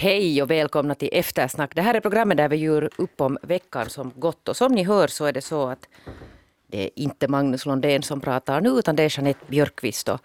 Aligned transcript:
Hej 0.00 0.42
och 0.42 0.50
välkomna 0.50 0.94
till 0.94 1.08
Eftersnack. 1.12 1.74
Det 1.74 1.82
här 1.82 1.94
är 1.94 2.00
programmet 2.00 2.36
där 2.36 2.48
vi 2.48 2.56
gör 2.56 2.90
upp 2.96 3.20
om 3.20 3.38
veckan 3.42 3.90
som 3.90 4.12
gått. 4.16 4.48
Och 4.48 4.56
som 4.56 4.72
ni 4.72 4.84
hör 4.84 5.08
så 5.08 5.24
är 5.24 5.32
det 5.32 5.40
så 5.40 5.68
att 5.68 5.88
det 6.66 6.84
är 6.84 6.90
inte 6.94 7.28
Magnus 7.28 7.66
Lundén 7.66 8.02
som 8.02 8.20
pratar 8.20 8.60
nu 8.60 8.68
utan 8.68 8.96
det 8.96 9.02
är 9.02 9.18
Jeanette 9.18 9.40
Björkqvist. 9.48 10.08
Och 10.08 10.20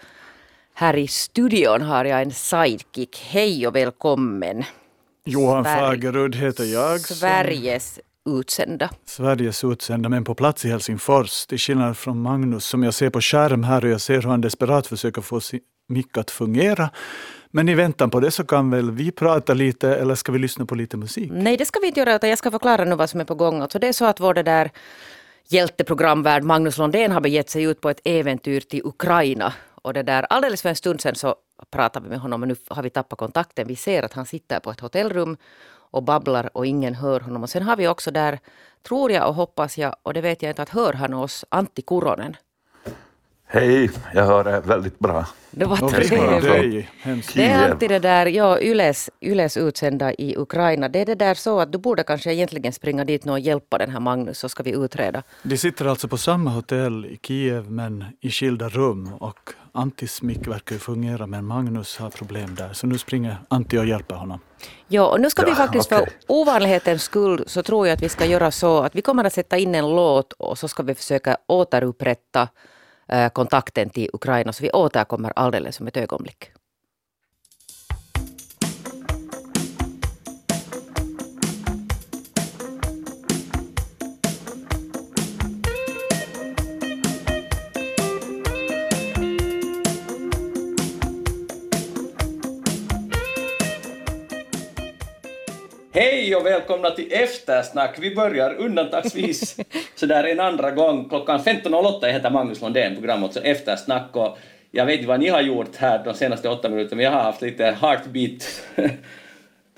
här 0.74 0.96
i 0.98 1.08
studion 1.08 1.82
har 1.82 2.06
jag 2.06 2.22
en 2.22 2.32
sidekick. 2.32 3.26
Hej 3.30 3.68
och 3.68 3.76
välkommen. 3.76 4.64
Johan 5.26 5.64
Fagerud 5.64 6.36
heter 6.36 6.64
jag. 6.64 7.00
Sveriges 7.00 8.00
utsända. 8.26 8.90
Sveriges 9.06 9.64
utsända, 9.64 10.10
men 10.10 10.24
på 10.24 10.36
plats 10.36 10.66
i 10.66 10.70
Helsingfors. 10.70 11.46
Till 11.46 11.60
skillnad 11.60 11.98
från 11.98 12.22
Magnus 12.22 12.66
som 12.66 12.84
jag 12.84 12.94
ser 12.94 13.10
på 13.10 13.22
skärm 13.22 13.64
här 13.64 13.86
och 13.86 13.92
jag 13.92 14.02
ser 14.02 14.16
hur 14.16 14.30
han 14.30 14.42
desperat 14.42 14.88
försöker 14.88 15.22
få 15.22 15.40
sin 15.40 15.60
mick 15.88 16.18
att 16.18 16.32
fungera. 16.32 16.90
Men 17.56 17.70
i 17.70 17.76
väntan 17.76 18.10
på 18.10 18.20
det 18.20 18.32
så 18.32 18.44
kan 18.44 18.70
väl 18.70 18.92
vi 18.92 19.12
prata 19.12 19.54
lite 19.54 19.96
eller 19.96 20.16
ska 20.16 20.32
vi 20.32 20.40
lyssna 20.40 20.66
på 20.66 20.76
lite 20.76 20.98
musik? 20.98 21.32
Nej, 21.34 21.58
det 21.58 21.66
ska 21.66 21.80
vi 21.80 21.88
inte 21.88 22.00
göra 22.00 22.16
utan 22.16 22.30
jag 22.30 22.38
ska 22.38 22.52
förklara 22.52 22.84
nu 22.84 22.96
vad 22.96 23.10
som 23.10 23.20
är 23.20 23.26
på 23.26 23.36
gång. 23.36 23.62
Alltså 23.62 23.80
det 23.80 23.88
är 23.88 23.94
så 23.94 24.06
att 24.06 24.20
vår 24.20 24.34
det 24.34 24.44
där 24.44 24.72
hjälteprogramvärd 25.48 26.44
Magnus 26.44 26.78
Lundén 26.78 27.12
har 27.12 27.22
begett 27.22 27.50
sig 27.50 27.64
ut 27.64 27.82
på 27.82 27.90
ett 27.90 28.02
äventyr 28.04 28.60
till 28.60 28.82
Ukraina. 28.84 29.54
Och 29.76 29.94
det 29.94 30.04
där, 30.04 30.24
alldeles 30.30 30.62
för 30.62 30.70
en 30.70 30.76
stund 30.76 31.02
sedan 31.02 31.16
så 31.16 31.36
pratade 31.72 32.04
vi 32.04 32.10
med 32.10 32.20
honom 32.20 32.40
men 32.40 32.50
nu 32.50 32.56
har 32.68 32.84
vi 32.84 32.90
tappat 32.90 33.20
kontakten. 33.20 33.68
Vi 33.68 33.76
ser 33.76 34.04
att 34.04 34.14
han 34.14 34.26
sitter 34.26 34.60
på 34.60 34.72
ett 34.72 34.80
hotellrum 34.80 35.38
och 35.92 36.04
babblar 36.04 36.50
och 36.58 36.66
ingen 36.66 36.96
hör 36.96 37.20
honom. 37.20 37.44
Och 37.44 37.50
sen 37.50 37.64
har 37.64 37.76
vi 37.76 37.88
också 37.88 38.12
där, 38.12 38.40
tror 38.88 39.12
jag 39.12 39.28
och 39.28 39.36
hoppas 39.36 39.78
jag, 39.78 39.96
och 40.04 40.14
det 40.14 40.22
vet 40.22 40.42
jag 40.42 40.52
inte, 40.52 40.62
att 40.62 40.70
hör 40.70 40.94
han 40.94 41.14
oss, 41.14 41.46
Antti 41.50 41.82
Kuronen. 41.82 42.36
Hej, 43.56 43.90
jag 44.14 44.26
hör 44.26 44.44
det 44.44 44.60
väldigt 44.60 45.00
bra. 45.00 45.26
Det 45.52 45.66
var. 45.66 45.78
Hemskt. 47.04 47.34
Det 47.36 47.46
är 47.46 47.70
alltid 47.72 47.90
det 47.90 48.00
där, 48.00 48.26
ja, 48.26 48.60
Yles, 48.60 49.10
Yles 49.22 49.58
utsända 49.58 50.14
i 50.14 50.38
Ukraina. 50.38 50.90
Det 50.90 51.00
är 51.00 51.06
det 51.06 51.16
där 51.16 51.34
så 51.34 51.60
att 51.60 51.72
du 51.72 51.78
borde 51.78 52.04
kanske 52.04 52.34
egentligen 52.34 52.74
springa 52.74 53.06
dit 53.06 53.26
nu 53.26 53.32
och 53.32 53.40
hjälpa 53.40 53.78
den 53.78 53.90
här 53.90 54.00
Magnus 54.00 54.40
så 54.40 54.50
ska 54.50 54.64
vi 54.64 54.72
utreda. 54.72 55.24
De 55.44 55.58
sitter 55.58 55.86
alltså 55.86 56.08
på 56.08 56.18
samma 56.18 56.50
hotell 56.50 57.06
i 57.06 57.20
Kiev 57.24 57.72
men 57.72 58.06
i 58.22 58.30
skilda 58.30 58.70
rum 58.70 59.14
och 59.14 59.50
Antis 59.72 60.22
mick 60.22 60.48
verkar 60.48 60.76
ju 60.76 60.80
fungera 60.80 61.28
men 61.28 61.46
Magnus 61.46 61.98
har 61.98 62.10
problem 62.10 62.56
där 62.56 62.74
så 62.74 62.88
nu 62.88 62.98
springer 62.98 63.38
Antti 63.48 63.78
och 63.78 63.86
hjälper 63.86 64.16
honom. 64.16 64.40
Ja, 64.88 65.08
och 65.08 65.22
nu 65.22 65.30
ska 65.30 65.44
vi 65.46 65.50
Ja, 65.50 65.56
faktiskt 65.56 65.90
för 65.90 66.02
okej. 66.02 66.14
ovanlighetens 66.28 67.04
skull 67.04 67.44
så 67.48 67.64
tror 67.64 67.88
jag 67.88 67.94
att 67.96 68.04
vi 68.04 68.10
ska 68.10 68.26
göra 68.26 68.52
så 68.52 68.80
att 68.84 68.96
vi 68.96 69.02
kommer 69.02 69.24
att 69.24 69.34
sätta 69.34 69.58
in 69.58 69.76
en 69.76 69.90
låt 69.96 70.34
och 70.34 70.58
så 70.58 70.68
ska 70.68 70.84
vi 70.84 70.96
försöka 70.96 71.38
återupprätta 71.48 72.48
Eh, 73.08 73.30
kontakten 73.30 73.90
till 73.90 74.10
Ukraina. 74.14 74.54
Så 74.54 74.64
vi 74.64 74.72
återkommer 74.72 75.34
alldeles 75.36 75.80
om 75.80 75.88
ett 75.88 75.98
ögonblick. 75.98 76.52
Hej 96.34 96.40
och 96.40 96.46
välkomna 96.46 96.92
till 96.92 97.14
Eftersnack. 97.14 97.96
Vi 98.00 98.16
börjar 98.16 98.54
undantagsvis 98.54 99.58
sådär 99.96 100.24
en 100.24 100.40
andra 100.40 100.72
gång. 100.72 101.10
Klockan 101.10 101.40
15.08 101.40 102.00
jag 102.02 102.14
heter 102.14 102.30
Magnus 102.30 102.62
Lundén, 102.62 102.96
programmet 102.96 103.34
så 103.34 103.40
Eftersnack. 103.40 104.16
Och 104.16 104.38
jag 104.72 104.86
vet 104.86 104.96
inte 104.96 105.08
vad 105.08 105.20
ni 105.20 105.28
har 105.30 105.42
gjort 105.42 105.76
här 105.76 106.04
de 106.04 106.14
senaste 106.14 106.50
åtta 106.50 106.70
minuterna, 106.70 106.96
men 106.96 107.06
jag 107.06 107.12
har 107.12 107.24
haft 107.24 107.42
lite 107.42 107.78
heartbeat 107.82 108.62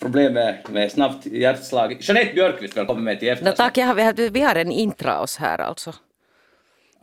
problem 0.02 0.34
med, 0.34 0.58
med 0.70 0.92
snabbt 0.92 1.26
hjärtslag. 1.26 1.98
Jeanette 2.00 2.34
Björkqvist, 2.34 2.78
välkommen 2.78 3.04
med 3.04 3.20
till 3.20 3.28
No, 3.28 3.32
Eftersnack. 3.32 3.58
tack, 3.58 3.78
jag 3.78 3.86
har, 3.86 3.96
vi, 3.96 4.04
har, 4.04 4.30
vi 4.30 4.42
har 4.42 4.56
en 4.56 4.72
intraus 4.72 5.38
här 5.38 5.58
alltså. 5.58 5.94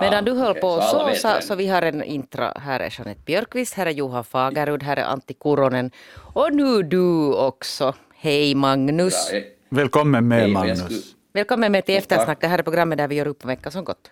Medan 0.01 0.19
Ah, 0.19 0.23
du 0.23 0.33
höll 0.33 0.51
okej, 0.51 0.61
på 0.61 0.81
så 0.81 1.15
så, 1.15 1.15
så, 1.15 1.47
så 1.47 1.55
vi 1.55 1.69
har 1.69 1.83
en 1.83 2.03
intra. 2.03 2.53
Här 2.57 2.81
är 2.81 2.95
Jeanette 2.99 3.21
Björkqvist, 3.25 3.75
här 3.75 3.87
är 3.87 3.91
Johan 3.91 4.25
Fagerud, 4.25 4.83
här 4.83 4.97
är 4.97 5.05
Antti 5.05 5.35
Kuronen. 5.35 5.91
Och 6.35 6.55
nu 6.55 6.83
du 6.83 7.35
också. 7.35 7.95
Hej 8.23 8.55
Magnus. 8.55 9.31
Bra, 9.31 9.39
eh, 9.39 9.45
Välkommen 9.69 10.29
med 10.29 10.39
hej, 10.41 10.51
Magnus. 10.53 10.79
skulle- 10.79 11.01
Välkommen 11.33 11.73
med 11.73 11.85
till. 11.87 11.95
Eftersnack. 11.97 12.41
Det 12.41 12.47
här 12.47 12.59
är 12.59 12.63
programmet 12.63 12.99
där 12.99 13.09
vi 13.09 13.15
gör 13.15 13.27
upp 13.27 13.45
om 13.45 13.49
veckan 13.49 13.73
som 13.73 13.85
gått. 13.85 14.11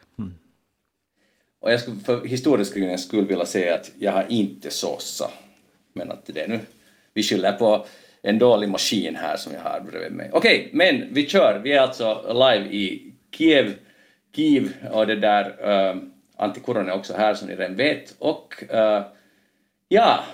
Och 1.60 1.72
jag 1.72 1.80
skulle 1.80 1.96
för 2.00 2.26
historieskrivningens 2.26 3.04
skull 3.04 3.26
vilja 3.26 3.46
säga 3.46 3.74
att 3.74 3.90
jag 3.98 4.12
har 4.12 4.26
inte 4.28 4.70
såsa. 4.70 5.30
Men 5.94 6.10
att 6.10 6.26
det 6.26 6.40
är 6.40 6.48
nu, 6.48 6.60
vi 7.14 7.22
skyller 7.22 7.52
på 7.52 7.86
en 8.22 8.38
dålig 8.38 8.68
maskin 8.68 9.16
här 9.16 9.36
som 9.36 9.52
jag 9.52 9.60
har 9.60 9.80
bredvid 9.80 10.12
mig. 10.12 10.30
Okej, 10.32 10.70
men 10.72 11.14
vi 11.14 11.26
kör. 11.26 11.60
Vi 11.64 11.72
är 11.72 11.80
alltså 11.80 12.22
live 12.32 12.68
i 12.74 13.12
Kiev, 13.36 13.74
Kiev 14.36 14.72
och 14.92 15.06
det 15.06 15.16
där, 15.16 15.44
uh, 15.94 16.02
Antti 16.36 16.60
Kuronen 16.60 16.88
är 16.88 16.94
också 16.94 17.14
här 17.16 17.34
som 17.34 17.48
ni 17.48 17.56
redan 17.56 17.76
vet. 17.76 18.14
Och 18.18 18.64
eh, 18.74 19.02
ja, 19.88 20.24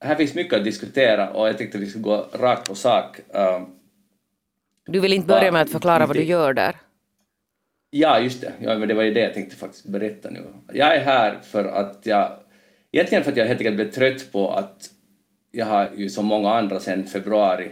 här 0.00 0.14
finns 0.14 0.34
mycket 0.34 0.58
att 0.58 0.64
diskutera 0.64 1.30
och 1.30 1.48
jag 1.48 1.58
tänkte 1.58 1.78
att 1.78 1.84
vi 1.84 1.86
skulle 1.90 2.02
gå 2.04 2.26
rakt 2.32 2.68
på 2.68 2.74
sak. 2.74 3.20
Eh, 3.34 3.62
Du 4.86 5.00
vill 5.00 5.12
inte 5.12 5.26
börja 5.28 5.52
med 5.52 5.62
att 5.62 5.70
förklara 5.70 6.06
vad 6.06 6.16
du 6.16 6.22
gör 6.22 6.52
där? 6.52 6.76
Ja, 7.90 8.20
just 8.20 8.40
det. 8.40 8.52
Ja, 8.60 8.78
men 8.78 8.88
det 8.88 8.94
var 8.94 9.02
ju 9.02 9.14
det 9.14 9.20
jag 9.20 9.34
tänkte 9.34 9.56
faktiskt 9.56 9.84
berätta 9.86 10.30
nu. 10.30 10.44
Jag 10.72 10.96
är 10.96 11.00
här 11.00 11.38
för 11.42 11.64
att 11.64 12.00
jag... 12.02 12.32
Egentligen 12.92 13.24
för 13.24 13.30
att 13.30 13.36
jag 13.36 13.46
helt 13.46 13.60
enkelt 13.60 13.76
blev 13.76 13.90
trött 13.90 14.32
på 14.32 14.50
att 14.50 14.90
jag 15.50 15.66
har 15.66 15.88
ju 15.96 16.08
som 16.08 16.26
många 16.26 16.50
andra 16.54 16.80
sedan 16.80 17.04
februari 17.04 17.70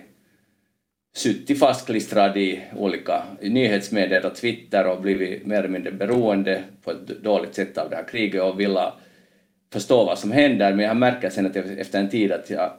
suttit 1.16 1.58
fastklistrad 1.58 2.36
i 2.36 2.64
olika 2.76 3.22
nyhetsmedier 3.40 4.26
och 4.26 4.34
Twitter 4.34 4.86
och 4.86 5.00
blivit 5.00 5.46
mer 5.46 5.58
eller 5.58 5.68
mindre 5.68 5.92
beroende 5.92 6.62
på 6.84 6.90
ett 6.90 7.06
dåligt 7.06 7.54
sätt 7.54 7.78
av 7.78 7.90
det 7.90 7.96
här 7.96 8.08
kriget 8.08 8.42
och 8.42 8.60
vilja 8.60 8.92
förstå 9.72 10.04
vad 10.04 10.18
som 10.18 10.32
händer. 10.32 10.72
Men 10.72 10.80
jag 10.80 10.90
har 10.90 10.94
märkt 10.94 11.32
sen 11.32 11.46
att 11.46 11.56
efter 11.56 12.00
en 12.00 12.08
tid 12.08 12.32
att, 12.32 12.50
jag, 12.50 12.70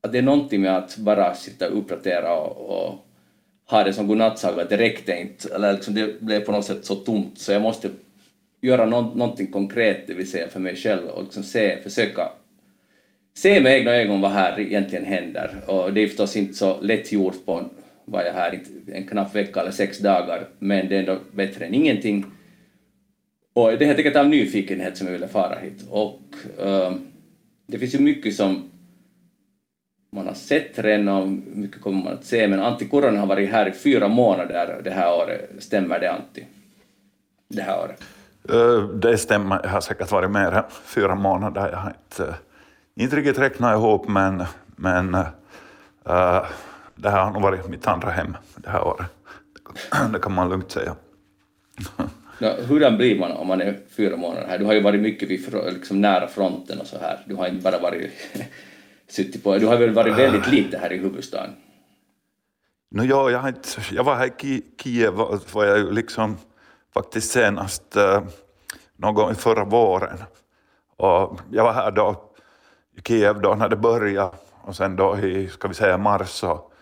att 0.00 0.12
det 0.12 0.18
är 0.18 0.22
någonting 0.22 0.60
med 0.60 0.76
att 0.76 0.96
bara 0.96 1.34
sitta 1.34 1.68
och 1.68 1.78
uppdatera 1.78 2.34
och, 2.34 2.86
och 2.86 3.06
ha 3.70 3.84
det 3.84 3.92
som 3.92 4.06
godnattsaga, 4.06 4.62
att 4.62 4.70
det 4.70 4.76
räckte 4.76 5.16
inte, 5.16 5.54
eller 5.54 5.72
liksom 5.72 5.94
det 5.94 6.20
blev 6.20 6.40
på 6.40 6.52
något 6.52 6.64
sätt 6.64 6.84
så 6.84 6.94
tomt 6.94 7.38
så 7.38 7.52
jag 7.52 7.62
måste 7.62 7.88
göra 8.60 8.86
no 8.86 9.00
någonting 9.14 9.46
konkret, 9.46 10.06
det 10.06 10.14
vill 10.14 10.30
säga 10.30 10.48
för 10.48 10.60
mig 10.60 10.76
själv 10.76 11.06
och 11.06 11.22
liksom 11.22 11.42
se, 11.42 11.82
försöka 11.82 12.28
se 13.34 13.60
med 13.60 13.78
egna 13.78 13.90
ögon 13.90 14.20
vad 14.20 14.30
här 14.30 14.60
egentligen 14.60 15.04
händer. 15.04 15.50
Och 15.66 15.92
det 15.92 16.00
är 16.00 16.06
förstås 16.06 16.36
inte 16.36 16.54
så 16.54 16.80
lätt 16.80 17.12
gjort 17.12 17.46
på, 17.46 17.64
var 18.04 18.22
jag 18.22 18.32
här, 18.32 18.60
en 18.92 19.06
knapp 19.06 19.34
vecka 19.34 19.60
eller 19.60 19.70
sex 19.70 19.98
dagar, 19.98 20.48
men 20.58 20.88
det 20.88 20.96
är 20.96 21.00
ändå 21.00 21.18
bättre 21.32 21.64
än 21.64 21.74
ingenting. 21.74 22.24
Och 23.54 23.68
det 23.68 23.84
är 23.84 23.86
helt 23.86 23.98
enkelt 23.98 24.16
av 24.16 24.28
nyfikenhet 24.28 24.96
som 24.96 25.06
jag 25.06 25.12
ville 25.12 25.28
fara 25.28 25.58
hit. 25.58 25.84
Och 25.90 26.20
ehm, 26.60 27.06
det 27.66 27.78
finns 27.78 27.94
ju 27.94 27.98
mycket 27.98 28.34
som 28.34 28.70
man 30.12 30.26
har 30.26 30.34
sett 30.34 30.78
redan 30.78 31.08
och 31.08 31.28
mycket 31.56 31.82
kommer 31.82 32.04
man 32.04 32.12
att 32.12 32.24
se, 32.24 32.48
men 32.48 32.60
Antti 32.60 32.88
Kuronen 32.88 33.20
har 33.20 33.26
varit 33.26 33.50
här 33.50 33.68
i 33.68 33.72
fyra 33.72 34.08
månader 34.08 34.80
det 34.84 34.90
här 34.90 35.14
året. 35.14 35.50
Stämmer 35.58 36.00
det 36.00 36.12
Antti? 36.12 36.46
Det 37.48 37.62
här 37.62 37.78
året? 37.78 38.02
Eh, 38.48 38.88
det 38.88 39.18
stämmer, 39.18 39.60
jag 39.62 39.70
har 39.70 39.80
säkert 39.80 40.10
varit 40.10 40.30
mer 40.30 40.52
än 40.52 40.64
fyra 40.84 41.14
månader. 41.14 41.70
Jag 41.70 41.78
har 41.78 41.90
inte, 41.90 42.24
eh, 42.24 42.34
inte 42.94 43.16
riktigt 43.16 43.38
räknat 43.38 43.74
ihop, 43.74 44.08
men, 44.08 44.44
men 44.66 45.14
eh, 45.14 45.26
eh, 46.06 46.44
det 46.94 47.10
här 47.10 47.24
har 47.24 47.32
nog 47.32 47.42
varit 47.42 47.68
mitt 47.68 47.86
andra 47.86 48.10
hem 48.10 48.36
det 48.56 48.70
här 48.70 48.84
året. 48.84 49.06
Det 50.12 50.18
kan 50.18 50.32
man 50.34 50.48
lugnt 50.48 50.70
säga. 50.70 50.96
Nå, 52.42 52.52
hurdan 52.68 52.96
blir 52.96 53.18
man 53.18 53.32
om 53.32 53.46
man 53.46 53.60
är 53.60 53.78
fyra 53.96 54.16
månader 54.16 54.46
här? 54.48 54.58
Du 54.58 54.64
har 54.64 54.72
ju 54.72 54.80
varit 54.80 55.00
mycket 55.00 55.30
vid, 55.30 55.54
liksom 55.72 56.00
nära 56.00 56.28
fronten 56.28 56.80
och 56.80 56.86
så 56.86 56.98
här. 56.98 57.18
Du 57.26 57.34
har 57.34 57.46
inte 57.46 57.62
bara 57.62 57.78
varit 57.78 58.10
suttit 59.08 59.44
på... 59.44 59.58
Du 59.58 59.66
har 59.66 59.76
väl 59.76 59.90
varit 59.90 60.18
väldigt 60.18 60.46
lite 60.46 60.78
här 60.78 60.92
i 60.92 60.96
huvudstaden? 60.96 61.50
No, 62.90 63.02
ja, 63.02 63.30
jag, 63.30 63.38
har 63.38 63.48
inte, 63.48 63.68
jag 63.92 64.04
var 64.04 64.14
här 64.14 64.44
i 64.44 64.62
Kiev 64.82 65.14
var 65.52 65.64
jag 65.64 65.92
liksom 65.94 66.36
faktiskt 66.94 67.32
senast 67.32 67.96
eh, 67.96 68.22
någon 68.96 69.14
gång 69.14 69.34
förra 69.34 69.64
våren. 69.64 70.18
Och 70.96 71.40
jag 71.50 71.64
var 71.64 71.72
här 71.72 71.90
då 71.90 72.32
i 72.96 73.00
Kiev 73.08 73.40
då 73.40 73.54
när 73.54 73.68
det 73.68 73.76
började 73.76 74.30
och 74.62 74.76
sen 74.76 74.96
då 74.96 75.18
i, 75.18 75.48
ska 75.48 75.68
vi 75.68 75.74
säga 75.74 75.98
mars 75.98 76.44
och 76.44 76.72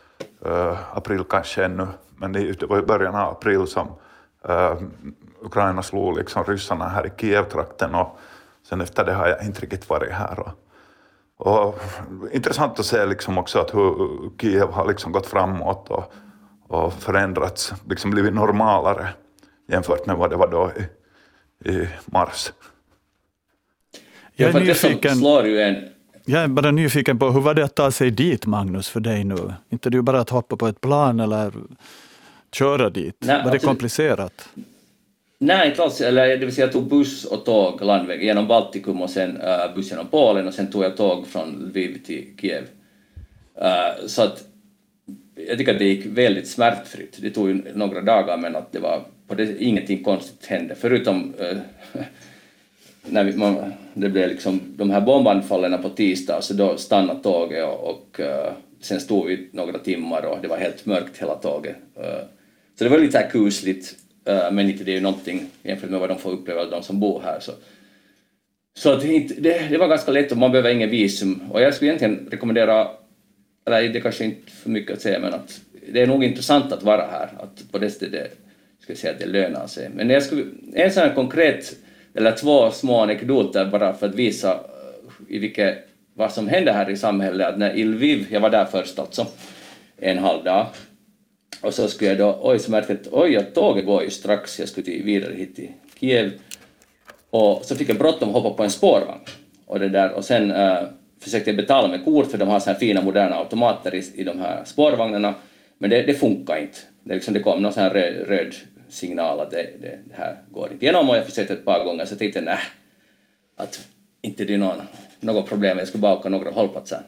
uh, 0.47 0.97
april 0.97 1.25
kanske 1.29 1.65
ännu. 1.65 1.87
Men 2.17 2.33
det, 2.33 2.61
det 2.61 2.67
var 2.67 2.79
i 2.79 2.83
början 2.83 3.15
av 3.15 3.31
april 3.31 3.67
som 3.67 3.89
eh, 4.49 4.75
Ukraina 5.43 5.83
slog 5.83 6.17
liksom 6.17 6.45
ryssarna 6.45 6.89
här 6.89 7.07
i 7.07 7.11
Kiev-trakten 7.21 7.95
och 7.95 8.19
sen 8.69 8.81
efter 8.81 9.05
det 9.05 9.13
har 9.13 9.29
jag 9.29 9.45
inte 9.45 9.61
riktigt 9.61 9.89
varit 9.89 10.13
här. 10.13 10.41
Och, 10.41 10.55
och 11.37 11.81
intressant 12.33 12.81
att 12.81 12.87
se 12.87 13.07
liksom 13.07 13.39
också 13.39 13.59
att 13.59 13.75
hur 13.75 14.31
Kiev 14.41 14.69
har 14.69 14.89
liksom 14.89 15.13
gått 15.13 15.27
framåt 15.27 15.91
och, 15.91 16.13
och 16.69 16.93
förändrats, 16.93 17.73
liksom 17.89 18.11
blivit 18.11 18.35
normalare 18.35 19.09
jämfört 19.69 20.07
med 20.07 20.17
vad 20.17 20.31
det 20.31 20.37
var 20.37 20.49
då 20.49 20.73
i, 20.77 21.71
i 21.71 21.89
mars. 22.05 22.53
Jag 24.37 24.49
är 24.49 24.53
det 24.53 24.61
nyfiken. 24.61 25.19
Jag 26.25 26.43
är 26.43 26.49
bara 26.49 26.71
nyfiken 26.71 27.19
på 27.19 27.31
hur 27.31 27.41
var 27.41 27.55
det 27.55 27.65
att 27.65 27.75
ta 27.75 27.91
sig 27.91 28.11
dit, 28.11 28.47
Magnus, 28.47 28.89
för 28.89 29.01
dig 29.01 29.25
nu? 29.25 29.55
Inte 29.71 29.91
du 29.91 30.03
bara 30.03 30.21
att 30.21 30.31
hoppa 30.31 30.57
på 30.57 30.67
ett 30.67 30.81
plan 30.81 31.21
eller 31.21 31.53
köra 32.53 32.91
dit? 32.91 33.17
Nej, 33.19 33.45
var 33.45 33.53
det 33.53 33.59
komplicerat? 33.59 34.49
Nej, 35.43 35.69
inte 35.69 35.83
alls. 35.83 36.01
Eller, 36.01 36.29
det 36.29 36.45
vill 36.45 36.55
säga 36.55 36.67
jag 36.67 36.73
tog 36.73 36.89
buss 36.89 37.25
och 37.25 37.45
tåg 37.45 37.83
landväg 37.83 38.23
genom 38.23 38.49
Baltikum 38.49 39.03
och 39.03 39.11
sen 39.11 39.37
äh, 39.37 39.49
uh, 39.49 39.75
buss 39.75 39.91
genom 39.91 40.07
Polen 40.07 40.49
och 40.49 40.55
sen 40.55 40.71
tog 40.71 40.85
jag 40.85 40.97
tåg 40.97 41.27
från 41.27 41.71
Lviv 41.73 42.03
till 42.07 42.27
Kiev. 42.41 42.63
Uh, 43.63 44.07
så 44.07 44.23
att 44.23 44.45
jag 45.49 45.59
tycker 45.59 45.73
att 45.73 45.79
det 45.79 45.85
gick 45.85 46.07
väldigt 46.07 46.49
smärtfritt. 46.49 47.19
Det 47.21 47.31
tog 47.31 47.49
ju 47.49 47.63
några 47.75 48.01
dagar 48.01 48.37
men 48.37 48.57
att 48.57 48.73
det 48.73 48.79
var 48.79 49.03
på 49.27 49.35
det, 49.35 49.63
ingenting 49.63 50.05
konstigt 50.05 50.47
hände 50.47 50.75
förutom 50.75 51.35
uh, 51.35 51.59
när 53.07 53.25
vi, 53.25 53.37
man, 53.37 53.73
det 53.95 54.09
blev 54.09 54.29
liksom 54.29 54.61
de 54.77 54.91
här 54.91 55.01
bombanfallen 55.01 55.83
på 55.83 55.89
tisdag 55.89 56.43
så 56.43 56.55
då 56.55 56.77
stannade 56.77 57.23
tåget 57.23 57.65
och, 57.65 57.91
och 57.91 58.21
uh, 58.21 58.53
sen 58.81 59.01
stod 59.01 59.27
vi 59.27 59.49
några 59.53 59.79
timmar 59.79 60.23
och 60.23 60.39
det 60.43 60.49
var 60.49 60.57
helt 60.57 60.87
mörkt 60.87 61.23
hela 61.23 61.35
tåget. 61.35 61.77
Uh, 61.99 62.25
så 62.79 62.85
det 62.85 62.91
var 62.91 62.99
lite 62.99 63.19
här 63.19 63.31
kusligt 63.31 63.97
Eh, 64.25 64.51
men 64.53 64.71
inte 64.71 64.85
det 64.85 64.93
är 64.93 64.95
ju 64.95 65.01
någonting 65.01 65.47
jämfört 65.63 65.91
med 65.91 66.01
vad 66.01 66.09
de 66.09 66.19
får 66.19 66.31
uppleva, 66.31 66.65
de 66.65 66.83
som 66.83 67.01
bor 67.01 67.23
här. 67.25 67.41
Så, 67.41 67.53
så 68.77 68.93
att 68.93 69.03
det, 69.03 69.19
det, 69.39 69.69
det 69.71 69.79
var 69.79 69.89
ganska 69.89 70.11
lätt 70.11 70.33
och 70.33 70.39
man 70.39 70.51
behöver 70.51 70.71
ingen 70.71 70.91
visum 70.91 71.43
och 71.51 71.61
jag 71.61 71.75
skulle 71.75 71.91
egentligen 71.91 72.29
rekommendera, 72.31 72.89
eller 73.67 73.89
det 73.89 74.01
kanske 74.01 74.25
inte 74.25 74.51
för 74.51 74.71
mycket 74.71 74.97
att 74.97 75.03
säga 75.03 75.19
men 75.19 75.35
att 75.35 75.61
det 75.93 76.03
är 76.03 76.07
nog 76.07 76.25
intressant 76.25 76.73
att 76.73 76.83
vara 76.83 77.07
här, 77.07 77.31
att 77.39 77.73
på 77.73 77.79
det 77.79 77.91
stället 77.91 78.39
ska 78.81 78.93
jag 78.93 78.99
säga 78.99 79.13
att 79.13 79.19
det 79.19 79.27
lönar 79.27 79.67
sig. 79.67 79.91
Men 79.95 80.11
jag 80.11 80.23
skulle, 80.23 80.45
en 80.75 80.93
sån 80.93 81.03
här 81.03 81.15
konkret 81.15 81.77
eller 82.15 82.33
två 82.33 82.71
små 82.71 83.01
anekdoter 83.01 83.67
bara 83.67 83.95
för 83.95 84.09
att 84.09 84.15
visa 84.15 84.53
eh, 84.53 85.37
i 85.37 85.39
vilket, 85.39 85.79
vad 86.15 86.33
som 86.33 86.49
händer 86.49 86.73
här 86.73 86.91
i 86.91 86.97
samhället. 86.97 87.47
Att 87.47 87.59
när 87.59 87.75
i 87.75 87.85
Lviv, 87.85 88.27
jag 88.31 88.41
var 88.41 88.51
där 88.51 88.65
först 88.65 88.99
alltså, 88.99 89.27
en 89.97 90.19
halv 90.19 90.45
dag, 90.45 90.67
och 91.61 91.75
så 91.75 91.89
skulle 91.89 92.11
jag 92.11 92.19
då, 92.19 92.39
oj 92.43 92.59
så 92.59 92.71
märkte 92.71 92.93
jag 92.93 93.01
att 93.01 93.13
oj, 93.13 93.37
att 93.37 93.55
tåget 93.55 93.87
går 93.87 94.03
ju 94.03 94.11
strax, 94.11 94.59
jag 94.59 94.69
skulle 94.69 94.85
till, 94.85 95.03
vidare 95.05 95.35
hit 95.35 95.57
till 95.57 95.73
Kiev. 96.01 96.33
Och 97.31 97.65
så 97.65 97.77
fick 97.77 97.89
jag 97.89 97.99
bråttom 97.99 98.29
att 98.29 98.35
hoppa 98.35 98.51
på 98.57 98.63
en 98.63 98.71
spårvagn. 98.71 99.21
Och, 99.67 99.81
det 99.81 99.89
där, 99.89 100.13
och 100.13 100.25
sen 100.25 100.51
äh, 100.51 100.79
försökte 101.21 101.51
jag 101.51 101.57
betala 101.57 101.89
med 101.89 102.05
kort, 102.05 102.31
för 102.31 102.39
de 102.39 102.49
har 102.49 102.61
så 102.61 102.71
här 102.71 102.79
fina 102.79 103.03
moderna 103.03 103.37
automater 103.37 103.95
i, 103.95 104.05
i 104.15 104.25
de 104.25 104.39
här 104.39 104.65
spårvagnarna, 104.65 105.35
men 105.79 105.91
det, 105.91 106.03
det 106.03 106.15
funkar 106.15 106.57
inte. 106.57 106.79
Det, 107.05 107.15
liksom, 107.15 107.35
det 107.35 107.41
kom 107.41 107.63
någon 107.63 107.73
sån 107.73 107.83
här 107.83 107.91
röd, 107.91 108.29
röd 108.29 108.55
signal 108.89 109.41
att 109.41 109.51
det, 109.51 109.71
det, 109.81 109.99
det, 110.05 110.15
här 110.15 110.43
går 110.51 110.73
inte 110.73 110.85
igenom 110.85 111.11
och 111.11 111.17
jag 111.17 111.27
försökte 111.27 111.53
ett 111.53 111.65
par 111.65 111.85
gånger 111.85 112.05
så 112.05 112.17
tänkte 112.17 112.39
jag 112.39 112.45
nej, 112.45 112.59
att 113.57 113.89
inte 114.23 114.45
det 114.45 114.55
är 114.55 114.59
någon, 114.59 114.83
något 115.21 115.49
problem, 115.49 115.79
jag 115.79 115.89
skulle 115.89 116.03
bara 116.03 116.17
åka 116.17 116.29
några 116.29 116.51
hållplatser. 116.51 117.01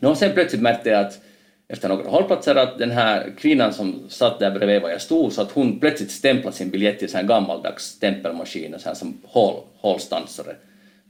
Nå, 0.00 0.14
sen 0.14 0.32
plötsligt 0.32 0.62
märkte 0.62 0.90
jag 0.90 1.00
att 1.00 1.20
efter 1.68 1.88
några 1.88 2.10
hållplatser 2.10 2.54
att 2.54 2.78
den 2.78 2.90
här 2.90 3.32
kvinnan 3.38 3.72
som 3.72 3.94
satt 4.08 4.38
där 4.38 4.50
bredvid 4.50 4.82
var 4.82 4.90
jag 4.90 5.02
stod 5.02 5.32
så 5.32 5.42
att 5.42 5.52
hon 5.52 5.80
plötsligt 5.80 6.10
stämplade 6.10 6.56
sin 6.56 6.70
biljett 6.70 7.02
i 7.02 7.04
en 7.04 7.10
sån 7.10 7.20
här 7.20 7.26
gammaldags 7.26 7.84
stämpelmaskin, 7.84 8.74
så 8.78 8.88
här 8.88 8.94
som 8.94 9.20
hål, 9.24 9.54
hålstansare. 9.76 10.56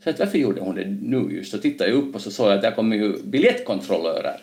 Så 0.04 0.10
att 0.10 0.18
varför 0.18 0.38
gjorde 0.38 0.60
hon 0.60 0.74
det 0.74 0.84
nu 0.84 1.36
just? 1.36 1.50
Så 1.50 1.58
tittade 1.58 1.90
jag 1.90 1.98
upp 1.98 2.14
och 2.14 2.20
så 2.20 2.30
såg 2.30 2.46
jag 2.46 2.54
att 2.54 2.62
där 2.62 2.70
kommer 2.70 2.96
ju 2.96 3.22
biljettkontrollörer 3.22 4.40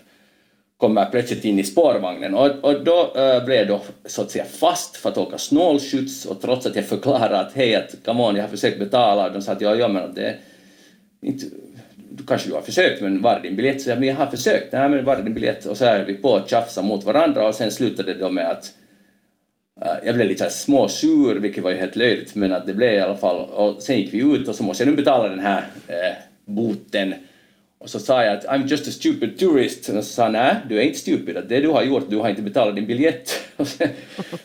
kommer 0.78 1.06
plötsligt 1.06 1.46
in 1.46 1.60
i 1.60 1.64
spårvagnen 1.64 2.36
och, 2.36 2.50
och 2.64 2.84
då 2.84 3.14
äh, 3.16 3.46
blev 3.46 3.58
jag 3.58 3.68
då 3.68 3.82
så 4.06 4.22
att 4.22 4.32
säga 4.32 4.46
fast 4.46 4.98
för 4.98 5.10
att 5.10 5.18
åka 5.18 5.38
snålskjuts 5.38 6.26
och 6.26 6.42
trots 6.42 6.66
att 6.66 6.76
jag 6.76 6.86
förklarade 6.86 7.40
att 7.40 7.54
hej, 7.54 7.76
att 7.76 7.96
come 8.06 8.24
on, 8.24 8.36
jag 8.36 8.44
har 8.44 8.50
försökt 8.50 8.80
betala 8.80 9.28
och 9.28 9.34
de 9.34 9.42
sa 9.42 9.52
att 9.52 9.62
ja, 9.62 9.76
ja 9.76 9.88
men 9.88 10.14
det 10.14 10.26
är 10.26 10.38
inte, 11.22 11.46
du 12.10 12.26
kanske 12.26 12.50
du 12.50 12.56
har 12.56 12.62
försökt 12.62 13.02
men 13.02 13.22
var 13.22 13.36
är 13.36 13.40
din 13.40 13.56
biljett? 13.56 13.82
Så 13.82 13.90
jag, 13.90 14.00
men 14.00 14.08
jag 14.08 14.16
har 14.16 14.28
försökt, 14.28 14.72
nej 14.74 14.90
men 14.90 15.06
var 15.06 15.16
är 15.16 15.24
din 15.24 15.34
biljett? 15.34 15.66
Och 15.66 15.78
så 15.78 15.86
är 15.86 16.06
vi 16.06 16.14
på 16.14 16.30
och 16.30 16.50
tjafsa 16.50 16.82
mot 16.82 17.04
varandra 17.04 17.48
och 17.48 17.56
sen 17.56 17.72
slutade 17.72 18.14
det 18.14 18.20
då 18.20 18.30
med 18.30 18.52
att 18.52 18.74
uh, 19.82 20.06
jag 20.06 20.16
blev 20.16 20.28
lite 20.28 20.50
småsur, 20.50 21.36
vilket 21.36 21.64
var 21.64 21.72
ju 21.72 21.78
helt 21.78 21.96
löjligt, 21.96 22.36
men 22.36 22.54
att 22.54 22.66
det 22.66 22.74
blev 22.74 22.94
i 22.94 23.00
alla 23.00 23.18
fall, 23.18 23.36
och 23.36 23.82
sen 23.82 23.98
gick 23.98 24.14
vi 24.14 24.20
ut 24.20 24.48
och 24.48 24.56
så 24.56 24.64
måste 24.64 24.84
jag 24.84 24.90
nu 24.90 24.96
betala 24.96 25.30
den 25.30 25.40
här 25.40 25.60
uh, 25.90 26.16
boten 26.46 27.14
och 27.86 27.92
så 27.92 28.00
sa 28.00 28.24
jag 28.24 28.38
att 28.38 28.46
I'm 28.46 28.68
just 28.68 28.88
a 28.88 28.92
stupid 28.92 29.40
tourist. 29.40 29.90
Och 29.90 29.96
så 29.96 30.14
sa 30.14 30.24
han, 30.24 30.32
nej, 30.32 30.56
du 30.70 30.78
är 30.78 30.82
inte 30.82 31.00
stupid. 31.00 31.38
Det 31.48 31.60
du 31.60 31.68
har 31.68 31.84
gjort, 31.84 32.10
du 32.10 32.18
har 32.18 32.30
inte 32.30 32.42
betalat 32.42 32.76
din 32.76 32.86
biljett. 32.86 33.42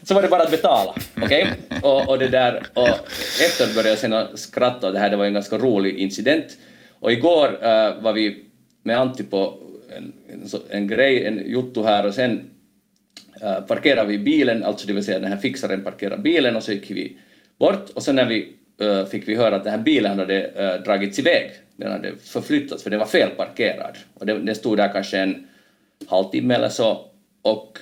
så 0.02 0.14
var 0.14 0.22
det 0.22 0.28
bara 0.28 0.42
att 0.42 0.50
betala. 0.50 0.94
Okej? 1.22 1.48
Okay? 1.68 1.80
Och, 1.82 2.08
och 2.08 2.18
det 2.18 2.28
där, 2.28 2.62
och 2.74 2.88
efter 3.46 3.66
började 3.74 3.88
jag 3.88 3.98
sen 3.98 4.26
skratta 4.34 4.86
och 4.86 4.92
det 4.92 4.98
här 4.98 5.10
det 5.10 5.16
var 5.16 5.24
en 5.24 5.34
ganska 5.34 5.58
rolig 5.58 5.98
incident. 5.98 6.46
Och 7.00 7.12
igår 7.12 7.64
äh, 7.64 8.02
var 8.02 8.12
vi 8.12 8.44
med 8.82 8.98
Antti 8.98 9.22
på 9.22 9.58
en, 9.96 10.12
en, 10.28 10.60
en 10.70 10.88
grej, 10.88 11.26
en 11.26 11.50
jotto 11.50 11.82
här 11.82 12.06
och 12.06 12.14
sen 12.14 12.50
äh, 13.42 13.60
parkerade 13.60 14.08
vi 14.08 14.18
bilen, 14.18 14.64
alltså 14.64 14.86
det 14.86 14.92
vill 14.92 15.04
säga 15.04 15.18
den 15.18 15.32
här 15.32 15.38
fixaren 15.38 15.84
parkerade 15.84 16.22
bilen 16.22 16.56
och 16.56 16.62
så 16.62 16.72
gick 16.72 16.90
vi 16.90 17.16
bort 17.58 17.90
och 17.90 18.02
sen 18.02 18.16
när 18.16 18.26
vi 18.26 18.52
äh, 18.80 19.04
fick 19.04 19.28
vi 19.28 19.34
höra 19.34 19.56
att 19.56 19.64
den 19.64 19.72
här 19.72 19.80
bilen 19.80 20.18
hade 20.18 20.44
äh, 20.44 20.82
dragits 20.82 21.18
iväg 21.18 21.50
den 21.80 21.92
hade 21.92 22.16
förflyttats 22.16 22.82
för 22.82 22.90
den 22.90 22.98
var 22.98 23.06
felparkerad. 23.06 23.96
Och 24.14 24.26
den, 24.26 24.46
den 24.46 24.54
stod 24.54 24.76
där 24.76 24.92
kanske 24.92 25.18
en 25.18 25.46
halvtimme 26.06 26.54
eller 26.54 26.68
så 26.68 27.06
och 27.42 27.78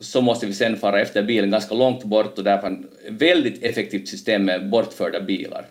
så 0.00 0.20
måste 0.20 0.46
vi 0.46 0.52
sen 0.52 0.76
fara 0.76 1.00
efter 1.00 1.22
bilen 1.22 1.50
ganska 1.50 1.74
långt 1.74 2.04
bort 2.04 2.38
och 2.38 2.44
där 2.44 2.60
fanns 2.60 2.86
ett 3.06 3.12
väldigt 3.12 3.62
effektivt 3.62 4.08
system 4.08 4.44
med 4.44 4.70
bortförda 4.70 5.20
bilar. 5.20 5.66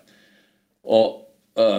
Och, 0.84 1.21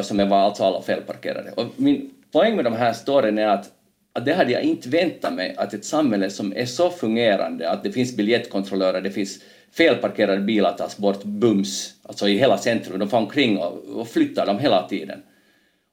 som 0.03 0.19
jag 0.19 0.27
var 0.27 0.39
alltså 0.39 0.65
alla 0.65 0.83
felparkerade. 0.83 1.53
Och 1.57 1.67
min 1.77 2.11
poäng 2.33 2.57
med 2.57 2.65
de 2.65 2.73
här 2.73 2.93
storyn 2.93 3.39
är 3.39 3.47
att, 3.47 3.71
att 4.13 4.25
det 4.25 4.35
hade 4.35 4.53
jag 4.53 4.63
inte 4.63 4.89
väntat 4.89 5.35
mig, 5.35 5.55
att 5.57 5.75
ett 5.75 5.85
samhälle 5.85 6.31
som 6.31 6.53
är 6.57 6.67
så 6.67 6.91
fungerande, 6.91 7.71
att 7.71 7.83
det 7.83 7.93
finns 7.93 8.17
biljettkontrollörer, 8.17 9.01
det 9.01 9.11
finns 9.11 9.39
felparkerade 9.73 10.41
bilar 10.41 10.73
tas 10.73 10.97
bort 10.97 11.25
bums, 11.25 11.95
alltså 12.03 12.29
i 12.29 12.39
hela 12.39 12.59
centrum, 12.59 12.99
de 12.99 13.09
far 13.09 13.19
omkring 13.19 13.59
och, 13.59 13.85
och 13.85 14.09
flyttar 14.09 14.47
dem 14.47 14.59
hela 14.59 14.89
tiden. 14.89 15.23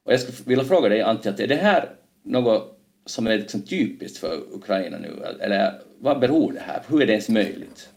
Och 0.05 0.13
jag 0.13 0.19
skulle 0.19 0.37
vilja 0.45 0.63
fråga 0.63 0.89
dig 0.89 1.01
Antti, 1.01 1.29
att 1.29 1.39
är 1.39 1.47
det 1.47 1.55
här 1.55 1.89
något 2.23 2.79
som 3.05 3.27
är 3.27 3.37
liksom 3.37 3.61
typiskt 3.61 4.17
för 4.17 4.39
Ukraina 4.53 4.97
nu, 4.97 5.23
eller 5.39 5.73
vad 5.99 6.19
beror 6.19 6.51
det 6.51 6.59
här 6.59 6.79
på, 6.79 6.93
Hur 6.93 7.01
är 7.01 7.05
det 7.05 7.11
ens 7.11 7.29
möjligt? 7.29 7.89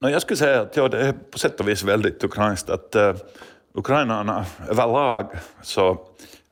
No, 0.00 0.08
jag 0.08 0.22
skulle 0.22 0.36
säga 0.36 0.60
att 0.60 0.76
ja, 0.76 0.88
det 0.88 0.98
är 0.98 1.12
på 1.12 1.38
sätt 1.38 1.60
och 1.60 1.68
vis 1.68 1.82
väldigt 1.82 2.24
ukrainskt 2.24 2.70
att 2.70 2.96
uh, 2.96 3.14
ukrainarna 3.74 4.46
överlag 4.70 5.30
så 5.62 5.90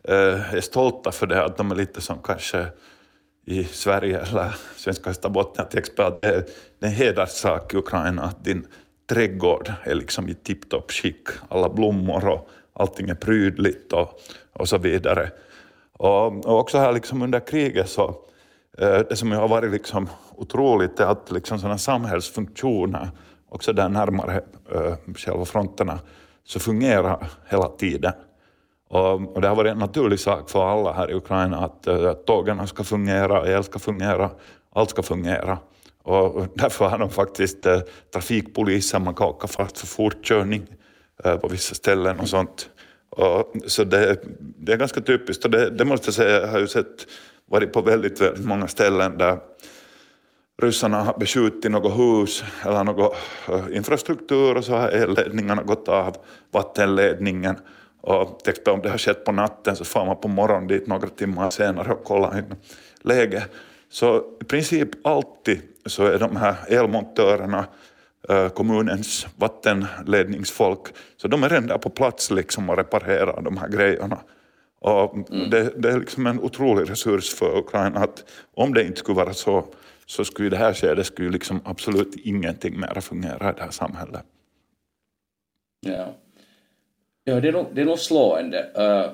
eh, 0.04 0.54
är 0.54 0.60
stolta 0.60 1.12
för 1.12 1.26
det, 1.26 1.44
att 1.44 1.56
de 1.56 1.70
är 1.70 1.74
lite 1.74 2.00
som 2.00 2.18
kanske 2.24 2.66
i 3.46 3.64
Sverige 3.64 4.20
eller 4.20 4.54
svenska 4.76 5.10
Österbotten 5.10 5.64
att 5.64 5.70
det 5.70 5.98
är, 5.98 6.20
det 6.20 6.26
är 6.26 6.44
en 6.80 6.90
hederssak 6.90 7.74
i 7.74 7.76
Ukraina 7.76 8.22
att 8.22 8.44
din 8.44 8.66
trädgård 9.06 9.72
är 9.82 9.94
liksom 9.94 10.28
i 10.28 10.34
tipptopp 10.34 10.90
skick, 10.92 11.28
alla 11.48 11.68
blommor 11.68 12.28
och 12.28 12.48
allting 12.72 13.08
är 13.08 13.14
prydligt 13.14 13.92
och, 13.92 14.20
och 14.52 14.68
så 14.68 14.78
vidare. 14.78 15.30
Och, 15.92 16.46
och 16.46 16.58
också 16.58 16.78
här 16.78 16.92
liksom 16.92 17.22
under 17.22 17.40
kriget 17.40 17.88
så, 17.88 18.08
eh, 18.78 18.98
det 19.08 19.16
som 19.16 19.32
har 19.32 19.48
varit 19.48 19.70
liksom 19.70 20.08
otroligt 20.34 21.00
är 21.00 21.06
att 21.06 21.30
liksom 21.30 21.58
sådana 21.58 21.78
samhällsfunktioner, 21.78 23.08
också 23.48 23.72
där 23.72 23.88
närmare 23.88 24.42
äh, 24.74 25.14
själva 25.16 25.44
fronterna, 25.44 25.98
så 26.44 26.60
fungerar 26.60 27.26
hela 27.48 27.68
tiden. 27.68 28.12
Och, 28.88 29.34
och, 29.34 29.40
det 29.40 29.48
har 29.48 29.56
varit 29.56 29.72
en 29.72 29.78
naturlig 29.78 30.20
sak 30.20 30.50
för 30.50 30.64
alla 30.64 30.92
här 30.92 31.10
i 31.10 31.14
Ukraina 31.14 31.58
att, 31.58 31.86
eh, 31.86 32.10
att 32.10 32.26
tågen 32.26 32.66
ska 32.66 32.84
fungera, 32.84 33.48
el 33.48 33.64
ska 33.64 33.78
fungera, 33.78 34.30
allt 34.72 34.90
ska 34.90 35.02
fungera. 35.02 35.58
Och 36.02 36.46
därför 36.54 36.88
har 36.88 36.98
de 36.98 37.10
faktiskt 37.10 37.66
eh, 37.66 37.80
trafikpolisen, 38.12 39.04
man 39.04 39.14
kan 39.14 39.26
åka 39.26 39.46
fast 39.46 39.78
för 39.78 39.86
fortkörning 39.86 40.66
Eh, 41.24 41.36
på 41.36 41.48
vissa 41.48 41.74
ställen 41.74 42.20
och 42.20 42.28
sånt. 42.28 42.70
Och, 43.10 43.52
så 43.66 43.84
det, 43.84 44.20
det 44.38 44.72
är 44.72 44.76
ganska 44.76 45.00
typiskt 45.00 45.44
och 45.44 45.50
det, 45.50 45.70
det 45.70 45.84
måste 45.84 46.06
jag 46.06 46.14
säga, 46.14 46.40
jag 46.40 46.48
har 46.48 46.58
ju 46.58 46.66
sett, 46.66 47.06
varit 47.50 47.72
på 47.72 47.82
väldigt, 47.82 48.20
väldigt 48.20 48.44
många 48.44 48.68
ställen 48.68 49.18
där 49.18 49.38
ryssarna 50.62 51.02
har 51.02 51.18
beskjutit 51.18 51.70
något 51.70 51.98
hus 51.98 52.44
eller 52.66 52.84
någon 52.84 53.12
eh, 53.48 53.76
infrastruktur 53.76 54.56
och 54.56 54.64
så 54.64 54.72
har 54.72 54.88
elledningarna 54.88 55.62
gått 55.62 55.88
av, 55.88 56.16
vattenledningen. 56.50 57.56
Och 58.00 58.48
om 58.68 58.80
det 58.82 58.90
har 58.90 58.98
skett 58.98 59.24
på 59.24 59.32
natten 59.32 59.76
så 59.76 59.84
får 59.84 60.04
man 60.04 60.16
på 60.16 60.28
morgonen 60.28 60.68
dit 60.68 60.86
några 60.86 61.08
timmar 61.08 61.50
senare 61.50 61.92
och 61.92 62.04
kollar 62.04 62.38
in 62.38 62.54
läge. 63.02 63.44
Så 63.90 64.22
i 64.40 64.44
princip 64.44 65.06
alltid 65.06 65.60
så 65.86 66.04
är 66.04 66.18
de 66.18 66.36
här 66.36 66.54
elmontörerna 66.68 67.66
Eh, 68.28 68.48
kommunens 68.48 69.26
vattenledningsfolk, 69.36 70.86
så 71.16 71.28
de 71.28 71.44
är 71.44 71.48
redan 71.48 71.66
där 71.66 71.78
på 71.78 71.90
plats 71.90 72.30
liksom 72.30 72.70
och 72.70 72.76
reparerar 72.76 73.42
de 73.42 73.56
här 73.56 73.68
grejerna. 73.68 74.18
Och 74.80 75.14
mm. 75.14 75.50
det, 75.50 75.72
det, 75.76 75.90
är 75.90 75.98
liksom 75.98 76.26
en 76.26 76.40
otrolig 76.40 76.90
resurs 76.90 77.34
för 77.34 77.58
Ukraina 77.58 78.00
att 78.00 78.24
om 78.54 78.74
det 78.74 78.84
inte 78.84 78.98
skulle 78.98 79.16
vara 79.16 79.34
så, 79.34 79.64
så 80.06 80.24
skulle 80.24 80.46
i 80.46 80.50
det 80.50 80.56
här 80.56 80.74
skedet 80.74 81.06
skulle 81.06 81.30
liksom 81.30 81.60
absolut 81.64 82.16
ingenting 82.16 82.80
mer 82.80 83.00
fungera 83.00 83.50
i 83.50 83.54
det 83.56 83.62
här 83.62 83.70
samhället. 83.70 84.22
Ja, 85.86 86.14
ja 87.24 87.40
det, 87.40 87.48
är 87.48 87.52
nog, 87.52 87.66
det 87.72 87.80
är 87.80 87.84
nog 87.84 87.98
slående. 87.98 88.70
Uh, 88.78 89.12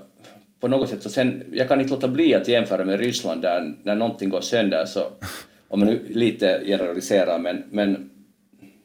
på 0.61 0.68
något 0.68 0.90
sätt, 0.90 1.02
så 1.02 1.11
sen, 1.11 1.45
jag 1.52 1.68
kan 1.68 1.80
inte 1.80 1.92
låta 1.92 2.09
bli 2.09 2.35
att 2.35 2.49
jämföra 2.49 2.85
med 2.85 3.00
Ryssland 3.00 3.42
där 3.42 3.75
när 3.83 3.95
någonting 3.95 4.28
går 4.28 4.40
sönder 4.40 4.85
så, 4.85 5.00
om 5.68 5.80
man 5.80 5.88
nu 5.88 6.07
lite 6.09 6.62
generaliserar, 6.64 7.38
men, 7.38 7.64
men 7.71 8.11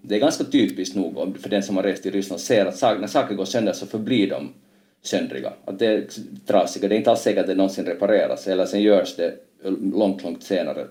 det 0.01 0.15
är 0.15 0.19
ganska 0.19 0.43
typiskt 0.43 0.95
nog 0.95 1.37
för 1.41 1.49
den 1.49 1.63
som 1.63 1.75
har 1.75 1.83
rest 1.83 2.05
i 2.05 2.11
Ryssland 2.11 2.41
ser 2.41 2.65
att 2.65 2.99
när 2.99 3.07
saker 3.07 3.35
går 3.35 3.45
sönder 3.45 3.73
så 3.73 3.85
förblir 3.85 4.29
de 4.29 4.53
söndriga, 5.01 5.53
att 5.65 5.79
det 5.79 5.85
är 5.85 6.07
trasiga, 6.45 6.87
det 6.87 6.95
är 6.95 6.97
inte 6.97 7.11
alls 7.11 7.21
säkert 7.21 7.41
att 7.41 7.47
det 7.47 7.55
någonsin 7.55 7.85
repareras 7.85 8.47
eller 8.47 8.65
sen 8.65 8.81
görs 8.81 9.15
det 9.15 9.35
långt, 9.93 10.23
långt 10.23 10.43
senare. 10.43 10.87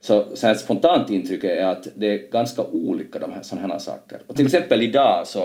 Så, 0.00 0.36
så 0.36 0.48
ett 0.48 0.60
spontant 0.60 1.10
intryck 1.10 1.44
är 1.44 1.66
att 1.66 1.88
det 1.94 2.06
är 2.06 2.30
ganska 2.30 2.62
olika 2.62 3.18
de 3.18 3.32
här 3.32 3.42
sådana 3.42 3.68
här 3.68 3.78
saker. 3.78 4.20
Och 4.26 4.36
till 4.36 4.46
exempel 4.46 4.82
idag 4.82 5.26
så 5.26 5.44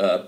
uh, 0.00 0.20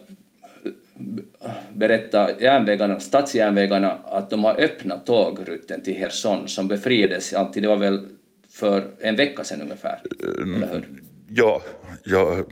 berättar 1.73 2.35
järnvägarna, 2.41 3.01
stadsjärnvägarna 3.01 3.99
att 4.05 4.31
de 4.31 4.45
har 4.45 4.61
öppnat 4.61 5.07
tågrutten 5.07 5.83
till 5.83 5.97
Herson 5.97 6.49
som 6.49 6.69
befriades 6.69 7.33
alltid, 7.33 7.63
det 7.63 7.69
var 7.69 7.77
väl 7.77 8.09
för 8.51 8.91
en 9.01 9.17
vecka 9.17 9.45
sedan 9.45 9.63
ungefär, 9.63 10.01
mm, 10.39 10.63
eller 10.63 10.73
hur? 10.73 11.03
Ja, 11.29 11.63
ja, 12.05 12.45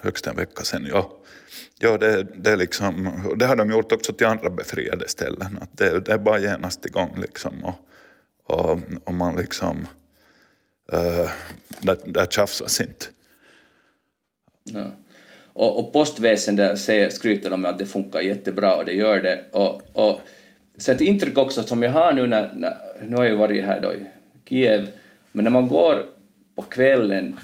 högst 0.00 0.26
en 0.26 0.36
vecka 0.36 0.62
sedan, 0.62 0.86
ja. 0.88 1.10
Ja, 1.78 1.98
det, 1.98 2.26
det, 2.36 2.50
är 2.50 2.56
liksom, 2.56 3.10
det 3.36 3.46
har 3.46 3.56
de 3.56 3.70
gjort 3.70 3.92
också 3.92 4.12
till 4.12 4.26
andra 4.26 4.50
befriade 4.50 5.08
ställen. 5.08 5.58
Att 5.60 5.78
det, 5.78 6.00
det 6.00 6.12
är 6.12 6.18
bara 6.18 6.38
genast 6.38 6.86
igång 6.86 7.18
liksom. 7.20 7.64
Och, 7.64 7.74
och, 8.44 8.80
och 9.04 9.14
man 9.14 9.36
liksom... 9.36 9.86
Uh, 10.92 11.30
där, 11.80 11.96
där 12.04 12.26
tjafsas 12.26 12.80
inte. 12.80 13.06
Ja. 14.64 14.84
Och, 15.52 15.78
och 15.78 15.92
postväsendet 15.92 16.78
skryter 17.12 17.50
de 17.50 17.60
med 17.60 17.70
att 17.70 17.78
det 17.78 17.86
funkar 17.86 18.20
jättebra 18.20 18.76
och 18.76 18.84
det 18.84 18.92
gör 18.92 19.22
det. 19.22 19.44
Och, 19.50 19.82
och, 19.92 20.20
så 20.78 20.92
ett 20.92 21.00
intryck 21.00 21.38
också 21.38 21.62
som 21.62 21.82
jag 21.82 21.90
har 21.90 22.12
nu 22.12 22.26
när, 22.26 22.52
när 22.54 22.76
nu 23.08 23.16
har 23.16 23.24
jag 23.24 23.36
varit 23.36 23.64
här 23.64 23.80
då 23.80 23.92
i 23.92 24.06
Kiev, 24.48 24.88
men 25.32 25.44
när 25.44 25.50
man 25.50 25.68
går 25.68 26.06
på 26.54 26.62
kvällen 26.62 27.36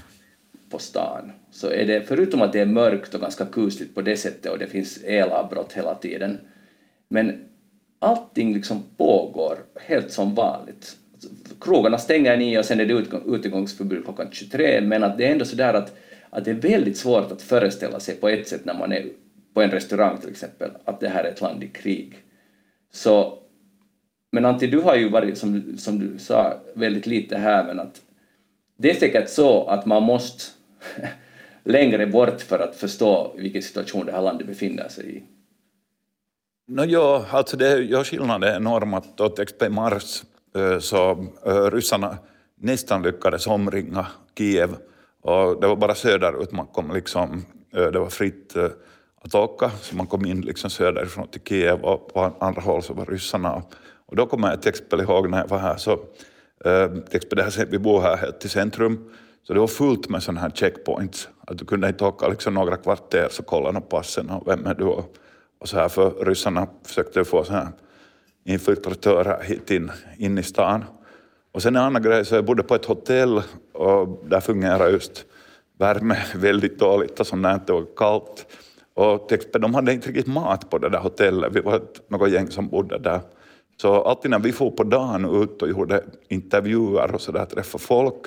på 0.70 0.78
stan 0.78 1.32
så 1.50 1.70
är 1.70 1.86
det, 1.86 2.02
förutom 2.02 2.42
att 2.42 2.52
det 2.52 2.60
är 2.60 2.66
mörkt 2.66 3.14
och 3.14 3.20
ganska 3.20 3.46
kusligt 3.46 3.94
på 3.94 4.02
det 4.02 4.16
sättet 4.16 4.52
och 4.52 4.58
det 4.58 4.66
finns 4.66 4.98
elavbrott 5.04 5.72
hela 5.72 5.94
tiden, 5.94 6.38
men 7.08 7.44
allting 7.98 8.54
liksom 8.54 8.82
pågår 8.96 9.58
helt 9.80 10.12
som 10.12 10.34
vanligt. 10.34 10.96
Krogarna 11.60 11.98
stänger 11.98 12.36
nio 12.36 12.58
och 12.58 12.64
sen 12.64 12.80
är 12.80 12.86
det 12.86 13.06
utegångsförbud 13.26 14.04
klockan 14.04 14.28
23, 14.30 14.80
men 14.80 15.04
att 15.04 15.18
det 15.18 15.26
är 15.26 15.32
ändå 15.32 15.44
så 15.44 15.56
där 15.56 15.74
att, 15.74 15.96
att 16.30 16.44
det 16.44 16.50
är 16.50 16.54
väldigt 16.54 16.96
svårt 16.96 17.32
att 17.32 17.42
föreställa 17.42 18.00
sig 18.00 18.14
på 18.14 18.28
ett 18.28 18.48
sätt 18.48 18.64
när 18.64 18.74
man 18.74 18.92
är 18.92 19.06
på 19.54 19.62
en 19.62 19.70
restaurang 19.70 20.18
till 20.18 20.30
exempel, 20.30 20.70
att 20.84 21.00
det 21.00 21.08
här 21.08 21.24
är 21.24 21.28
ett 21.28 21.40
land 21.40 21.64
i 21.64 21.68
krig. 21.68 22.18
Så, 22.92 23.38
men 24.32 24.44
Antti, 24.44 24.66
du 24.66 24.80
har 24.80 24.96
ju 24.96 25.08
varit, 25.08 25.38
som, 25.38 25.76
som 25.78 25.98
du 25.98 26.18
sa, 26.18 26.60
väldigt 26.74 27.06
lite 27.06 27.38
här, 27.38 27.64
men 27.64 27.80
att 27.80 28.00
det 28.76 28.90
är 28.90 28.94
säkert 28.94 29.28
så 29.28 29.66
att 29.66 29.86
man 29.86 30.02
måste 30.02 30.44
längre 31.64 32.06
bort 32.06 32.40
för 32.40 32.58
att 32.58 32.76
förstå 32.76 33.34
vilken 33.36 33.62
situation 33.62 34.06
det 34.06 34.12
här 34.12 34.22
landet 34.22 34.46
befinner 34.46 34.88
sig 34.88 35.16
i? 35.16 35.22
No, 36.68 36.84
ja, 36.84 37.26
alltså 37.30 37.56
det, 37.56 37.82
ja, 37.82 38.04
skillnaden 38.04 38.42
är 38.42 38.56
enorm. 38.56 38.94
Att 38.94 39.20
åt 39.20 39.46
XP 39.46 39.68
Mars 39.70 40.22
så 40.80 41.26
ryssarna 41.70 42.18
nästan 42.54 43.02
lyckades 43.02 43.46
omringa 43.46 44.06
Kiev. 44.38 44.76
Och 45.22 45.60
det 45.60 45.66
var 45.66 45.76
bara 45.76 45.94
söderut 45.94 46.52
man 46.52 46.66
kom 46.66 46.90
liksom, 46.90 47.44
det 47.70 47.98
var 47.98 48.08
fritt 48.10 48.56
att 49.22 49.34
åka, 49.34 49.70
så 49.70 49.96
man 49.96 50.06
kom 50.06 50.26
in 50.26 50.40
liksom 50.40 50.70
söderifrån 50.70 51.28
till 51.28 51.40
Kiev 51.40 51.80
och 51.80 52.14
på 52.14 52.32
andra 52.38 52.62
håll 52.62 52.82
så 52.82 52.94
var 52.94 53.06
ryssarna. 53.06 53.62
Och 54.06 54.16
då 54.16 54.26
kommer 54.26 54.50
jag 54.50 54.62
till 54.62 54.68
exempel 54.68 55.00
ihåg 55.00 55.30
när 55.30 55.38
jag 55.38 55.48
var 55.48 55.58
här, 55.58 55.76
så, 55.76 55.96
till 55.96 57.16
exempel 57.16 57.36
det 57.36 57.42
här, 57.42 57.66
vi 57.66 57.78
bor 57.78 58.00
här 58.00 58.16
helt 58.16 58.44
i 58.44 58.48
centrum, 58.48 59.10
så 59.42 59.52
det 59.52 59.60
var 59.60 59.66
fullt 59.66 60.08
med 60.08 60.22
sådana 60.22 60.40
här 60.40 60.50
checkpoints, 60.50 61.28
att 61.46 61.58
du 61.58 61.64
kunde 61.64 61.88
inte 61.88 62.04
åka 62.04 62.28
liksom 62.28 62.54
några 62.54 62.76
kvarter 62.76 63.28
så 63.30 63.42
kolla 63.42 63.72
de 63.72 63.82
passen 63.82 64.30
och 64.30 64.48
vem 64.48 64.66
är 64.66 64.74
du 64.74 64.84
och, 64.84 65.14
och 65.60 65.68
så 65.68 65.76
här. 65.76 65.88
För 65.88 66.24
ryssarna 66.24 66.66
försökte 66.84 67.24
få 67.24 67.44
så 67.44 67.52
här 67.52 67.68
infiltratörer 68.44 69.42
hit 69.42 69.70
in, 69.70 69.90
in 70.18 70.38
i 70.38 70.42
stan. 70.42 70.84
Och 71.52 71.62
sen 71.62 71.76
en 71.76 71.82
annan 71.82 72.02
grej, 72.02 72.24
så 72.24 72.34
jag 72.34 72.44
bodde 72.44 72.62
på 72.62 72.74
ett 72.74 72.84
hotell 72.84 73.42
och 73.72 74.24
där 74.28 74.40
fungerar 74.40 74.88
just 74.88 75.24
värme 75.78 76.16
väldigt 76.34 76.78
dåligt 76.78 77.20
och 77.20 77.26
sånt 77.26 77.42
där, 77.42 77.60
det 77.66 77.72
var 77.72 77.86
kallt. 77.96 78.46
Och 78.94 79.32
de 79.52 79.74
hade 79.74 79.92
inte 79.92 80.08
riktigt 80.08 80.26
mat 80.26 80.70
på 80.70 80.78
det 80.78 80.88
där 80.88 80.98
hotellet, 80.98 81.52
vi 81.52 81.60
var 81.60 81.76
ett, 81.76 82.10
något 82.10 82.30
gäng 82.30 82.50
som 82.50 82.68
bodde 82.68 82.98
där. 82.98 83.20
Så 83.80 84.02
alltid 84.02 84.30
när 84.30 84.38
vi 84.38 84.52
får 84.52 84.70
på 84.70 84.84
dagen 84.84 85.42
ut 85.42 85.62
och 85.62 85.68
gjorde 85.68 86.04
intervjuer 86.28 87.14
och 87.14 87.20
sådär, 87.20 87.44
träffade 87.44 87.84
folk, 87.84 88.26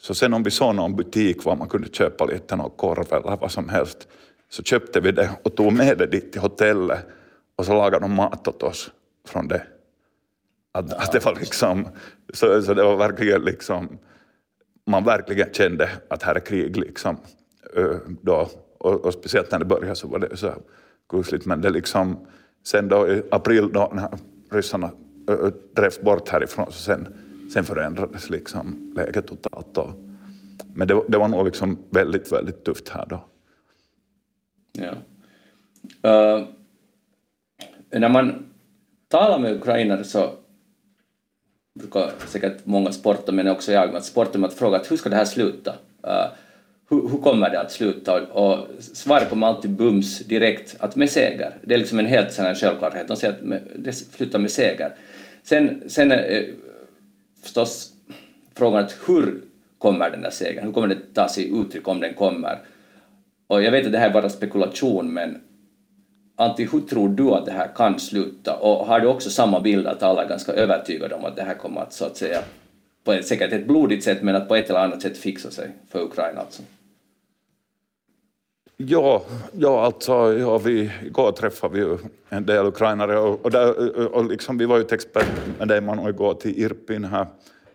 så 0.00 0.14
sen 0.14 0.34
om 0.34 0.42
vi 0.42 0.50
såg 0.50 0.74
någon 0.74 0.96
butik 0.96 1.44
var 1.44 1.56
man 1.56 1.68
kunde 1.68 1.88
köpa 1.88 2.24
lite 2.24 2.56
någon 2.56 2.70
korv 2.70 3.06
eller 3.10 3.36
vad 3.36 3.50
som 3.50 3.68
helst, 3.68 4.08
så 4.50 4.62
köpte 4.62 5.00
vi 5.00 5.12
det 5.12 5.30
och 5.42 5.56
tog 5.56 5.72
med 5.72 5.98
det 5.98 6.06
dit 6.06 6.32
till 6.32 6.40
hotellet 6.40 6.98
och 7.56 7.66
så 7.66 7.72
lagade 7.72 8.04
de 8.04 8.14
mat 8.14 8.48
åt 8.48 8.62
oss 8.62 8.90
från 9.28 9.48
det. 9.48 9.62
Att, 10.72 10.92
att 10.92 11.12
det 11.12 11.24
var 11.24 11.34
liksom, 11.34 11.88
så, 12.34 12.62
så 12.62 12.74
det 12.74 12.82
var 12.82 12.96
verkligen 12.96 13.42
liksom, 13.44 13.98
man 14.86 15.04
verkligen 15.04 15.52
kände 15.52 15.90
att 16.08 16.22
här 16.22 16.34
är 16.34 16.40
krig 16.40 16.76
liksom. 16.76 17.16
Då, 18.06 18.48
och, 18.78 19.04
och 19.04 19.12
speciellt 19.12 19.50
när 19.50 19.58
det 19.58 19.64
började 19.64 19.94
så 19.94 20.08
var 20.08 20.18
det 20.18 20.36
så 20.36 20.54
kusligt, 21.08 21.46
men 21.46 21.60
det 21.60 21.70
liksom, 21.70 22.26
sen 22.64 22.88
då 22.88 23.08
i 23.08 23.22
april 23.30 23.72
då 23.72 23.92
när 23.94 24.18
ryssarna 24.50 24.90
drevs 25.76 26.00
bort 26.00 26.28
härifrån, 26.28 26.66
så 26.66 26.78
sen 26.78 27.14
sen 27.52 27.64
förändrades 27.64 28.30
liksom 28.30 28.92
läget 28.96 29.26
totalt. 29.26 29.78
Och, 29.78 29.90
men 30.74 30.88
det, 30.88 31.02
det, 31.08 31.18
var 31.18 31.28
nog 31.28 31.44
liksom 31.44 31.78
väldigt, 31.90 32.32
väldigt 32.32 32.64
tufft 32.64 32.88
här 32.88 33.06
då. 33.06 33.24
Ja. 34.72 34.90
Uh, 36.10 36.46
när 37.90 38.08
man 38.08 38.51
talar 39.12 39.38
med 39.38 39.52
ukrainare 39.52 40.04
så 40.04 40.30
brukar 41.80 42.12
säkert 42.26 42.56
många 42.64 42.92
sporta, 42.92 43.32
men 43.32 43.48
också 43.48 43.72
jag, 43.72 43.96
att 43.96 44.04
sporta 44.04 44.38
med 44.38 44.48
att 44.48 44.54
fråga 44.54 44.76
att 44.76 44.90
hur 44.90 44.96
ska 44.96 45.08
det 45.08 45.16
här 45.16 45.24
sluta? 45.24 45.70
Uh, 46.06 46.26
hur, 46.90 47.08
hur, 47.08 47.18
kommer 47.18 47.50
det 47.50 47.60
att 47.60 47.72
sluta? 47.72 48.22
Och 48.22 48.66
svaret 48.80 49.30
kommer 49.30 49.46
alltid 49.46 49.70
bums 49.70 50.18
direkt, 50.18 50.76
att 50.78 50.96
med 50.96 51.10
seger. 51.10 51.54
Det 51.62 51.74
är 51.74 51.78
liksom 51.78 51.98
en 51.98 52.06
helt 52.06 52.32
sån 52.32 52.44
här 52.44 52.54
självklarhet. 52.54 53.08
De 53.08 53.16
säger 53.16 53.34
att 53.34 53.42
med, 53.42 53.62
det 53.76 53.92
slutar 53.92 54.38
med 54.38 54.50
seger. 54.50 54.94
Sen, 55.42 55.82
sen 55.86 56.12
eh, 56.12 56.44
förstås 57.42 57.92
frågan 58.54 58.84
att 58.84 58.96
hur 59.06 59.40
kommer 59.78 60.10
den 60.10 60.22
där 60.22 60.30
segern, 60.30 60.64
hur 60.64 60.72
kommer 60.72 60.88
det 60.88 61.14
ta 61.14 61.28
sig 61.28 61.60
uttryck 61.60 61.88
om 61.88 62.00
den 62.00 62.14
kommer? 62.14 62.58
Och 63.46 63.62
jag 63.62 63.72
vet 63.72 63.86
att 63.86 63.92
det 63.92 63.98
här 63.98 64.08
är 64.08 64.14
bara 64.14 64.28
spekulation, 64.28 65.12
men 65.14 65.40
Antti, 66.36 66.68
hur 66.72 66.80
tror 66.80 67.08
du 67.08 67.30
att 67.30 67.46
det 67.46 67.52
här 67.52 67.68
kan 67.74 68.00
sluta? 68.00 68.56
Och 68.56 68.86
har 68.86 69.00
du 69.00 69.06
också 69.06 69.30
samma 69.30 69.60
bild 69.60 69.86
att 69.86 70.02
alla 70.02 70.24
är 70.24 70.28
ganska 70.28 70.52
övertygade 70.52 71.14
om 71.14 71.24
att 71.24 71.36
det 71.36 71.42
här 71.42 71.54
kommer 71.54 71.80
att 71.80 71.92
så 71.92 72.04
att 72.04 72.16
säga, 72.16 72.42
på 73.04 73.12
ett, 73.12 73.26
säkert 73.26 73.52
ett 73.52 73.66
blodigt 73.66 74.04
sätt, 74.04 74.22
men 74.22 74.36
att 74.36 74.48
på 74.48 74.56
ett 74.56 74.70
eller 74.70 74.80
annat 74.80 75.02
sätt 75.02 75.18
fixa 75.18 75.50
sig 75.50 75.70
för 75.90 76.02
Ukraina 76.02 76.40
alltså? 76.40 76.62
Ja, 78.76 79.22
ja 79.52 79.84
alltså, 79.84 80.38
ja, 80.38 80.58
vi, 80.58 80.90
igår 81.06 81.32
träffade 81.32 81.74
vi 81.74 81.80
ju 81.80 81.98
en 82.28 82.46
del 82.46 82.66
ukrainare 82.66 83.18
och, 83.18 83.44
och, 83.44 83.50
där, 83.50 83.96
och 84.14 84.24
liksom, 84.24 84.58
vi 84.58 84.66
var 84.66 84.76
ju 84.76 84.82
ett 84.82 84.92
expert 84.92 85.26
med 85.58 85.68
dig 85.68 85.80
man 85.80 86.08
igår 86.08 86.34
till 86.34 86.58
Irpin 86.58 87.04
här, 87.04 87.26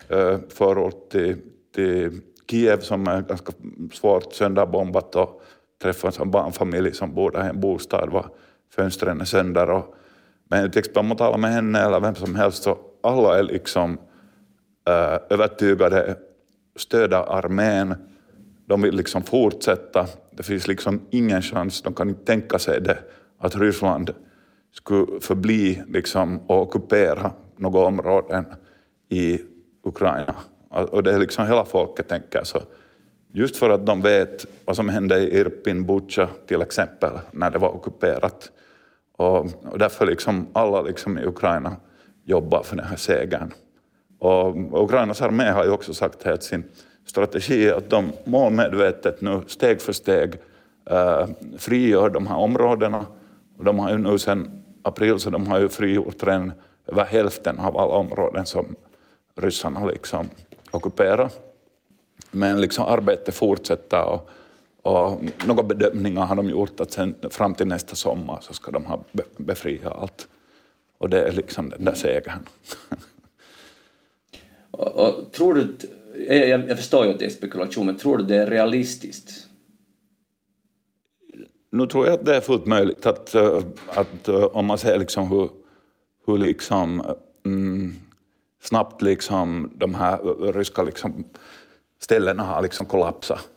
eh, 0.09 0.39
förort 0.49 1.09
till, 1.09 1.37
till 1.75 2.21
Kiev 2.49 2.79
som 2.79 3.07
är 3.07 3.21
ganska 3.21 3.53
svårt 3.93 4.33
sönderbombat 4.33 5.15
och 5.15 5.41
träffade 5.81 6.21
en 6.21 6.31
barnfamilj 6.31 6.93
som 6.93 7.13
bor 7.13 7.31
där 7.31 7.45
i 7.45 7.49
en 7.49 7.59
bostad, 7.59 8.09
var 8.09 8.25
fönstren 8.75 9.21
är 9.21 9.25
sönder. 9.25 9.69
Och, 9.69 9.95
men 10.49 10.71
till 10.71 10.79
exempel 10.79 10.99
om 10.99 11.07
man 11.07 11.17
talar 11.17 11.37
med 11.37 11.51
henne 11.51 11.79
eller 11.79 11.99
vem 11.99 12.15
som 12.15 12.35
helst 12.35 12.63
så 12.63 12.77
alla 13.03 13.39
är 13.39 13.43
liksom 13.43 13.97
äh, 14.87 15.19
övertygade, 15.29 16.15
stöder 16.75 17.37
armén, 17.37 17.95
de 18.65 18.81
vill 18.81 18.95
liksom 18.95 19.23
fortsätta. 19.23 20.07
Det 20.31 20.43
finns 20.43 20.67
liksom 20.67 21.01
ingen 21.09 21.41
chans, 21.41 21.81
de 21.81 21.93
kan 21.93 22.09
inte 22.09 22.25
tänka 22.25 22.59
sig 22.59 22.81
det, 22.81 22.97
att 23.39 23.55
Ryssland 23.55 24.13
skulle 24.73 25.19
förbli 25.21 25.83
liksom 25.87 26.39
och 26.47 26.61
ockupera 26.61 27.31
några 27.57 27.79
områden 27.79 28.45
i 29.09 29.39
Ukraina. 29.83 30.35
Och 30.69 31.03
det 31.03 31.13
är 31.13 31.19
liksom 31.19 31.47
hela 31.47 31.65
folket 31.65 32.07
tänker 32.07 32.43
så. 32.43 32.59
Just 33.31 33.57
för 33.57 33.69
att 33.69 33.85
de 33.85 34.01
vet 34.01 34.45
vad 34.65 34.75
som 34.75 34.89
hände 34.89 35.19
i 35.19 35.39
Irpin, 35.39 35.85
Butja 35.85 36.29
till 36.47 36.61
exempel, 36.61 37.11
när 37.31 37.51
det 37.51 37.59
var 37.59 37.75
ockuperat. 37.75 38.51
Och, 39.17 39.37
och 39.45 39.79
därför 39.79 40.05
liksom 40.05 40.47
alla 40.53 40.81
liksom 40.81 41.17
i 41.17 41.25
Ukraina 41.25 41.75
jobbar 42.23 42.63
för 42.63 42.75
den 42.75 42.85
här 42.85 42.95
segern. 42.95 43.53
Och 44.19 44.83
Ukrainas 44.83 45.21
armé 45.21 45.43
har 45.43 45.63
ju 45.63 45.71
också 45.71 45.93
sagt 45.93 46.25
att 46.25 46.43
sin 46.43 46.63
strategi 47.05 47.71
att 47.71 47.89
de 47.89 48.11
målmedvetet 48.23 49.21
nu 49.21 49.41
steg 49.47 49.81
för 49.81 49.93
steg 49.93 50.33
eh, 50.89 51.27
frigör 51.57 52.09
de 52.09 52.27
här 52.27 52.37
områdena. 52.37 53.05
Och 53.57 53.63
de 53.63 53.79
har 53.79 53.91
ju 53.91 53.97
nu 53.97 54.17
sedan 54.17 54.63
april 54.81 55.19
så 55.19 55.29
de 55.29 55.47
har 55.47 55.59
ju 55.59 55.69
frigjort 55.69 56.23
redan 56.23 56.51
över 56.87 57.05
hälften 57.05 57.59
av 57.59 57.77
alla 57.77 57.93
områden 57.93 58.45
som 58.45 58.75
ryssarna 59.35 59.85
liksom 59.85 60.29
ockuperar. 60.71 61.29
Men 62.31 62.61
liksom 62.61 62.85
arbetet 62.85 63.35
fortsätter 63.35 64.03
och, 64.03 64.29
och 64.81 65.21
några 65.45 65.63
bedömningar 65.63 66.25
har 66.25 66.35
de 66.35 66.49
gjort 66.49 66.79
att 66.79 66.91
sen 66.91 67.15
fram 67.29 67.55
till 67.55 67.67
nästa 67.67 67.95
sommar 67.95 68.39
så 68.41 68.53
ska 68.53 68.71
de 68.71 68.85
ha 68.85 69.03
befriat 69.37 69.93
allt. 69.93 70.27
Och 70.97 71.09
det 71.09 71.21
är 71.21 71.31
liksom 71.31 71.69
den 71.69 71.85
där 71.85 71.93
segern. 71.93 72.39
och, 74.71 74.87
och, 74.87 75.31
tror 75.31 75.53
du, 75.53 75.77
jag, 76.27 76.69
jag 76.69 76.77
förstår 76.77 77.05
ju 77.05 77.11
att 77.11 77.19
det 77.19 77.25
är 77.25 77.29
spekulation, 77.29 77.85
men 77.85 77.97
tror 77.97 78.17
du 78.17 78.23
det 78.23 78.35
är 78.35 78.47
realistiskt? 78.47 79.47
Nu 81.69 81.87
tror 81.87 82.05
jag 82.05 82.13
att 82.13 82.25
det 82.25 82.35
är 82.35 82.41
fullt 82.41 82.65
möjligt 82.65 83.05
att, 83.05 83.35
eh, 83.35 83.61
att 83.87 84.27
eh, 84.27 84.43
om 84.43 84.65
man 84.65 84.77
ser 84.77 84.99
liksom 84.99 85.27
hur, 85.27 85.49
hur 86.25 86.37
liksom, 86.37 87.03
mm, 87.45 87.95
snabbt 88.61 89.01
liksom 89.01 89.71
de 89.75 89.95
här 89.95 90.17
ryska 90.53 90.83
liksom 90.83 91.23
ställena 91.99 92.43
har 92.43 92.61
liksom 92.61 92.85
kollapsat. 92.85 93.49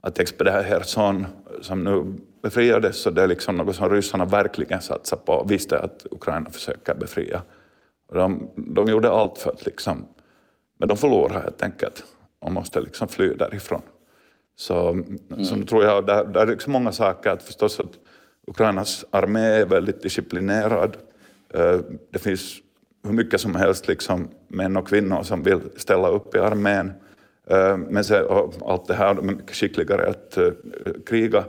Att 0.00 0.18
expedera 0.18 0.62
Herson 0.62 1.26
som 1.60 1.84
nu 1.84 2.14
befriades, 2.42 2.96
så 2.96 3.10
det 3.10 3.22
är 3.22 3.26
liksom 3.26 3.56
något 3.56 3.76
som 3.76 3.90
ryssarna 3.90 4.24
verkligen 4.24 4.80
satsar 4.80 5.16
på 5.16 5.44
visste 5.48 5.78
att 5.78 6.06
Ukraina 6.10 6.50
försöker 6.50 6.94
befria. 6.94 7.42
De, 8.12 8.50
de 8.56 8.86
gjorde 8.88 9.10
allt 9.10 9.38
för 9.38 9.50
att 9.50 9.66
liksom, 9.66 10.06
men 10.78 10.88
de 10.88 10.96
förlorade 10.96 11.40
helt 11.40 11.62
enkelt 11.62 12.04
och 12.38 12.52
måste 12.52 12.80
liksom 12.80 13.08
fly 13.08 13.34
därifrån. 13.34 13.82
Så, 14.56 14.88
mm. 14.88 15.44
så 15.44 15.62
tror 15.62 15.84
jag, 15.84 16.06
där, 16.06 16.24
där 16.24 16.40
är 16.40 16.46
liksom 16.46 16.72
många 16.72 16.92
saker, 16.92 17.30
att 17.30 17.42
förstås 17.42 17.80
att 17.80 17.98
Ukrainas 18.46 19.04
armé 19.10 19.40
är 19.40 19.66
väldigt 19.66 20.02
disciplinerad. 20.02 20.96
Eh, 21.54 21.80
det 22.10 22.18
finns 22.18 22.56
hur 23.04 23.12
mycket 23.12 23.40
som 23.40 23.54
helst 23.54 23.88
liksom 23.88 24.28
män 24.48 24.76
och 24.76 24.88
kvinnor 24.88 25.22
som 25.22 25.42
vill 25.42 25.60
ställa 25.76 26.08
upp 26.08 26.34
i 26.34 26.38
armén. 26.38 26.92
Eh, 27.50 27.76
men 27.76 28.04
sen, 28.04 28.26
allt 28.64 28.86
det 28.86 28.94
här, 28.94 29.14
de 29.14 29.28
är 29.28 29.32
mycket 29.34 29.56
skickligare 29.56 30.08
att 30.08 30.36
eh, 30.36 30.52
kriga. 31.06 31.44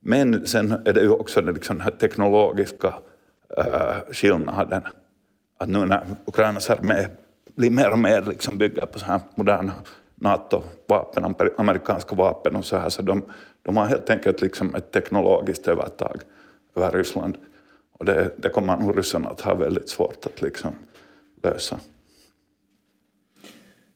Men 0.00 0.46
sen 0.46 0.72
är 0.72 0.92
det 0.92 1.00
ju 1.00 1.10
också 1.10 1.40
den, 1.40 1.54
liksom, 1.54 1.76
den 1.76 1.84
här 1.84 1.90
teknologiska 1.90 2.94
eh, 3.56 4.12
skillnaden. 4.12 4.82
Att 5.58 5.68
nu 5.68 5.86
när 5.86 6.06
Ukrainas 6.24 6.70
armé 6.70 7.06
blir 7.56 7.70
mer 7.70 7.90
och 7.90 7.98
mer 7.98 8.22
liksom 8.22 8.58
bygger 8.58 8.86
på 8.86 8.98
så 8.98 9.04
här 9.04 9.20
moderna 9.34 9.72
NATO-vapen, 10.14 11.34
amerikanska 11.56 12.16
vapen 12.16 12.56
och 12.56 12.64
så 12.64 12.76
här, 12.76 12.88
så 12.88 13.02
de, 13.02 13.22
de 13.62 13.76
har 13.76 13.86
helt 13.86 14.10
enkelt 14.10 14.40
liksom 14.40 14.74
ett 14.74 14.92
teknologiskt 14.92 15.68
övertag 15.68 16.20
över 16.76 16.90
Ryssland. 16.92 17.36
Och 17.98 18.04
det, 18.04 18.30
det 18.36 18.48
kommer 18.48 18.76
nog 18.76 18.98
ryssarna 18.98 19.28
att 19.28 19.40
ha 19.40 19.54
väldigt 19.54 19.88
svårt 19.88 20.26
att 20.26 20.42
liksom 20.42 20.74
lösa. 21.42 21.80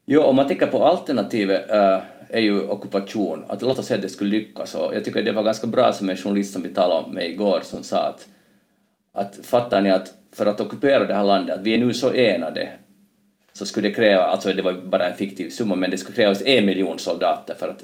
Jo, 0.05 0.21
om 0.21 0.35
man 0.35 0.47
tänker 0.47 0.67
på 0.67 0.85
alternativet 0.85 1.69
äh, 1.69 1.99
är 2.29 2.41
ju 2.41 2.67
ockupation, 2.67 3.45
att 3.47 3.61
låt 3.61 3.79
oss 3.79 3.85
säga 3.85 3.95
att 3.95 4.01
det 4.01 4.09
skulle 4.09 4.29
lyckas. 4.29 4.75
Och 4.75 4.95
jag 4.95 5.05
tycker 5.05 5.23
det 5.23 5.31
var 5.31 5.43
ganska 5.43 5.67
bra 5.67 5.93
som 5.93 6.09
en 6.09 6.17
journalist 6.17 6.53
som 6.53 6.61
vi 6.61 6.69
talade 6.69 7.11
med 7.11 7.29
igår 7.29 7.61
som 7.63 7.83
sa 7.83 7.97
att, 7.97 8.27
att 9.13 9.45
fattar 9.45 9.81
ni 9.81 9.91
att 9.91 10.13
för 10.31 10.45
att 10.45 10.61
ockupera 10.61 11.05
det 11.05 11.13
här 11.13 11.23
landet, 11.23 11.57
att 11.57 11.65
vi 11.65 11.73
är 11.73 11.77
nu 11.77 11.93
så 11.93 12.13
enade, 12.13 12.69
så 13.53 13.65
skulle 13.65 13.89
det 13.89 13.93
kräva, 13.93 14.23
alltså 14.23 14.53
det 14.53 14.61
var 14.61 14.73
bara 14.73 15.09
en 15.09 15.17
fiktiv 15.17 15.49
summa, 15.49 15.75
men 15.75 15.91
det 15.91 15.97
skulle 15.97 16.15
krävas 16.15 16.41
en 16.45 16.65
miljon 16.65 16.99
soldater 16.99 17.55
för 17.55 17.69
att 17.69 17.83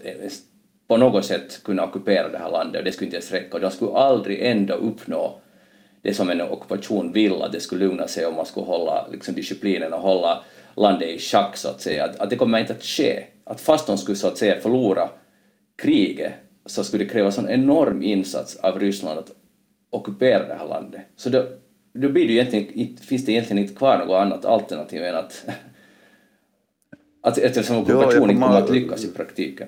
på 0.87 0.97
något 0.97 1.25
sätt 1.25 1.63
kunna 1.63 1.83
ockupera 1.83 2.29
det 2.29 2.37
här 2.37 2.51
landet 2.51 2.79
och 2.79 2.85
det 2.85 2.91
skulle 2.91 3.05
inte 3.05 3.17
ens 3.17 3.31
räcka 3.31 3.57
och 3.57 3.61
de 3.61 3.71
skulle 3.71 3.91
aldrig 3.91 4.41
ändå 4.41 4.73
uppnå 4.73 5.39
det 6.01 6.13
som 6.13 6.29
en 6.29 6.41
ockupation 6.41 7.11
vill, 7.11 7.41
att 7.41 7.51
det 7.51 7.59
skulle 7.59 7.85
lugna 7.85 8.07
sig 8.07 8.25
om 8.25 8.35
man 8.35 8.45
skulle 8.45 8.65
hålla 8.65 9.07
liksom, 9.11 9.35
disciplinen 9.35 9.93
och 9.93 10.01
hålla 10.01 10.43
landet 10.75 11.09
i 11.09 11.19
schack 11.19 11.57
så 11.57 11.69
att 11.69 11.81
säga, 11.81 12.05
att, 12.05 12.19
att 12.19 12.29
det 12.29 12.35
kommer 12.35 12.59
inte 12.59 12.73
att 12.73 12.83
ske. 12.83 13.23
Att 13.43 13.61
fast 13.61 13.87
de 13.87 13.97
skulle 13.97 14.17
så 14.17 14.27
att 14.27 14.37
säga 14.37 14.61
förlora 14.61 15.09
kriget 15.75 16.33
så 16.65 16.83
skulle 16.83 17.03
det 17.03 17.09
krävas 17.09 17.37
en 17.37 17.49
enorm 17.49 18.03
insats 18.03 18.55
av 18.55 18.79
Ryssland 18.79 19.19
att 19.19 19.31
ockupera 19.89 20.47
det 20.47 20.53
här 20.53 20.67
landet. 20.67 21.01
Så 21.15 21.29
då, 21.29 21.45
då 21.93 22.09
blir 22.09 22.27
det 22.27 22.33
egentligen, 22.33 22.97
finns 22.97 23.25
det 23.25 23.31
egentligen 23.31 23.63
inte 23.63 23.75
kvar 23.75 23.97
något 23.97 24.21
annat 24.21 24.45
alternativ 24.45 25.03
än 25.03 25.15
att, 25.15 25.45
att 27.21 27.37
eftersom 27.37 27.77
ockupationen 27.77 28.29
inte 28.29 28.41
kommer 28.41 28.61
att 28.61 28.69
lyckas 28.69 29.05
i 29.05 29.13
praktiken. 29.13 29.67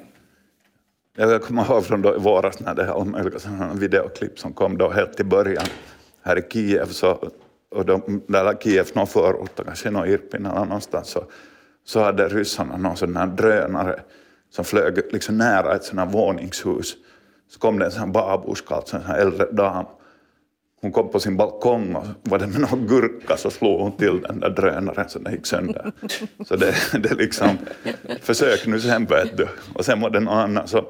Jag 1.18 1.42
kommer 1.42 1.66
ihåg 1.66 1.86
från 1.86 2.02
då 2.02 2.16
i 2.16 2.20
våras 2.20 2.60
när 2.60 2.76
det 2.76 2.84
här 2.84 3.80
videoklipp 3.80 4.40
som 4.40 4.54
kom 4.54 4.78
då 4.78 4.90
helt 4.90 5.20
i 5.20 5.24
början 5.24 5.66
här 6.22 6.38
i 6.38 6.42
Kiev, 6.52 6.86
så, 6.86 7.30
och 7.74 7.86
de, 7.86 8.22
där 8.28 8.58
Kiev 8.62 8.90
någon 8.94 9.08
förort, 9.08 9.60
kanske 9.66 9.92
någon 9.92 10.08
Irpin 10.08 10.46
eller 10.46 10.66
någonstans, 10.66 11.08
så, 11.10 11.24
så 11.86 12.04
hade 12.04 12.28
ryssarna 12.28 12.78
någon 12.78 12.98
sån 12.98 13.16
här 13.16 13.28
drönare 13.28 14.00
som 14.50 14.66
flög 14.66 15.02
liksom 15.12 15.38
nära 15.38 15.76
ett 15.76 15.84
sånt 15.84 16.00
här 16.00 16.08
våningshus. 16.08 16.96
Så 17.50 17.60
kom 17.60 17.80
det 17.80 17.86
en 17.86 17.92
sån 17.92 18.00
här 18.00 18.08
babuska, 18.08 18.76
alltså 18.76 18.96
en 18.96 19.02
sån 19.02 19.12
här 19.12 19.20
äldre 19.20 19.52
dam. 19.52 19.86
Hon 20.82 20.92
kom 20.92 21.12
på 21.12 21.20
sin 21.20 21.38
balkong 21.38 21.96
och 21.96 22.06
var 22.22 22.40
det 22.40 22.48
med 22.48 22.62
någon 22.62 22.88
gurka 22.88 23.38
så 23.38 23.50
slog 23.50 23.80
hon 23.80 23.98
till 23.98 24.22
den 24.22 24.40
där 24.40 24.50
drönaren 24.50 25.10
så 25.10 25.20
den 25.20 25.34
gick 25.34 25.46
sönder. 25.46 25.92
Så 26.48 26.56
det, 26.56 26.76
det 26.94 27.14
liksom, 27.14 27.58
försök 28.22 28.68
nu 28.68 28.80
sen 28.80 29.06
vet 29.06 29.38
du. 29.38 29.48
Och 29.76 29.86
sen 29.86 30.02
var 30.02 30.10
det 30.10 30.20
någon 30.20 30.38
annan 30.38 30.68
så 30.68 30.86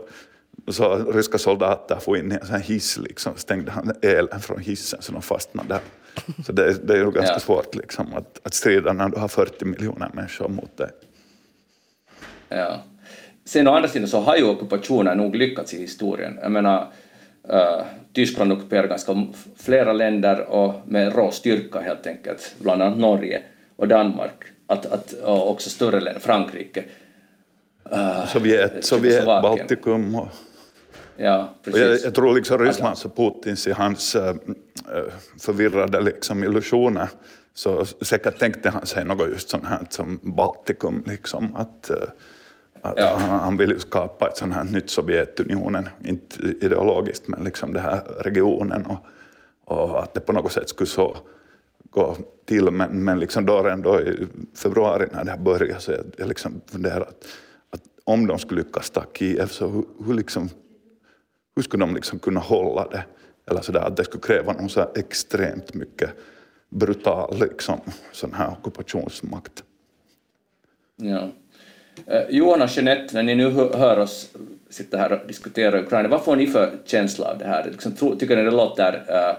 så 0.67 1.11
ryska 1.11 1.37
soldater 1.37 1.99
får 1.99 2.17
in 2.17 2.31
i 2.31 2.35
en 2.35 2.47
sån 2.47 2.61
hiss, 2.61 2.97
liksom, 2.97 3.33
stängde 3.35 3.71
han 3.71 3.91
elen 4.01 4.39
från 4.39 4.59
hissen 4.59 5.01
så 5.01 5.11
de 5.11 5.21
fastnade 5.21 5.69
där. 5.69 5.81
Så 6.45 6.51
det, 6.51 6.87
det 6.87 6.93
är 6.93 6.97
ju 6.97 7.11
ganska 7.11 7.33
ja. 7.33 7.39
svårt 7.39 7.75
liksom, 7.75 8.13
att, 8.13 8.39
att 8.43 8.53
strida 8.53 8.93
när 8.93 9.09
du 9.09 9.19
har 9.19 9.27
40 9.27 9.65
miljoner 9.65 10.09
människor 10.13 10.47
mot 10.49 10.77
dig. 10.77 10.89
Ja. 12.49 12.83
Sen 13.45 13.67
å 13.67 13.71
andra 13.71 13.89
sidan 13.89 14.07
så 14.07 14.19
har 14.19 14.37
ju 14.37 14.43
ockupationen 14.43 15.17
nog 15.17 15.35
lyckats 15.35 15.73
i 15.73 15.81
historien. 15.81 16.39
Jag 16.41 16.51
menar, 16.51 16.87
uh, 17.53 17.81
Tyskland 18.13 18.51
ockuperar 18.51 18.87
ganska 18.87 19.27
flera 19.57 19.93
länder 19.93 20.39
och 20.39 20.73
med 20.85 21.15
rå 21.15 21.31
styrka 21.31 21.79
helt 21.79 22.07
enkelt, 22.07 22.55
bland 22.59 22.81
annat 22.81 22.97
Norge 22.97 23.41
och 23.75 23.87
Danmark, 23.87 24.43
att, 24.67 24.85
att, 24.85 25.13
och 25.13 25.51
också 25.51 25.69
större 25.69 25.99
länder, 25.99 26.21
Frankrike. 26.21 26.83
Uh, 27.91 28.25
Sovjet, 28.27 28.85
Sovjet 28.85 29.25
Baltikum 29.25 30.15
och 30.15 30.27
Ja, 31.17 31.55
precis. 31.63 31.81
Jag, 31.81 31.99
jag, 31.99 32.15
tror 32.15 32.35
liksom 32.35 32.59
Rysslands 32.59 33.05
och 33.05 33.15
Putins 33.15 33.67
i 33.67 33.71
hans 33.71 34.15
äh, 34.15 34.35
förvirrade 35.39 36.01
liksom 36.01 36.43
illusioner 36.43 37.09
så 37.53 37.85
säkert 37.85 38.39
tänkte 38.39 38.69
han 38.69 38.85
sig 38.85 39.05
något 39.05 39.29
just 39.29 39.49
sånt 39.49 39.65
här 39.65 39.87
som 39.89 40.19
Baltikum, 40.23 41.03
liksom, 41.07 41.55
att, 41.55 41.89
äh, 41.89 41.97
att 42.81 42.97
ja. 42.97 43.15
han, 43.19 43.39
han 43.39 43.57
vill 43.57 43.79
skapa 43.79 44.27
ett 44.27 44.37
sånt 44.37 44.53
här 44.53 44.63
nytt 44.63 44.89
Sovjetunionen, 44.89 45.89
inte 46.05 46.41
ideologiskt 46.61 47.27
men 47.27 47.43
liksom 47.43 47.73
den 47.73 47.83
här 47.83 48.01
regionen 48.19 48.85
och, 48.85 49.05
och 49.65 50.03
att 50.03 50.13
det 50.13 50.19
på 50.19 50.33
något 50.33 50.51
sätt 50.51 50.69
skulle 50.69 50.89
så 50.89 51.17
gå 51.89 52.17
till, 52.45 52.71
men, 52.71 53.03
men 53.03 53.19
liksom 53.19 53.45
då 53.45 53.63
redan 53.63 53.81
då 53.81 54.01
i 54.01 54.27
februari 54.55 55.07
när 55.11 55.23
det 55.23 55.31
här 55.31 55.37
började 55.37 55.79
så 55.79 55.91
jag, 55.91 56.05
jag 56.17 56.27
liksom 56.27 56.61
funderade 56.67 57.05
att, 57.05 57.25
att 57.69 57.81
om 58.03 58.27
de 58.27 58.39
skulle 58.39 58.61
lyckas 58.61 58.89
ta 58.89 59.03
Kiev 59.13 59.47
så 59.47 59.67
hur, 59.67 59.85
hur 60.05 60.13
liksom 60.13 60.49
hur 61.55 61.63
skulle 61.63 61.85
de 61.85 61.95
liksom 61.95 62.19
kunna 62.19 62.39
hålla 62.39 62.87
det? 62.87 63.03
Eller 63.51 63.61
sådär, 63.61 63.79
att 63.79 63.97
det 63.97 64.03
skulle 64.03 64.23
kräva 64.23 64.53
någon 64.53 64.69
så 64.69 64.91
extremt 64.95 65.73
mycket 65.73 66.09
brutal 66.69 67.39
liksom, 67.39 67.81
sån 68.11 68.33
här 68.33 68.51
ockupationsmakt. 68.51 69.63
Ja. 70.95 71.29
Eh, 72.07 72.21
Johanna 72.29 72.67
Jeanette, 72.69 73.13
när 73.13 73.23
ni 73.23 73.35
nu 73.35 73.49
hör 73.49 73.99
oss 73.99 74.29
sitta 74.69 74.97
här 74.97 75.11
och 75.11 75.27
diskutera 75.27 75.79
Ukraina, 75.81 76.09
vad 76.09 76.23
får 76.23 76.35
ni 76.35 76.47
för 76.47 76.77
känsla 76.85 77.31
av 77.31 77.37
det 77.37 77.45
här? 77.45 77.69
Liksom, 77.71 78.17
tycker 78.17 78.35
ni 78.35 78.43
det 78.43 78.51
låter 78.51 78.93
uh, 78.93 79.37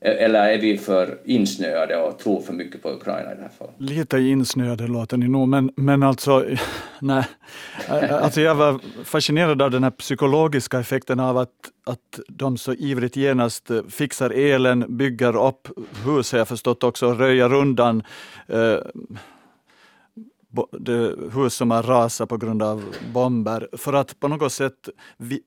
eller 0.00 0.48
är 0.48 0.58
vi 0.58 0.78
för 0.78 1.18
insnöade 1.24 1.96
och 1.96 2.18
tror 2.18 2.40
för 2.40 2.52
mycket 2.52 2.82
på 2.82 2.90
Ukraina 2.90 3.32
i 3.32 3.34
det 3.34 3.42
här 3.42 3.50
fallet? 3.58 3.74
Lite 3.78 4.18
insnöade 4.18 4.86
låter 4.86 5.16
ni 5.16 5.28
nog, 5.28 5.48
men, 5.48 5.70
men 5.76 6.02
alltså, 6.02 6.44
nej. 7.00 7.24
Alltså 7.88 8.40
jag 8.40 8.54
var 8.54 8.80
fascinerad 9.04 9.62
av 9.62 9.70
den 9.70 9.84
här 9.84 9.90
psykologiska 9.90 10.80
effekten 10.80 11.20
av 11.20 11.38
att, 11.38 11.50
att 11.86 12.20
de 12.28 12.56
så 12.56 12.74
ivrigt 12.74 13.16
genast 13.16 13.70
eh, 13.70 13.82
fixar 13.88 14.30
elen, 14.30 14.96
bygger 14.96 15.46
upp 15.46 15.68
hus, 16.04 16.32
har 16.32 16.38
jag 16.38 16.48
förstått 16.48 16.84
också, 16.84 17.12
röjer 17.12 17.52
undan 17.54 18.02
eh, 18.46 18.78
hus 21.34 21.54
som 21.54 21.70
har 21.70 21.82
rasat 21.82 22.28
på 22.28 22.36
grund 22.36 22.62
av 22.62 22.84
bomber, 23.12 23.68
för 23.72 23.92
att 23.92 24.20
på 24.20 24.28
något 24.28 24.52
sätt 24.52 24.88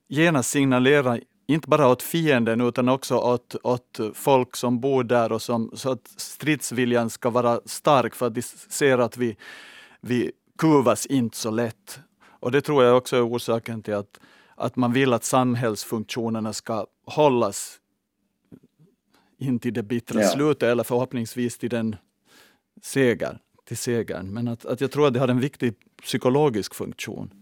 genast 0.08 0.50
signalera 0.50 1.18
inte 1.54 1.68
bara 1.68 1.88
åt 1.88 2.04
fienden 2.04 2.62
utan 2.62 2.90
också 2.90 3.16
åt, 3.16 3.56
åt 3.64 4.00
folk 4.14 4.56
som 4.56 4.80
bor 4.80 5.04
där 5.04 5.32
och 5.32 5.42
som, 5.42 5.72
så 5.74 5.92
att 5.92 6.08
stridsviljan 6.18 7.10
ska 7.10 7.30
vara 7.30 7.60
stark 7.66 8.16
för 8.16 8.28
att 8.28 8.36
de 8.36 8.42
ser 8.42 8.98
att 8.98 9.18
vi, 9.18 9.38
vi 10.02 10.32
kuvas 10.58 11.06
inte 11.06 11.38
så 11.38 11.52
lätt. 11.52 12.00
Och 12.22 12.52
det 12.52 12.62
tror 12.62 12.84
jag 12.84 12.98
också 12.98 13.16
är 13.16 13.28
orsaken 13.28 13.84
till 13.84 13.94
att, 13.94 14.20
att 14.56 14.76
man 14.76 14.94
vill 14.94 15.14
att 15.14 15.24
samhällsfunktionerna 15.24 16.54
ska 16.54 16.86
hållas 17.06 17.80
in 19.38 19.60
till 19.60 19.74
det 19.74 19.84
bittra 19.84 20.22
Ja. 20.22 20.28
slutet 20.28 20.64
eller 20.64 20.84
förhoppningsvis 20.84 21.58
till 21.58 21.70
den 21.70 21.96
seger, 22.82 23.40
till 23.66 23.78
segern. 23.78 24.34
Men 24.34 24.48
att, 24.48 24.66
att 24.66 24.82
jag 24.82 24.92
tror 24.92 25.08
att 25.08 25.14
det 25.14 25.20
har 25.20 25.28
en 25.28 25.40
viktig 25.40 25.74
psykologisk 26.04 26.76
funktion. 26.76 27.39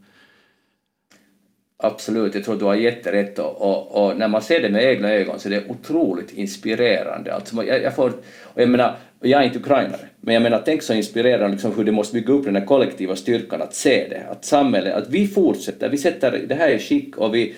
Absolut, 1.79 2.35
jag 2.35 2.43
tror 2.43 2.55
du 2.55 2.65
har 2.65 2.75
jätterätt. 2.75 3.39
Och, 3.39 3.61
och, 3.61 4.05
och 4.05 4.17
när 4.17 4.27
man 4.27 4.41
ser 4.41 4.61
det 4.61 4.69
med 4.69 4.83
egna 4.83 5.11
ögon 5.11 5.39
så 5.39 5.49
är 5.49 5.51
det 5.51 5.63
otroligt 5.69 6.33
inspirerande. 6.33 7.33
Alltså, 7.33 7.63
jag, 7.63 7.81
jag, 7.81 7.95
får, 7.95 8.09
och 8.43 8.61
jag 8.61 8.69
menar, 8.69 8.95
jag 9.21 9.41
är 9.41 9.45
inte 9.45 9.59
ukrainare, 9.59 10.07
men 10.21 10.33
jag 10.33 10.43
menar 10.43 10.61
tänk 10.65 10.81
så 10.81 10.93
inspirerande 10.93 11.47
liksom 11.47 11.75
hur 11.75 11.83
det 11.83 11.91
måste 11.91 12.13
bygga 12.13 12.33
upp 12.33 12.45
den 12.45 12.55
här 12.55 12.65
kollektiva 12.65 13.15
styrkan 13.15 13.61
att 13.61 13.75
se 13.75 14.07
det, 14.09 14.23
att 14.31 14.45
samhället, 14.45 14.93
att 14.95 15.09
vi 15.09 15.27
fortsätter, 15.27 15.89
vi 15.89 15.97
sätter 15.97 16.43
det 16.47 16.55
här 16.55 16.69
i 16.69 16.79
skick 16.79 17.17
och 17.17 17.35
vi, 17.35 17.55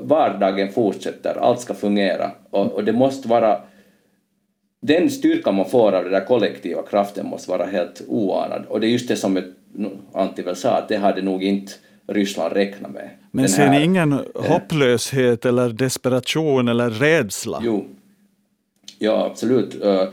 vardagen 0.00 0.72
fortsätter, 0.72 1.34
allt 1.40 1.60
ska 1.60 1.74
fungera. 1.74 2.30
Och, 2.50 2.72
och 2.72 2.84
det 2.84 2.92
måste 2.92 3.28
vara 3.28 3.60
den 4.82 5.10
styrkan 5.10 5.54
man 5.54 5.70
får 5.70 5.92
av 5.92 6.04
den 6.04 6.12
där 6.12 6.24
kollektiva 6.24 6.82
kraften 6.82 7.26
måste 7.26 7.50
vara 7.50 7.66
helt 7.66 8.02
oanad. 8.08 8.64
Och 8.68 8.80
det 8.80 8.86
är 8.86 8.90
just 8.90 9.08
det 9.08 9.16
som 9.16 9.42
Antti 10.12 10.42
väl 10.42 10.56
sa, 10.56 10.70
att 10.70 10.88
det 10.88 10.96
hade 10.96 11.22
nog 11.22 11.44
inte 11.44 11.72
Ryssland 12.14 12.52
räknat 12.52 12.90
med. 12.92 13.10
Men 13.30 13.48
ser 13.48 13.66
här- 13.66 13.78
ni 13.78 13.84
ingen 13.84 14.24
hopplöshet 14.34 15.44
eller 15.44 15.68
desperation 15.68 16.68
eller 16.68 16.90
rädsla? 16.90 17.60
Jo. 17.64 17.86
Ja, 18.98 19.26
absolut. 19.26 19.84
Eh, 19.84 20.04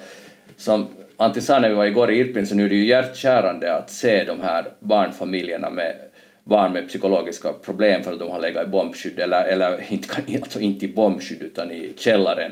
Som 0.57 0.87
Antti 1.17 1.41
sa 1.41 1.59
när 1.59 1.69
vi 1.69 1.75
var 1.75 1.85
igår 1.85 2.11
i 2.11 2.19
Irpin 2.19 2.47
så 2.47 2.55
nu 2.55 2.65
är 2.65 2.69
det 2.69 2.75
ju 2.75 2.85
hjärtkärande 2.85 3.75
att 3.75 3.89
se 3.89 4.23
de 4.23 4.41
här 4.41 4.65
barnfamiljerna 4.79 5.69
med 5.69 5.95
barn 6.43 6.73
med 6.73 6.87
psykologiska 6.87 7.53
problem 7.53 8.03
för 8.03 8.13
att 8.13 8.19
de 8.19 8.31
har 8.31 8.39
legat 8.39 8.67
i 8.67 8.69
bombskydd, 8.69 9.19
eller, 9.19 9.43
eller 9.45 9.83
inte, 9.93 10.07
alltså 10.41 10.59
inte 10.59 10.85
i 10.85 10.93
bombskydd 10.93 11.41
utan 11.41 11.71
i 11.71 11.93
källaren 11.97 12.51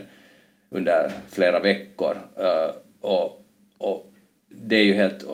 under 0.71 1.11
flera 1.31 1.59
veckor. 1.59 2.17
Eh, 2.39 2.75
Och, 3.01 3.41
och 3.77 4.11
det 4.49 4.75
är 4.75 4.83
ju 4.83 4.93
helt... 4.93 5.25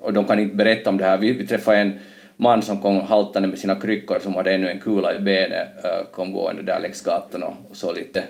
Och 0.00 0.12
de 0.12 0.24
kan 0.24 0.38
inte 0.38 0.54
berätta 0.56 0.90
om 0.90 0.96
det 0.98 1.04
här. 1.04 1.18
Vi, 1.18 1.32
vi 1.32 1.46
träffade 1.46 1.76
en 1.78 1.92
man 2.40 2.62
som 2.62 2.82
kom 2.82 3.00
haltande 3.00 3.48
med 3.48 3.58
sina 3.58 3.74
kryckor 3.74 4.18
som 4.18 4.34
hade 4.34 4.54
ännu 4.54 4.70
en 4.70 4.80
kula 4.80 5.14
i 5.14 5.18
benet, 5.18 5.84
eh, 5.84 6.10
kom 6.12 6.32
gående 6.32 6.62
där 6.62 6.80
längs 6.80 7.02
gatan 7.02 7.42
och 7.42 7.76
såg 7.76 7.96
lite 7.96 8.24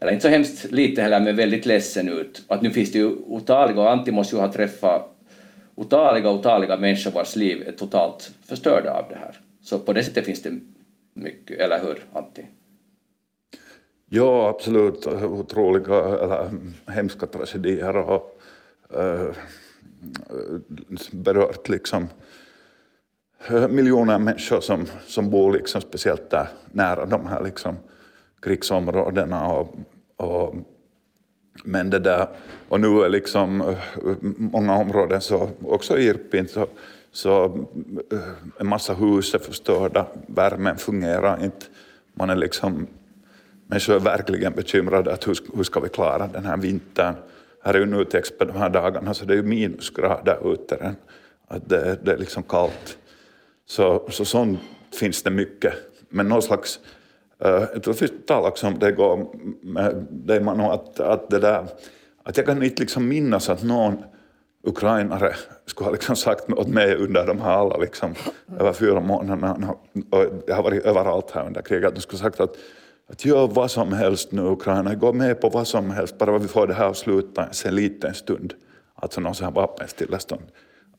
eller 0.00 0.12
inte 0.12 0.22
så 0.22 0.28
hemskt 0.28 0.72
lite 0.72 1.02
heller, 1.02 1.20
men 1.20 1.36
väldigt 1.36 1.66
ledsen 1.66 2.08
ut. 2.08 2.42
Att 2.48 2.62
nu 2.62 2.70
finns 2.70 2.92
det 2.92 2.98
ju 2.98 3.16
otaliga, 3.26 3.80
och 3.80 3.90
Antti 3.90 4.12
måste 4.12 4.36
ju 4.36 4.42
ha 4.42 4.52
träffat 4.52 5.16
otaliga, 5.74 6.30
otaliga 6.30 6.76
människor 6.76 7.10
vars 7.10 7.36
liv 7.36 7.68
är 7.68 7.72
totalt 7.72 8.30
förstörda 8.46 8.92
av 8.92 9.04
det 9.08 9.16
här. 9.16 9.40
Så 9.62 9.78
på 9.78 9.92
det 9.92 10.04
sättet 10.04 10.24
finns 10.24 10.42
det 10.42 10.60
mycket, 11.14 11.60
eller 11.60 11.80
hur 11.80 12.04
Antti? 12.12 12.46
Ja, 14.08 14.48
absolut. 14.48 15.06
Otroliga 15.06 15.94
eller 15.94 16.50
hemska 16.86 17.26
tragedier 17.26 17.96
och 17.96 18.40
äh, 18.94 19.34
berört 21.12 21.68
liksom 21.68 22.08
Eh, 23.50 23.68
miljoner 23.68 24.18
människor 24.18 24.60
som, 24.60 24.86
som 25.06 25.30
bor 25.30 25.52
liksom 25.52 25.80
speciellt 25.80 26.30
där 26.30 26.48
nära 26.72 27.06
de 27.06 27.26
här 27.26 27.44
liksom 27.44 27.76
krigsområdena. 28.42 29.46
Och, 29.46 29.74
och, 30.16 30.54
men 31.64 31.90
det 31.90 31.98
där, 31.98 32.28
och 32.68 32.80
nu 32.80 33.02
är 33.02 33.08
liksom 33.08 33.60
eh, 33.60 33.76
många 34.36 34.76
områden, 34.76 35.20
så, 35.20 35.50
också 35.64 35.98
i 35.98 36.06
Irpin, 36.06 36.48
så, 36.48 36.66
så 37.12 37.44
eh, 38.12 38.18
en 38.60 38.66
massa 38.66 38.94
hus 38.94 39.34
är 39.34 39.38
förstörda, 39.38 40.06
värmen 40.26 40.76
fungerar 40.76 41.44
inte. 41.44 41.66
Man 42.14 42.30
är 42.30 42.36
liksom 42.36 42.86
Människor 43.66 43.94
är 43.94 44.00
verkligen 44.00 44.52
bekymrade 44.52 45.12
att 45.12 45.28
hur, 45.28 45.38
hur 45.56 45.62
ska 45.62 45.80
vi 45.80 45.88
klara 45.88 46.26
den 46.26 46.44
här 46.44 46.56
vintern. 46.56 47.14
Här 47.62 47.74
är 47.74 47.78
ju 47.78 47.86
Nutex 47.86 48.38
på 48.38 48.44
de 48.44 48.56
här 48.56 48.70
dagarna 48.70 49.14
så 49.14 49.24
det 49.24 49.32
är 49.32 49.36
ju 49.36 49.42
minusgrader 49.42 50.52
ute. 50.52 50.94
Att 51.48 51.68
det, 51.68 51.98
det 52.02 52.12
är 52.12 52.18
liksom 52.18 52.42
kallt. 52.42 52.98
Så, 53.70 54.02
så 54.08 54.24
sånt 54.24 54.60
finns 54.94 55.22
det 55.22 55.30
mycket. 55.30 55.74
Men 56.08 56.28
någon 56.28 56.42
slags, 56.42 56.80
eh, 57.38 57.54
uh, 57.54 57.68
jag 57.72 57.82
tror 57.82 57.94
vi 57.94 58.08
talade 58.08 58.48
också 58.48 58.66
om 58.66 58.78
det 58.78 58.88
igår 58.88 59.26
med 59.62 60.06
dig 60.10 60.40
Manu, 60.40 60.62
att, 60.62 61.00
att 61.00 61.30
det 61.30 61.38
där, 61.38 61.66
att 62.22 62.36
jag 62.36 62.46
kan 62.46 62.62
inte 62.62 62.80
liksom 62.80 63.08
minnas 63.08 63.48
att 63.48 63.62
någon 63.62 64.02
ukrainare 64.62 65.34
skulle 65.66 65.86
ha 65.86 65.92
liksom 65.92 66.16
sagt 66.16 66.52
åt 66.52 66.68
mig 66.68 66.94
under 66.94 67.26
de 67.26 67.40
här 67.40 67.50
alla 67.50 67.76
liksom, 67.76 68.14
över 68.58 68.72
fyra 68.72 69.00
månaderna, 69.00 69.74
och 70.10 70.24
jag 70.46 70.56
har 70.56 70.62
varit 70.62 70.84
överallt 70.84 71.30
här 71.30 71.46
under 71.46 71.62
kriget, 71.62 71.88
att 71.88 71.94
de 71.94 72.00
skulle 72.00 72.22
ha 72.22 72.30
sagt 72.30 72.40
att 72.40 72.56
att 73.08 73.24
gör 73.24 73.46
vad 73.46 73.70
som 73.70 73.92
helst 73.92 74.32
nu 74.32 74.42
Ukraina, 74.42 74.94
gå 74.94 75.12
med 75.12 75.40
på 75.40 75.48
vad 75.48 75.66
som 75.66 75.90
helst, 75.90 76.18
bara 76.18 76.38
vi 76.38 76.48
får 76.48 76.66
det 76.66 76.74
här 76.74 76.88
att 76.88 76.96
sluta 76.96 77.48
en 77.64 77.74
liten 77.74 78.14
stund. 78.14 78.54
Alltså 78.94 79.20
någon 79.20 79.34
sån 79.34 79.44
här 79.44 79.52
vapenstillestånd. 79.52 80.42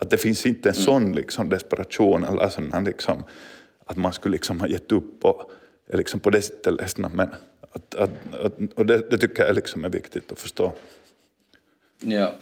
Att 0.01 0.09
det 0.09 0.17
finns 0.17 0.45
inte 0.45 0.69
en 0.69 0.75
sån 0.75 1.13
liksom 1.13 1.49
desperation 1.49 2.23
eller 2.23 2.49
sån 2.49 2.83
liksom, 2.83 3.23
att 3.85 3.97
man 3.97 4.13
skulle 4.13 4.33
liksom 4.33 4.59
ha 4.59 4.67
gett 4.67 4.91
upp 4.91 5.25
och 5.25 5.51
är 5.89 5.97
liksom 5.97 6.19
på 6.19 6.29
det 6.29 6.41
sättet 6.41 6.73
ledsna. 6.73 7.11
Men 7.13 7.29
att, 7.71 7.95
att, 7.95 8.09
att, 8.45 8.53
och 8.75 8.85
det, 8.85 9.09
det 9.09 9.17
tycker 9.17 9.45
jag 9.45 9.55
liksom 9.55 9.85
är 9.85 9.89
viktigt 9.89 10.31
att 10.31 10.39
förstå. 10.39 10.73
Ja. 11.99 12.33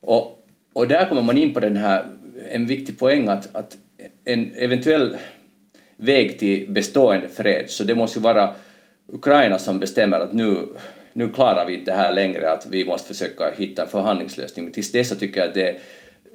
Och, 0.00 0.46
och 0.72 0.88
där 0.88 1.08
kommer 1.08 1.22
man 1.22 1.38
in 1.38 1.54
på 1.54 1.60
den 1.60 1.76
här, 1.76 2.06
en 2.50 2.66
viktig 2.66 2.98
poäng 2.98 3.28
att, 3.28 3.56
att 3.56 3.76
en 4.24 4.54
eventuell 4.54 5.16
väg 5.96 6.38
till 6.38 6.70
bestående 6.70 7.28
fred, 7.28 7.70
så 7.70 7.84
det 7.84 7.94
måste 7.94 8.18
ju 8.18 8.22
vara 8.22 8.54
Ukraina 9.06 9.58
som 9.58 9.78
bestämmer 9.78 10.20
att 10.20 10.32
nu, 10.32 10.66
nu 11.12 11.28
klarar 11.28 11.66
vi 11.66 11.74
inte 11.74 11.90
det 11.90 11.96
här 11.96 12.12
längre, 12.12 12.52
att 12.52 12.66
vi 12.70 12.84
måste 12.84 13.08
försöka 13.08 13.50
hitta 13.56 13.82
en 13.82 13.88
förhandlingslösning. 13.88 14.64
Men 14.64 14.72
tills 14.72 14.92
dess 14.92 15.08
så 15.08 15.14
tycker 15.14 15.40
jag 15.40 15.48
att 15.48 15.54
det 15.54 15.68
är 15.68 15.78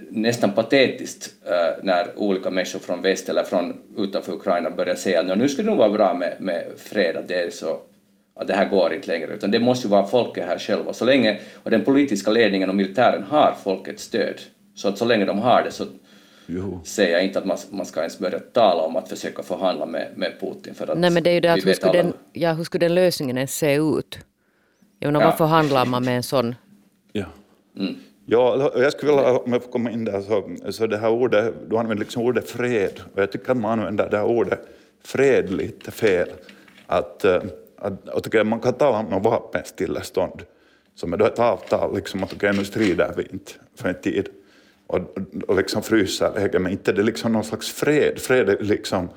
nästan 0.09 0.51
patetiskt 0.51 1.29
äh, 1.45 1.83
när 1.83 2.07
olika 2.19 2.49
människor 2.49 2.79
från 2.79 3.01
väst 3.01 3.29
eller 3.29 3.43
från 3.43 3.77
utanför 3.97 4.33
Ukraina 4.33 4.69
börjar 4.69 4.95
säga 4.95 5.19
att 5.19 5.38
nu 5.38 5.49
skulle 5.49 5.65
det 5.65 5.69
nog 5.69 5.77
vara 5.79 5.89
bra 5.89 6.13
med, 6.13 6.35
med 6.39 6.63
fred, 6.77 7.17
att 7.17 7.27
det 7.27 7.35
är 7.41 7.49
så 7.49 7.79
att 8.35 8.47
det 8.47 8.53
här 8.53 8.69
går 8.69 8.93
inte 8.93 9.07
längre, 9.07 9.33
utan 9.33 9.51
det 9.51 9.59
måste 9.59 9.88
ju 9.88 9.91
vara 9.91 10.07
folket 10.07 10.45
här 10.45 10.59
själva. 10.59 10.93
Så 10.93 11.05
länge, 11.05 11.39
och 11.63 11.71
den 11.71 11.83
politiska 11.85 12.31
ledningen 12.31 12.69
och 12.69 12.75
militären 12.75 13.23
har 13.23 13.55
folkets 13.63 14.03
stöd, 14.03 14.41
så 14.75 14.88
att 14.88 14.97
så 14.97 15.05
länge 15.05 15.25
de 15.25 15.39
har 15.39 15.63
det 15.63 15.71
så 15.71 15.85
Jo. 16.45 16.81
säger 16.85 17.12
jag 17.13 17.23
inte 17.23 17.39
att 17.39 17.45
man, 17.45 17.57
man 17.71 17.85
ska 17.85 17.99
ens 17.99 18.19
börja 18.19 18.39
tala 18.39 18.81
om 18.83 18.95
att 18.95 19.09
försöka 19.09 19.43
förhandla 19.43 19.85
med, 19.85 20.07
med 20.15 20.33
Putin. 20.39 20.73
För 20.75 20.88
att 20.91 20.97
Nej 20.97 21.09
men 21.09 21.23
det 21.23 21.29
är 21.29 21.33
ju 21.33 21.39
det 21.39 21.53
att 21.53 21.65
hur 21.65 21.73
skulle, 21.73 21.91
alla- 21.91 22.03
den, 22.03 22.13
ja, 22.33 22.53
hur 22.53 22.63
skulle 22.63 22.85
den 22.85 22.95
lösningen 22.95 23.38
ens 23.38 23.57
se 23.57 23.75
ut? 23.75 24.19
Jag 24.99 25.07
menar, 25.07 25.21
Ja. 25.21 25.27
vad 25.29 25.38
förhandlar 25.38 25.85
man 25.85 26.05
med 26.05 26.15
en 26.17 26.23
sån? 26.23 26.55
Ja. 27.12 27.25
Ja, 28.31 28.71
jag 28.75 28.93
skulle 28.93 29.11
vilja, 29.11 29.37
om 29.37 29.53
jag 29.53 29.63
får 29.63 29.71
komma 29.71 29.91
in 29.91 30.05
där, 30.05 30.21
så, 30.21 30.49
så 30.71 30.87
det 30.87 30.97
här 30.97 31.09
ordet, 31.09 31.53
du 31.69 31.77
använder 31.77 32.03
liksom 32.03 32.23
ordet 32.23 32.49
fred, 32.49 33.01
och 33.13 33.21
jag 33.21 33.31
tycker 33.31 33.51
att 33.51 33.57
man 33.57 33.79
använder 33.79 34.09
det 34.09 34.17
här 34.17 34.25
ordet 34.25 34.59
fred 35.03 35.51
lite 35.51 35.91
fel. 35.91 36.29
Att, 36.87 37.25
eh, 37.25 37.41
att, 37.77 38.09
att 38.09 38.27
okej, 38.27 38.43
man 38.43 38.59
kan 38.59 38.73
tala 38.73 38.99
om 38.99 39.05
något 39.05 39.23
vapenstillestånd, 39.23 40.43
som 40.95 41.13
är 41.13 41.17
då 41.17 41.25
ett 41.25 41.39
avtal, 41.39 41.95
liksom 41.95 42.23
att 42.23 42.33
okej, 42.33 42.53
nu 42.53 42.65
strider 42.65 43.13
vi 43.17 43.27
inte 43.31 43.51
för 43.75 43.89
en 43.89 44.01
tid, 44.01 44.29
och, 44.87 44.99
och 45.47 45.55
liksom 45.55 45.83
fryser 45.83 46.31
läget, 46.35 46.61
men 46.61 46.71
inte 46.71 46.91
det 46.91 47.01
är 47.01 47.05
liksom 47.05 47.33
någon 47.33 47.43
slags 47.43 47.71
fred. 47.71 48.19
Fred 48.19 48.49
är 48.49 48.57
liksom 48.59 49.09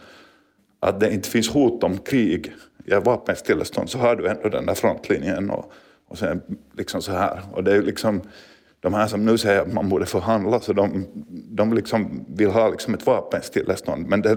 att 0.81 1.01
det 1.01 1.15
inte 1.15 1.29
finns 1.29 1.49
hot 1.49 1.85
om 1.85 1.99
krig. 1.99 2.53
I 2.85 2.93
ett 2.93 3.07
vapenstillestånd 3.07 3.91
så 3.91 3.99
har 3.99 4.17
du 4.17 4.29
ändå 4.29 4.49
den 4.49 4.67
där 4.67 4.75
frontlinjen 4.75 5.51
och, 5.51 5.73
och 6.09 6.19
sen 6.19 6.43
liksom 6.77 7.03
så 7.03 7.13
här. 7.13 7.41
Och 7.53 7.65
det 7.65 7.71
är 7.71 7.75
ju 7.75 7.83
liksom 7.83 8.23
de 8.83 8.95
här 8.95 9.07
som 9.07 9.25
nu 9.25 9.39
säger 9.39 9.61
att 9.61 9.73
man 9.73 9.89
borde 9.89 10.07
förhandla, 10.07 10.61
så 10.61 10.73
de, 10.73 11.07
de 11.29 11.73
liksom 11.73 12.25
vill 12.29 12.51
ha 12.51 12.69
liksom 12.69 12.95
ett 12.95 13.07
vapenstillestånd. 13.07 14.09
Men 14.09 14.23
det, 14.23 14.37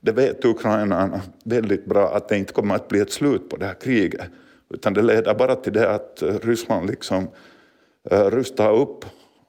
det 0.00 0.12
vet 0.12 0.44
ukrainarna 0.44 1.20
väldigt 1.44 1.84
bra 1.84 2.16
att 2.16 2.28
det 2.28 2.38
inte 2.38 2.52
kommer 2.52 2.74
att 2.74 2.88
bli 2.88 3.00
ett 3.00 3.12
slut 3.12 3.48
på 3.48 3.56
det 3.56 3.66
här 3.66 3.74
kriget. 3.74 4.20
Utan 4.70 4.94
det 4.94 5.02
leder 5.02 5.34
bara 5.34 5.56
till 5.56 5.72
det 5.72 5.90
att 5.90 6.22
eh, 6.22 6.34
Ryssland 6.42 6.90
liksom 6.90 7.28
eh, 8.10 8.24
rustar 8.24 8.72
upp 8.72 9.04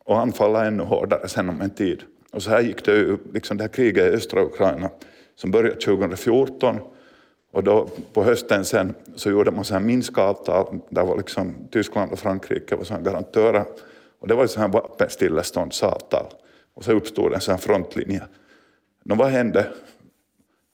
och 0.06 0.19
anfaller 0.19 0.65
ännu 0.65 0.84
hårdare 0.84 1.27
sen 1.27 1.49
om 1.49 1.62
en 1.62 1.69
tid. 1.69 2.03
Och 2.32 2.43
så 2.43 2.49
här 2.49 2.62
gick 2.62 2.86
det 2.86 2.91
ju, 2.91 3.17
liksom 3.34 3.58
det 3.58 3.63
här 3.63 3.69
kriget 3.69 4.13
i 4.13 4.15
östra 4.15 4.43
Ukraina 4.43 4.89
som 5.36 5.51
började 5.51 5.75
2014 5.75 6.79
och 7.51 7.63
då 7.63 7.89
på 8.13 8.23
hösten 8.23 8.65
sen 8.65 8.93
så 9.15 9.29
gjorde 9.29 9.51
man 9.51 9.65
så 9.65 9.73
här 9.73 9.82
Minsk-avtal 9.82 10.79
där 10.89 11.06
var 11.06 11.17
liksom 11.17 11.56
Tyskland 11.71 12.12
och 12.12 12.19
Frankrike 12.19 12.75
var 12.75 12.84
så 12.84 12.97
garantörer 13.03 13.65
och 14.23 14.29
det 14.29 14.36
var 14.36 14.45
ett 14.45 14.55
här 14.55 14.67
vapenstilleståndsavtal 14.67 16.25
och 16.73 16.83
så 16.83 16.91
uppstod 16.91 17.33
en 17.33 17.41
sån 17.41 17.51
här 17.51 17.59
frontlinje. 17.59 18.21
Nå, 19.03 19.15
vad 19.15 19.27
hände? 19.27 19.67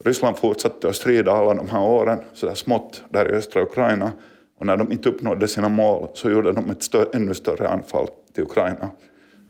Ryssland 0.03 0.37
fortsatte 0.37 0.89
att 0.89 0.95
strida 0.95 1.31
alla 1.31 1.53
de 1.53 1.69
här 1.69 1.81
åren, 1.81 2.19
så 2.33 2.45
där 2.45 2.55
smått 2.55 3.03
där 3.09 3.31
i 3.31 3.35
östra 3.35 3.61
Ukraina. 3.61 4.11
Och 4.59 4.65
när 4.65 4.77
de 4.77 4.91
inte 4.91 5.09
uppnådde 5.09 5.47
sina 5.47 5.69
mål 5.69 6.09
så 6.13 6.29
gjorde 6.29 6.51
de 6.51 6.69
ett 6.69 6.83
större, 6.83 7.07
ännu 7.13 7.33
större 7.33 7.69
anfall 7.69 8.07
till 8.33 8.43
Ukraina. 8.43 8.89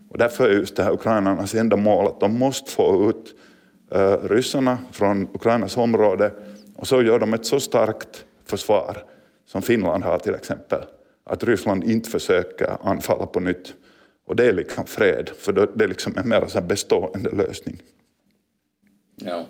Och 0.10 0.18
därför 0.18 0.50
är 0.50 0.54
just 0.54 0.76
det 0.76 0.84
här 0.84 0.92
ukrainarnas 0.92 1.56
enda 1.56 1.78
mål 1.78 2.08
att 2.08 2.20
de 2.20 2.40
måste 2.40 2.72
få 2.72 3.10
ut 3.10 3.36
eh, 3.92 4.28
ryssarna 4.30 4.78
från 4.92 5.28
Ukrainas 5.34 5.78
område 5.78 6.32
och 6.76 6.88
så 6.88 7.02
gör 7.02 7.20
de 7.20 7.34
ett 7.34 7.46
så 7.46 7.60
starkt 7.60 8.26
försvar 8.46 9.04
som 9.46 9.62
Finland 9.62 10.04
har 10.04 10.20
till 10.20 10.36
exempel. 10.36 10.82
att 11.26 11.44
Ryssland 11.44 11.84
inte 11.84 12.10
försöker 12.10 12.78
anfalla 12.88 13.26
på 13.26 13.40
nytt. 13.40 13.74
Och 14.30 14.36
det 14.36 14.48
är 14.48 14.54
liksom 14.54 14.86
fred, 14.86 15.30
för 15.38 15.54
det 15.54 15.84
är 15.84 15.88
liksom 15.88 16.18
en 16.18 16.30
mer 16.30 16.46
så 16.48 16.62
bestående 16.62 17.30
lösning. 17.30 17.82
Ja. 19.16 19.46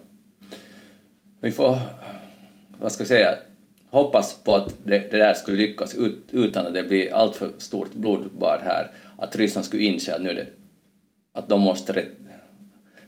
Vi 1.42 1.52
får, 1.52 1.78
vad 2.80 2.92
ska 2.92 3.02
jag 3.02 3.08
säga, 3.08 3.38
hoppas 3.90 4.44
på 4.44 4.56
att 4.56 4.74
det, 4.84 5.12
det 5.12 5.18
där 5.18 5.34
skulle 5.34 5.58
lyckas 5.58 5.96
ut, 5.96 6.24
utan 6.32 6.68
att 6.68 6.74
det 6.74 6.84
blir 6.84 7.14
alltför 7.14 7.52
stort 7.58 7.94
blodbad 7.94 8.60
här. 8.64 8.92
Att 9.18 9.36
Ryssland 9.36 9.66
skulle 9.66 9.84
inse 9.84 10.16
att 10.16 10.22
nu 10.22 10.34
det, 10.34 10.48
att 11.34 11.50
de 11.50 11.62
måste 11.62 11.94
ret, 11.94 12.12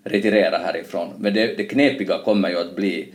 retirera 0.04 0.58
härifrån. 0.58 1.10
Men 1.20 1.34
det, 1.34 1.58
det 1.58 1.64
knepiga 1.64 2.24
kommer 2.24 2.50
ju 2.50 2.58
att 2.58 2.76
bli 2.76 3.14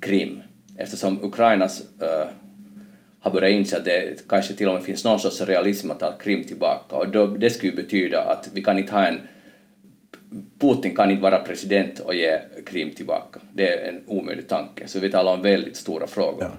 Krim, 0.00 0.42
eftersom 0.76 1.24
Ukrainas 1.24 1.80
uh, 1.80 2.30
har 3.24 3.30
börjat 3.30 3.50
inse 3.50 3.76
att 3.76 3.84
det 3.84 4.28
kanske 4.28 4.54
till 4.54 4.68
och 4.68 4.74
med 4.74 4.82
finns 4.82 5.04
någon 5.04 5.20
sorts 5.20 5.40
realism 5.40 5.90
att 5.90 6.00
ta 6.00 6.12
Krim 6.12 6.44
tillbaka. 6.44 6.96
Och 6.96 7.08
då, 7.08 7.26
det 7.26 7.50
skulle 7.50 7.72
betyda 7.72 8.22
att 8.22 8.50
vi 8.52 8.62
kan 8.62 8.78
inte 8.78 8.92
ha 8.92 9.06
en 9.06 9.20
Putin 10.58 10.96
kan 10.96 11.10
inte 11.10 11.22
vara 11.22 11.38
president 11.38 12.00
och 12.00 12.14
ge 12.14 12.40
Krim 12.66 12.90
tillbaka. 12.94 13.40
Det 13.52 13.68
är 13.68 13.88
en 13.88 14.02
omöjlig 14.06 14.48
tanke. 14.48 14.88
Så 14.88 15.00
vi 15.00 15.10
talar 15.10 15.32
om 15.32 15.42
väldigt 15.42 15.76
stora 15.76 16.06
frågor. 16.06 16.42
Ja. 16.42 16.50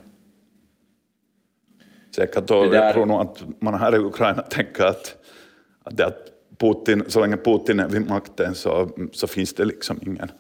Säkert, 2.15 2.51
och 2.51 2.71
där... 2.71 2.83
jag 2.83 2.93
tror 2.93 3.05
nog 3.05 3.21
att 3.21 3.43
man 3.59 3.73
här 3.73 3.95
i 3.95 3.99
Ukraina 3.99 4.41
tänker 4.41 4.83
att, 4.83 5.15
att, 5.83 5.97
det 5.97 6.05
att 6.05 6.27
Putin, 6.57 7.03
så 7.07 7.21
länge 7.21 7.37
Putin 7.37 7.79
är 7.79 7.87
vid 7.87 8.09
makten 8.09 8.55
så, 8.55 8.89
så 9.11 9.27
finns 9.27 9.53
det 9.53 9.65
liksom 9.65 9.99
ingen 10.01 10.31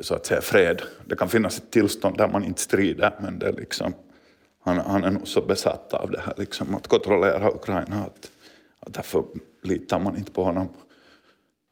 så 0.00 0.14
att 0.14 0.26
säga 0.26 0.40
fred. 0.40 0.82
Det 1.06 1.16
kan 1.16 1.28
finnas 1.28 1.58
ett 1.58 1.70
tillstånd 1.70 2.16
där 2.16 2.28
man 2.28 2.44
inte 2.44 2.60
strider, 2.60 3.12
men 3.20 3.38
det 3.38 3.46
är 3.46 3.52
liksom, 3.52 3.94
han, 4.62 4.78
han 4.78 5.04
är 5.04 5.10
nog 5.10 5.28
så 5.28 5.40
besatt 5.40 5.94
av 5.94 6.10
det 6.10 6.20
här 6.20 6.34
liksom, 6.36 6.74
att 6.74 6.88
kontrollera 6.88 7.50
Ukraina 7.50 7.96
att, 7.96 8.30
att 8.80 8.94
därför 8.94 9.24
litar 9.62 9.98
man 9.98 10.16
inte 10.16 10.32
på 10.32 10.44
honom. 10.44 10.68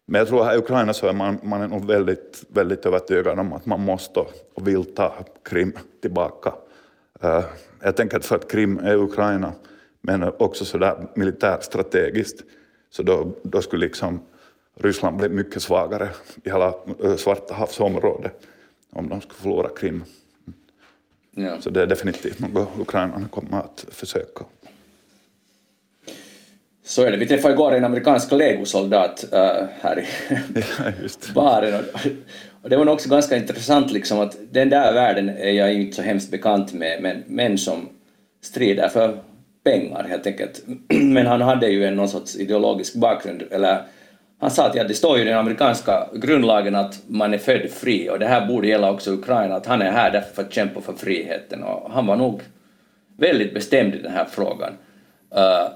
Men 0.07 0.19
jag 0.19 0.29
tror 0.29 0.41
att 0.41 0.47
här 0.47 0.55
i 0.55 0.59
Ukraina 0.59 0.93
så 0.93 1.07
är 1.07 1.13
man, 1.13 1.39
man 1.43 1.63
är 1.63 1.69
nog 1.69 1.87
väldigt, 1.87 2.45
väldigt 2.49 2.87
övertygad 2.87 3.39
om 3.39 3.53
att 3.53 3.67
man 3.67 3.81
måste 3.81 4.21
och 4.55 4.69
vill 4.69 4.85
ta 4.85 5.15
Krim 5.45 5.73
tillbaka. 6.03 6.53
Uh, 7.25 7.45
jag 7.81 7.97
tänker 7.97 8.17
att 8.17 8.25
för 8.25 8.37
att 8.37 8.51
Krim 8.51 8.79
är 8.79 8.97
Ukraina, 8.97 9.53
men 10.01 10.23
också 10.23 10.65
sådär 10.65 11.07
militärstrategiskt, 11.15 12.45
så 12.91 13.03
då, 13.03 13.35
då 13.43 13.63
skulle 13.63 13.87
liksom 13.87 14.21
Ryssland 14.77 15.17
bli 15.17 15.29
mycket 15.29 15.63
svagare 15.63 16.09
i 16.45 16.51
hela 16.51 16.75
eh, 17.03 17.17
Svarta 17.17 17.55
havsområdet 17.55 18.47
om 18.93 19.09
de 19.09 19.21
skulle 19.21 19.41
förlora 19.41 19.69
Krim. 19.69 20.05
Ja. 21.35 21.61
Så 21.61 21.71
det 21.71 21.83
är 21.83 21.87
definitivt 21.87 22.39
något 22.39 22.69
ukrainarna 22.81 23.29
kommer 23.29 23.59
att 23.59 23.87
försöka. 23.91 24.45
Så 26.85 27.03
är 27.03 27.11
det. 27.11 27.17
Vi 27.17 27.27
träffade 27.27 27.55
igår 27.55 27.75
en 27.75 27.85
amerikansk 27.85 28.33
legosoldat 28.33 29.25
uh, 29.33 29.39
här 29.81 29.99
i 29.99 31.33
baren. 31.35 31.85
Och 32.63 32.71
det 32.71 32.77
var 32.77 32.85
nog 32.85 32.95
också 32.95 33.09
ganska 33.09 33.37
intressant 33.37 33.93
liksom 33.93 34.21
att 34.21 34.37
den 34.51 34.71
där 34.71 34.93
världen 34.93 35.29
är 35.29 35.51
jag 35.51 35.75
inte 35.75 35.97
så 35.97 36.03
hemskt 36.03 36.31
bekant 36.31 36.73
med, 36.73 37.03
men 37.03 37.23
män 37.27 37.59
som 37.59 37.89
strider 38.43 38.89
för 38.89 39.23
pengar 39.65 40.07
helt 40.09 40.27
enkelt. 40.27 40.63
Men 40.89 41.27
han 41.27 41.41
hade 41.41 41.69
ju 41.69 41.85
en 41.85 41.97
någon 41.97 42.09
sorts 42.09 42.37
ideologisk 42.37 42.95
bakgrund, 42.95 43.43
eller 43.51 43.83
han 44.41 44.51
sa 44.51 44.67
att 44.67 44.75
ja, 44.75 44.85
det 44.85 44.95
står 44.95 45.17
ju 45.17 45.23
i 45.23 45.27
den 45.27 45.39
amerikanska 45.39 46.09
grundlagen 46.13 46.75
att 46.75 47.03
man 47.07 47.35
är 47.35 47.39
född 47.39 47.71
fri 47.71 48.11
och 48.11 48.19
det 48.19 48.27
här 48.27 48.47
borde 48.47 48.69
gälla 48.69 48.91
också 48.91 49.11
Ukraina, 49.11 49.55
att 49.55 49.67
han 49.67 49.83
är 49.83 49.91
här 49.91 50.11
därför 50.11 50.35
för 50.35 50.43
att 50.43 50.53
kämpa 50.53 50.81
för 50.81 50.93
friheten 50.93 51.63
och 51.63 51.91
han 51.91 52.07
var 52.07 52.17
nog 52.17 52.43
väldigt 53.17 53.55
bestämd 53.55 53.95
i 53.95 53.99
den 53.99 54.13
här 54.13 54.25
frågan. 54.25 54.73
Uh, 55.35 55.73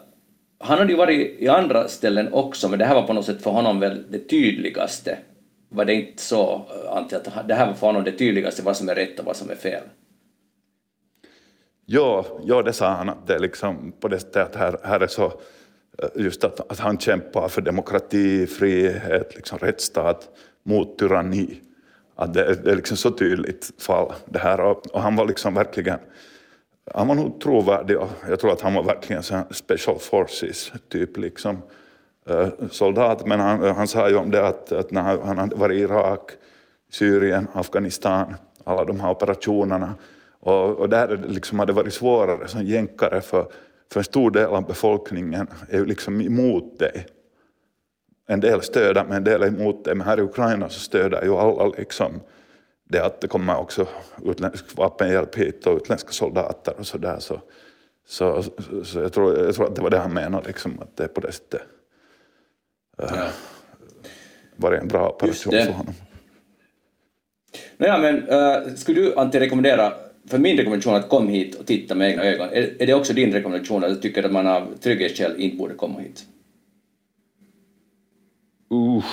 han 0.58 0.78
hade 0.78 0.92
ju 0.92 0.98
varit 0.98 1.40
i 1.40 1.48
andra 1.48 1.88
ställen 1.88 2.32
också, 2.32 2.68
men 2.68 2.78
det 2.78 2.84
här 2.84 2.94
var 2.94 3.02
på 3.02 3.12
något 3.12 3.26
sätt 3.26 3.42
för 3.42 3.50
honom 3.50 3.80
väl 3.80 4.04
det 4.10 4.18
tydligaste. 4.18 5.18
Var 5.68 5.84
det 5.84 5.94
inte 5.94 6.22
så, 6.22 6.54
eh, 6.54 6.96
Antti, 6.96 7.16
att 7.16 7.48
det 7.48 7.54
här 7.54 7.66
var 7.66 7.74
för 7.74 7.86
honom 7.86 8.04
det 8.04 8.12
tydligaste, 8.12 8.62
vad 8.62 8.76
som 8.76 8.88
är 8.88 8.94
rätt 8.94 9.18
och 9.18 9.24
vad 9.24 9.36
som 9.36 9.50
är 9.50 9.54
fel? 9.54 9.82
Ja, 11.86 12.26
ja 12.44 12.62
det 12.62 12.72
sa 12.72 12.88
han, 12.88 13.08
att 13.08 13.26
det 13.26 13.34
är 13.34 13.38
liksom 13.38 13.92
på 14.00 14.08
det 14.08 14.18
sättet 14.18 14.42
att 14.42 14.56
här, 14.56 14.78
här 14.84 15.00
är 15.00 15.06
så, 15.06 15.32
Eh, 16.02 16.08
just 16.14 16.44
att, 16.44 16.72
att 16.72 16.78
han 16.78 16.98
kämpar 16.98 17.48
för 17.48 17.62
demokrati, 17.62 18.46
frihet, 18.46 19.34
liksom 19.34 19.58
rättsstat 19.58 20.28
mot 20.62 20.98
tyranni. 20.98 21.60
Att 22.16 22.34
det, 22.34 22.64
det 22.64 22.70
är 22.70 22.76
liksom 22.76 22.96
så 22.96 23.10
tydligt 23.10 23.70
fall 23.78 24.12
det 24.26 24.38
här 24.38 24.60
och, 24.60 24.86
och 24.86 25.02
han 25.02 25.16
var 25.16 25.26
liksom 25.26 25.54
verkligen 25.54 25.98
han 26.92 27.08
var 27.08 27.14
nog 27.14 27.40
trovärdig 27.40 27.98
och 27.98 28.08
jag 28.28 28.40
tror 28.40 28.52
att 28.52 28.60
han 28.60 28.74
var 28.74 28.82
verkligen 28.82 29.22
en 29.32 29.44
special 29.54 29.98
forces 29.98 30.72
typ 30.88 31.16
liksom 31.16 31.62
eh, 32.28 32.48
soldat. 32.70 33.26
Men 33.26 33.40
han, 33.40 33.76
han 33.76 33.88
sa 33.88 34.08
ju 34.08 34.16
om 34.16 34.30
det 34.30 34.46
att, 34.46 34.72
att 34.72 34.90
när 34.90 35.02
han 35.02 35.38
hade 35.38 35.56
varit 35.56 35.78
i 35.78 35.80
Irak, 35.80 36.30
Syrien, 36.90 37.48
Afghanistan, 37.52 38.34
alla 38.64 38.84
de 38.84 39.00
här 39.00 39.10
operationerna 39.10 39.94
och, 40.40 40.70
och 40.70 40.88
där 40.88 41.24
liksom 41.28 41.58
hade 41.58 41.72
varit 41.72 41.94
svårare 41.94 42.48
som 42.48 42.64
jänkare 42.64 43.20
för, 43.20 43.46
för 43.92 44.00
en 44.00 44.04
stor 44.04 44.30
del 44.30 44.46
av 44.46 44.66
befolkningen 44.66 45.48
är 45.68 45.78
ju 45.78 45.86
liksom 45.86 46.20
emot 46.20 46.78
dig. 46.78 47.06
En 48.26 48.40
del 48.40 48.62
stöder 48.62 49.04
men 49.04 49.16
en 49.16 49.24
del 49.24 49.42
är 49.42 49.46
emot 49.46 49.84
dig. 49.84 49.94
Men 49.94 50.06
här 50.06 50.18
i 50.18 50.22
Ukraina 50.22 50.68
så 50.68 50.80
stöder 50.80 51.22
ju 51.24 51.34
alla 51.34 51.66
liksom 51.66 52.20
det 52.88 53.04
att 53.04 53.20
det 53.20 53.28
kommer 53.28 53.56
också 53.56 53.86
utländsk 54.24 54.76
vapenhjälp 54.76 55.34
hit 55.34 55.66
och 55.66 55.76
utländska 55.76 56.12
soldater 56.12 56.74
och 56.78 56.86
sådär. 56.86 57.16
Så, 57.18 57.40
så, 58.06 58.42
så 58.84 58.98
jag, 58.98 59.12
tror, 59.12 59.38
jag 59.38 59.54
tror 59.54 59.66
att 59.66 59.76
det 59.76 59.82
var 59.82 59.90
det 59.90 59.98
han 59.98 60.14
menade, 60.14 60.46
liksom, 60.46 60.80
att 60.80 60.96
det 60.96 61.04
är 61.04 61.08
på 61.08 61.20
det 61.20 61.32
sättet 61.32 61.62
äh, 62.98 63.08
ja. 63.10 63.26
var 64.56 64.70
det 64.70 64.78
en 64.78 64.88
bra 64.88 65.08
operation 65.08 65.52
för 65.52 65.72
honom. 65.72 65.94
Nåja, 67.76 67.98
men 67.98 68.28
äh, 68.28 68.74
skulle 68.74 69.00
du 69.00 69.14
Antti 69.14 69.40
rekommendera, 69.40 69.92
för 70.26 70.38
min 70.38 70.56
rekommendation 70.56 70.94
att 70.94 71.08
kom 71.08 71.28
hit 71.28 71.54
och 71.54 71.66
titta 71.66 71.94
med 71.94 72.10
egna 72.10 72.24
ögon, 72.24 72.48
är, 72.48 72.82
är 72.82 72.86
det 72.86 72.94
också 72.94 73.12
din 73.12 73.32
rekommendation 73.32 73.84
att 73.84 73.90
du 73.90 73.96
tycker 73.96 74.22
att 74.22 74.32
man 74.32 74.46
av 74.46 74.76
trygghetsskäl 74.82 75.40
inte 75.40 75.56
borde 75.56 75.74
komma 75.74 76.00
hit? 76.00 76.24
Uh. 78.72 79.04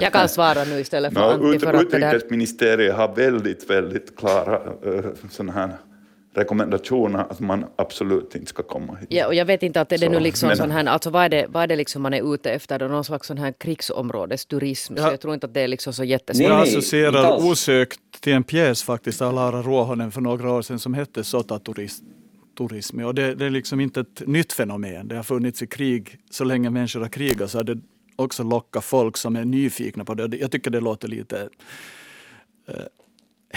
Jag 0.00 0.12
kan 0.12 0.28
svara 0.28 0.64
nu 0.64 0.80
istället 0.80 1.14
för 1.14 1.38
no, 1.38 1.52
Antti. 1.52 1.96
Utrikesministeriet 1.96 2.94
har 2.94 3.14
väldigt, 3.16 3.70
väldigt 3.70 4.16
klara 4.16 4.72
uh, 4.86 5.04
såna 5.30 5.52
här 5.52 5.76
rekommendationer 6.38 7.18
att 7.18 7.40
man 7.40 7.64
absolut 7.76 8.34
inte 8.34 8.46
ska 8.46 8.62
komma 8.62 8.94
hit. 8.94 9.08
Ja, 9.10 9.26
och 9.26 9.34
jag 9.34 9.44
vet 9.44 9.62
inte 9.62 9.80
att 9.80 9.92
är 9.92 9.98
det 9.98 10.06
så, 10.06 10.12
nu 10.12 10.20
liksom 10.20 10.46
men, 10.46 10.56
sån 10.56 10.70
här, 10.70 10.86
alltså 10.86 11.10
vad 11.10 11.24
är 11.24 11.28
det, 11.28 11.46
vad 11.48 11.62
är 11.62 11.66
det 11.66 11.76
liksom 11.76 12.02
man 12.02 12.14
är 12.14 12.34
ute 12.34 12.50
efter 12.50 12.78
då? 12.78 12.88
Någon 12.88 13.04
slags 13.04 13.26
sån 13.26 13.38
här 13.38 13.52
krigsområdesturism. 13.52 14.94
Ja. 14.96 15.02
Så 15.02 15.08
jag 15.08 15.20
tror 15.20 15.34
inte 15.34 15.46
att 15.46 15.54
det 15.54 15.60
är 15.60 15.68
liksom 15.68 15.92
så 15.92 16.04
jättesvårt. 16.04 16.48
Jag 16.48 16.62
associerar 16.62 17.46
osökt 17.50 18.00
till 18.20 18.32
en 18.32 18.44
pjäs 18.44 18.82
faktiskt 18.82 19.22
av 19.22 19.34
Lara 19.34 19.62
Ruohonen 19.62 20.12
för 20.12 20.20
några 20.20 20.52
år 20.52 20.62
sedan 20.62 20.78
som 20.78 20.94
hette 20.94 21.24
Sotaturism 21.24 22.04
turism. 22.58 23.00
Och 23.00 23.14
det, 23.14 23.34
det, 23.34 23.46
är 23.46 23.50
liksom 23.50 23.80
inte 23.80 24.00
ett 24.00 24.22
nytt 24.26 24.52
fenomen. 24.52 25.08
Det 25.08 25.16
har 25.16 25.22
funnits 25.22 25.62
i 25.62 25.66
krig. 25.66 26.18
Så 26.30 26.44
länge 26.44 26.70
människor 26.70 27.00
har 27.00 27.08
krigat 27.08 27.50
så 27.50 27.58
har 27.58 27.64
det 27.64 27.78
också 28.16 28.42
locka 28.42 28.80
folk 28.80 29.16
som 29.16 29.36
är 29.36 29.44
nyfikna 29.44 30.04
på 30.04 30.14
det. 30.14 30.36
Jag 30.36 30.50
tycker 30.50 30.70
det 30.70 30.80
låter 30.80 31.08
lite 31.08 31.48
eh, 32.68 32.74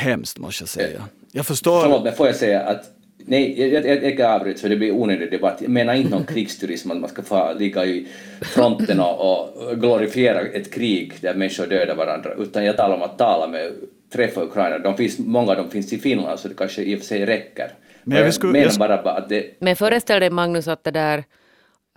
hemskt 0.02 0.38
måste 0.38 0.62
jag 0.62 0.70
säga. 0.70 1.04
Jag 1.32 1.46
förstår. 1.46 1.82
Förlåt, 1.82 2.04
men 2.04 2.14
får 2.14 2.28
jag 2.28 2.36
säga 2.36 2.62
att 2.62 2.90
Nej, 3.26 3.62
jag, 3.62 3.86
jag, 3.86 4.04
jag 4.04 4.18
kan 4.18 4.32
avbryta 4.32 4.60
för 4.60 4.70
det 4.70 4.76
blir 4.76 4.92
onödig 4.92 5.32
debatt. 5.32 5.58
Jag 5.62 5.70
menar 5.70 5.94
inte 5.94 6.10
någon 6.10 6.26
krigsturism, 6.34 6.92
att 6.92 6.98
man 6.98 7.10
ska 7.10 7.22
få 7.22 7.54
ligga 7.54 7.86
i 7.86 8.08
fronten 8.42 9.00
och, 9.00 9.20
och 9.20 9.80
glorifiera 9.80 10.42
ett 10.42 10.74
krig 10.74 11.14
där 11.22 11.34
människor 11.34 11.68
dödar 11.68 11.96
varandra, 11.96 12.34
utan 12.38 12.66
jag 12.66 12.78
talar 12.78 12.96
om 12.96 13.02
att 13.02 13.18
tala 13.18 13.48
med, 13.48 13.72
träffa 14.14 14.44
Ukraina. 14.44 14.78
De 14.78 14.98
finns, 14.98 15.20
många 15.20 15.52
av 15.52 15.58
dem 15.58 15.70
finns 15.70 15.94
i 15.94 15.98
Finland, 15.98 16.40
så 16.40 16.48
det 16.48 16.54
kanske 16.54 16.82
i 16.82 16.96
och 16.96 17.00
för 17.00 17.06
sig 17.06 17.26
räcker. 17.26 17.72
Men, 18.04 18.18
jag, 18.18 18.28
jag 18.28 18.34
skulle, 18.34 18.54
menar 18.54 19.04
bara 19.04 19.12
att 19.12 19.30
det... 19.30 19.46
Men 19.60 19.76
föreställ 19.76 20.20
dig 20.20 20.30
Magnus 20.30 20.68
att 20.68 20.84
det 20.84 20.92
där 20.92 21.24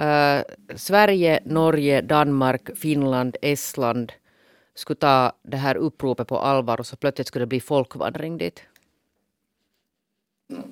Uh, 0.03 0.43
Sverige, 0.77 1.40
Norge, 1.45 2.01
Danmark, 2.01 2.71
Finland, 2.77 3.37
Estland 3.43 4.12
skulle 4.75 4.97
ta 4.97 5.33
det 5.43 5.57
här 5.57 5.77
uppropet 5.77 6.29
på 6.29 6.39
allvar 6.39 6.81
och 6.81 6.87
så 6.87 6.97
plötsligt 6.97 7.29
skulle 7.29 7.43
det 7.43 7.47
bli 7.47 7.61
folkvandring 7.61 8.39
dit. 8.39 8.63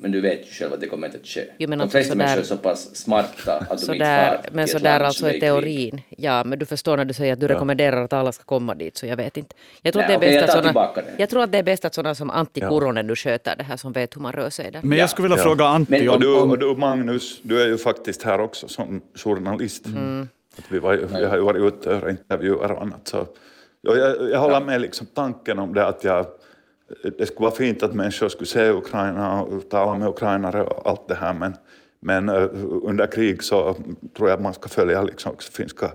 Men 0.01 0.13
du 0.13 0.21
vet 0.21 0.47
ju 0.47 0.51
själv 0.51 0.73
att 0.73 0.81
det 0.81 0.87
kommer 0.87 1.07
inte 1.07 1.19
att 1.19 1.27
ske. 1.27 1.45
Jo, 1.59 1.69
men 1.69 1.79
de 1.79 1.91
flesta 1.91 2.15
människor 2.15 2.41
är 2.41 2.45
så 2.45 2.57
pass 2.57 2.97
smarta 2.97 3.59
att 3.71 3.87
de 3.87 3.93
inte 3.93 4.05
far 4.05 4.41
Men 4.53 4.69
så 4.69 4.79
där 4.79 5.01
alltså 5.01 5.29
är 5.29 5.41
teorin. 5.41 6.01
Ja, 6.09 6.45
men 6.45 6.59
du 6.59 6.67
förstår 6.67 6.97
när 6.97 7.05
du 7.05 7.15
säger 7.15 7.33
att 7.33 7.41
du 7.41 7.47
ja. 7.47 7.55
rekommenderar 7.55 8.05
att 8.05 8.13
alla 8.13 8.33
ska 8.33 8.45
komma 8.45 8.75
dit, 8.75 8.97
så 8.97 9.07
jag 9.07 9.17
vet 9.17 9.37
inte. 9.37 9.55
Jag 9.83 9.93
tror, 9.93 10.03
Nej, 10.03 10.15
att, 10.15 10.21
det 10.21 10.27
är 10.27 10.31
okay, 10.31 10.47
bäst 10.47 10.57
att 10.57 10.65
såna, 10.65 11.05
jag 11.19 11.29
tror 11.31 11.43
att 11.43 11.53
det 11.53 11.59
är 11.59 11.63
bäst 11.63 11.85
att 11.85 11.95
sådana 11.95 12.15
som 12.15 12.31
Antti 12.31 12.61
ja. 12.61 12.69
Kuronen 12.69 13.07
nu 13.07 13.17
sköter 13.17 13.57
det 13.57 13.65
här, 13.65 13.77
som 13.77 13.93
vet 13.93 14.17
hur 14.17 14.21
man 14.21 14.33
rör 14.33 14.51
sig 14.51 14.71
där. 14.71 14.81
Men 14.83 14.99
jag 14.99 15.11
skulle 15.11 15.29
vilja 15.29 15.39
ja. 15.39 15.45
fråga 15.45 15.65
Antti 15.65 15.91
men, 15.91 16.09
om... 16.09 16.15
Och 16.15 16.21
du, 16.21 16.35
och 16.35 16.59
du, 16.59 16.77
Magnus, 16.77 17.41
du 17.43 17.63
är 17.63 17.67
ju 17.67 17.79
faktiskt 17.79 18.23
här 18.23 18.41
också 18.41 18.69
som 18.69 19.03
journalist. 19.15 19.87
Mm. 19.87 20.29
Att 20.59 20.65
vi, 20.69 20.79
var, 20.79 20.97
vi 20.97 21.25
har 21.25 21.37
ju 21.37 21.43
varit 21.43 21.75
ute 21.75 21.95
och 21.95 22.11
intervjuer 22.11 22.73
och 22.73 22.83
annat. 22.83 23.09
Så, 23.09 23.27
jag, 23.83 24.31
jag, 24.31 24.41
håller 24.41 24.61
med 24.61 24.81
liksom 24.81 25.07
tanken 25.07 25.59
om 25.59 25.75
det 25.75 25.87
att 25.87 26.05
jag 26.05 26.27
det 27.19 27.27
skulle 27.27 27.45
vara 27.45 27.55
fint 27.55 27.83
att 27.83 27.95
människor 27.95 28.29
skulle 28.29 28.47
se 28.47 28.71
Ukraina 28.71 29.43
och 29.43 29.69
tala 29.69 29.99
med 29.99 30.09
ukrainare 30.09 30.63
och 30.63 30.91
allt 30.91 31.09
det 31.09 31.15
här, 31.15 31.35
men, 31.35 31.55
Men 32.01 32.29
under 32.29 33.07
krig 33.07 33.43
så 33.43 33.75
tror 34.17 34.29
jag 34.29 34.37
att 34.37 34.43
man 34.43 34.55
ska 34.55 34.69
följa 34.69 35.03
liksom 35.03 35.37
finska 35.53 35.93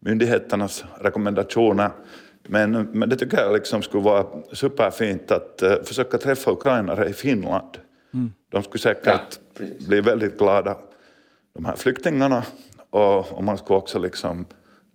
myndigheternas 0.00 0.84
rekommendationer. 1.00 1.90
Men, 2.48 2.70
men 2.72 3.08
det 3.08 3.16
tycker 3.16 3.36
jag 3.36 3.52
liksom 3.52 3.82
skulle 3.82 4.02
vara 4.02 4.26
superfint 4.52 5.30
att 5.30 5.62
uh, 5.62 5.82
försöka 5.84 6.18
träffa 6.18 6.50
ukrainare 6.50 7.08
i 7.08 7.12
Finland. 7.12 7.78
Mm. 8.14 8.32
De 8.50 8.62
skulle 8.62 8.80
säkert 8.82 9.38
ja, 9.58 9.64
bli 9.88 10.00
väldigt 10.00 10.38
glada, 10.38 10.76
de 11.54 11.64
här 11.64 11.76
flyktingarna. 11.76 12.42
Och, 12.90 13.32
och 13.32 13.44
man 13.44 13.58
skulle 13.58 13.76
också 13.78 13.98
liksom 13.98 14.46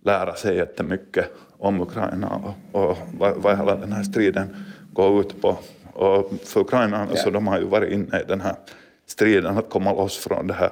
lära 0.04 0.34
sig 0.34 0.56
jättemycket 0.56 1.30
om 1.58 1.80
Ukraina 1.80 2.54
och, 2.72 2.80
och 2.88 2.98
vad, 3.18 3.36
vad 3.36 3.58
hela 3.58 3.76
den 3.76 3.92
här 3.92 4.02
striden 4.02 4.56
går 4.92 5.20
ut 5.20 5.42
på. 5.42 5.58
Och 5.92 6.32
för 6.44 6.60
Ukraina 6.60 7.08
ja. 7.10 7.16
så 7.16 7.30
de 7.30 7.46
har 7.46 7.58
ju 7.58 7.64
varit 7.64 7.92
inne 7.92 8.20
i 8.20 8.24
den 8.28 8.40
här 8.40 8.56
striden 9.06 9.58
att 9.58 9.70
komma 9.70 9.92
loss 9.92 10.18
från 10.18 10.46
det 10.46 10.54
här 10.54 10.70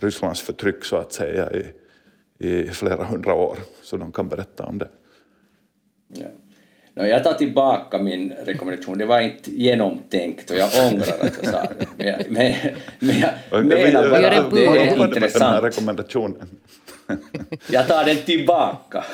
Rysslands 0.00 0.40
förtryck 0.40 0.84
så 0.84 0.96
att 0.96 1.12
säga 1.12 1.50
i, 1.52 1.72
i 2.38 2.68
flera 2.68 3.04
hundra 3.04 3.34
år. 3.34 3.58
Så 3.82 3.96
de 3.96 4.12
kan 4.12 4.28
berätta 4.28 4.64
om 4.64 4.78
det. 4.78 4.88
Ja. 6.08 6.26
No, 6.94 7.06
jag 7.06 7.24
tar 7.24 7.32
tillbaka 7.32 7.98
min 7.98 8.32
rekommendation, 8.32 8.98
det 8.98 9.06
var 9.06 9.20
inte 9.20 9.50
genomtänkt 9.50 10.50
och 10.50 10.56
jag 10.56 10.68
ångrar 10.86 11.14
att 11.20 11.38
jag 11.42 11.52
sa 11.52 11.66
det. 11.96 12.26
Men 12.28 12.54
men, 12.98 13.14
men 13.50 13.78
jag 13.78 13.92
menar 13.92 14.10
bara 14.10 14.38
att 14.38 14.54
det 14.54 14.66
är 14.66 15.06
intressant. 15.06 15.64
Jag 17.70 17.88
tar 17.88 18.04
den 18.04 18.16
tillbaka. 18.16 19.04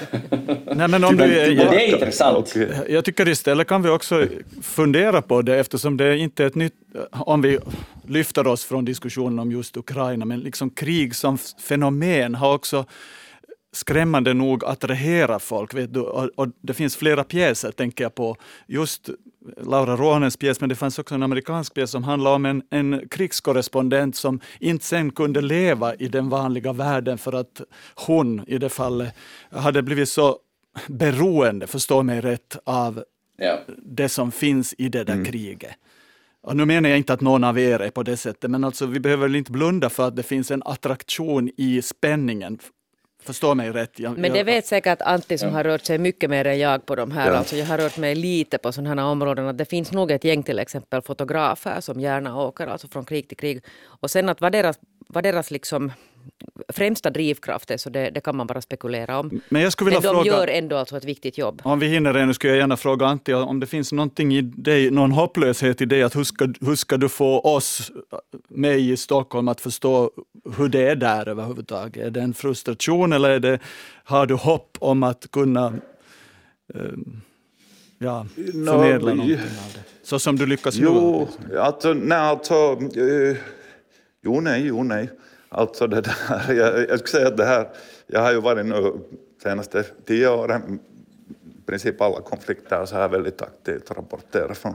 Nej, 0.75 0.89
men 0.89 1.05
om 1.05 1.17
du, 1.17 1.27
det 1.27 1.89
är 1.89 1.95
intressant. 1.95 2.55
Jag 2.89 3.05
tycker 3.05 3.29
istället 3.29 3.67
kan 3.69 3.83
vi 3.83 3.89
också 3.89 4.27
fundera 4.63 5.23
på 5.23 5.43
det 5.43 5.59
eftersom 5.59 5.97
det 5.97 6.19
inte 6.19 6.43
är 6.43 6.47
ett 6.47 6.55
nytt, 6.55 6.75
om 7.11 7.43
vi 7.43 7.59
lyfter 8.07 8.47
oss 8.47 8.65
från 8.65 8.85
diskussionen 8.85 9.39
om 9.39 9.53
just 9.53 9.77
Ukraina, 9.77 10.25
men 10.25 10.41
liksom 10.41 10.71
krig 10.71 11.15
som 11.15 11.39
fenomen 11.39 12.35
har 12.35 12.55
också 12.55 12.85
skrämmande 13.73 14.35
nog 14.35 14.65
attrahera 14.65 15.39
folk. 15.39 15.75
Vet 15.75 15.95
du? 15.95 16.01
Och, 16.01 16.31
och, 16.37 16.49
det 16.61 16.75
finns 16.75 16.97
flera 16.97 17.25
pjäser, 17.25 17.71
tänker 17.71 18.05
jag 18.05 18.15
på. 18.15 18.37
Just 18.67 19.11
Laura 19.57 19.97
Rånens 19.97 20.37
pjäs, 20.37 20.61
men 20.61 20.69
det 20.69 20.75
fanns 20.75 20.99
också 20.99 21.15
en 21.15 21.23
amerikansk 21.23 21.75
pjäs 21.75 21.91
som 21.91 22.05
handlar 22.05 22.35
om 22.35 22.47
en, 22.47 22.63
en 22.71 23.09
krigskorrespondent 23.09 24.17
som 24.17 24.41
inte 24.61 24.85
sen 24.85 25.11
kunde 25.11 25.41
leva 25.41 25.95
i 25.95 26.09
den 26.09 26.29
vanliga 26.29 26.73
världen 26.73 27.19
för 27.19 27.33
att 27.33 27.63
hon, 27.95 28.45
i 28.47 28.59
det 28.59 28.69
fallet, 28.69 29.15
hade 29.51 29.83
blivit 29.83 30.09
så 30.09 30.39
beroende, 30.87 31.67
förstå 31.67 32.03
mig 32.03 32.21
rätt, 32.21 32.57
av 32.65 33.05
ja. 33.37 33.59
det 33.79 34.09
som 34.09 34.33
finns 34.33 34.75
i 34.79 34.89
det 34.89 35.05
där 35.05 35.15
mm. 35.15 35.25
kriget. 35.25 35.73
Och 36.43 36.57
nu 36.57 36.65
menar 36.65 36.89
jag 36.89 36.99
inte 36.99 37.13
att 37.13 37.21
någon 37.21 37.45
av 37.45 37.59
er 37.59 37.81
är 37.81 37.91
på 37.91 38.03
det 38.03 38.17
sättet, 38.17 38.51
men 38.51 38.65
alltså, 38.65 38.87
vi 38.87 39.01
behöver 39.01 39.23
väl 39.23 39.37
inte 39.37 39.53
blunda 39.53 39.91
för 39.91 40.09
att 40.09 40.17
det 40.17 40.23
finns 40.23 40.51
en 40.51 40.63
attraktion 40.65 41.51
i 41.57 41.83
spänningen 41.83 42.59
Förstå 43.25 43.55
mig 43.55 43.71
rätt. 43.71 43.99
Jag, 43.99 44.19
Men 44.19 44.33
det 44.33 44.43
vet 44.43 44.67
säkert 44.67 45.03
Antti 45.03 45.39
som 45.39 45.49
ja. 45.49 45.55
har 45.55 45.65
rört 45.65 45.85
sig 45.85 45.99
mycket 45.99 46.31
mer 46.31 46.47
än 46.47 46.59
jag 46.59 46.87
på 46.87 46.95
de 46.95 47.11
här. 47.11 47.31
Ja. 47.31 47.37
Alltså 47.37 47.57
jag 47.57 47.67
har 47.67 47.79
rört 47.79 47.99
mig 47.99 48.15
lite 48.15 48.59
på 48.59 48.73
sådana 48.73 49.03
här 49.03 49.11
områden. 49.11 49.49
Att 49.49 49.59
det 49.59 49.65
finns 49.65 49.93
nog 49.93 50.11
ett 50.11 50.25
gäng 50.25 50.43
till 50.43 50.59
exempel 50.59 51.03
fotografer 51.03 51.81
som 51.81 52.01
gärna 52.01 52.41
åker 52.41 52.67
alltså 52.67 52.89
från 52.89 53.05
krig 53.05 53.29
till 53.29 53.37
krig. 53.37 53.65
Och 53.85 54.11
sen 54.11 54.29
att 54.29 54.41
vad 54.41 54.53
deras, 54.53 54.79
vad 55.09 55.25
deras 55.25 55.51
liksom 55.51 55.93
främsta 56.69 57.11
drivkraft 57.11 57.71
är, 57.71 57.77
så 57.77 57.91
det, 57.91 58.11
det, 58.11 58.21
kan 58.21 58.37
man 58.37 58.47
bara 58.47 58.61
spekulera 58.61 59.19
om. 59.19 59.41
Men, 59.49 59.63
jag 59.63 59.73
skulle 59.73 59.91
vilja 59.91 60.01
Men 60.01 60.17
de 60.17 60.25
fråga, 60.25 60.37
gör 60.37 60.49
ändå 60.49 60.77
alltså 60.77 60.97
ett 60.97 61.05
viktigt 61.05 61.39
jobb. 61.39 61.63
Om 61.65 61.79
vi 61.79 61.87
hinner 61.87 62.15
ännu 62.15 62.35
skulle 62.35 62.53
jag 62.53 62.59
gärna 62.59 62.77
fråga 62.77 63.07
Antti 63.07 63.35
om 63.35 63.61
det 63.61 63.67
finns 63.67 63.93
någonting 63.93 64.35
i 64.35 64.43
dig, 64.43 64.91
någon 64.91 65.13
hopplöshet 65.13 65.81
i 65.81 65.85
dig, 65.85 66.03
att 66.03 66.17
hur 66.17 66.25
ska, 66.25 66.49
hur 66.61 66.77
ska 66.77 66.97
du 66.97 67.09
få 67.09 67.41
oss, 67.41 67.93
mig 68.49 68.91
i 68.91 68.97
Stockholm, 68.97 69.49
att 69.49 69.61
förstå 69.61 70.11
hur 70.57 70.69
det 70.69 70.89
är 70.89 70.97
där 70.97 71.29
överhuvudtaget? 71.29 72.07
Är 72.07 72.11
det 72.11 72.21
en 72.21 72.35
frustration 72.35 73.13
eller 73.13 73.31
är 73.31 73.41
det, 73.41 73.59
har 74.05 74.27
du 74.27 74.35
hopp 74.35 74.77
om 74.81 75.03
att 75.03 75.31
kunna 75.31 75.73
um, 76.75 77.21
ja, 77.99 78.27
förmedla 78.35 79.11
no, 79.11 79.17
någonting 79.17 79.37
av 79.37 79.73
det? 79.75 79.83
Så 80.03 80.19
som 80.19 80.37
du 80.37 80.47
lyckas 80.47 80.75
jo, 80.77 81.29
nu? 81.49 81.59
Alltså, 81.59 81.93
nej, 81.93 82.19
alltså, 82.19 82.55
uh, 82.97 83.37
jo, 84.25 84.41
nej, 84.41 84.67
jo, 84.67 84.83
nej. 84.83 85.09
Alltså 85.55 85.87
det 85.87 86.01
där, 86.01 86.53
jag, 86.53 86.89
jag 86.89 86.99
skulle 86.99 87.11
säga 87.11 87.29
att 87.29 87.37
det 87.37 87.45
här, 87.45 87.69
jag 88.07 88.21
har 88.21 88.33
ju 88.33 88.41
varit 88.41 88.67
nu 88.67 88.93
senaste 89.43 89.83
tio 89.83 90.29
åren, 90.29 90.81
i 91.45 91.67
princip 91.67 92.01
alla 92.01 92.21
konflikter 92.21 92.85
så 92.87 92.97
här 92.97 93.09
väldigt 93.09 93.43
aktivt 93.43 93.91
rapporterat 93.91 94.59
från, 94.59 94.75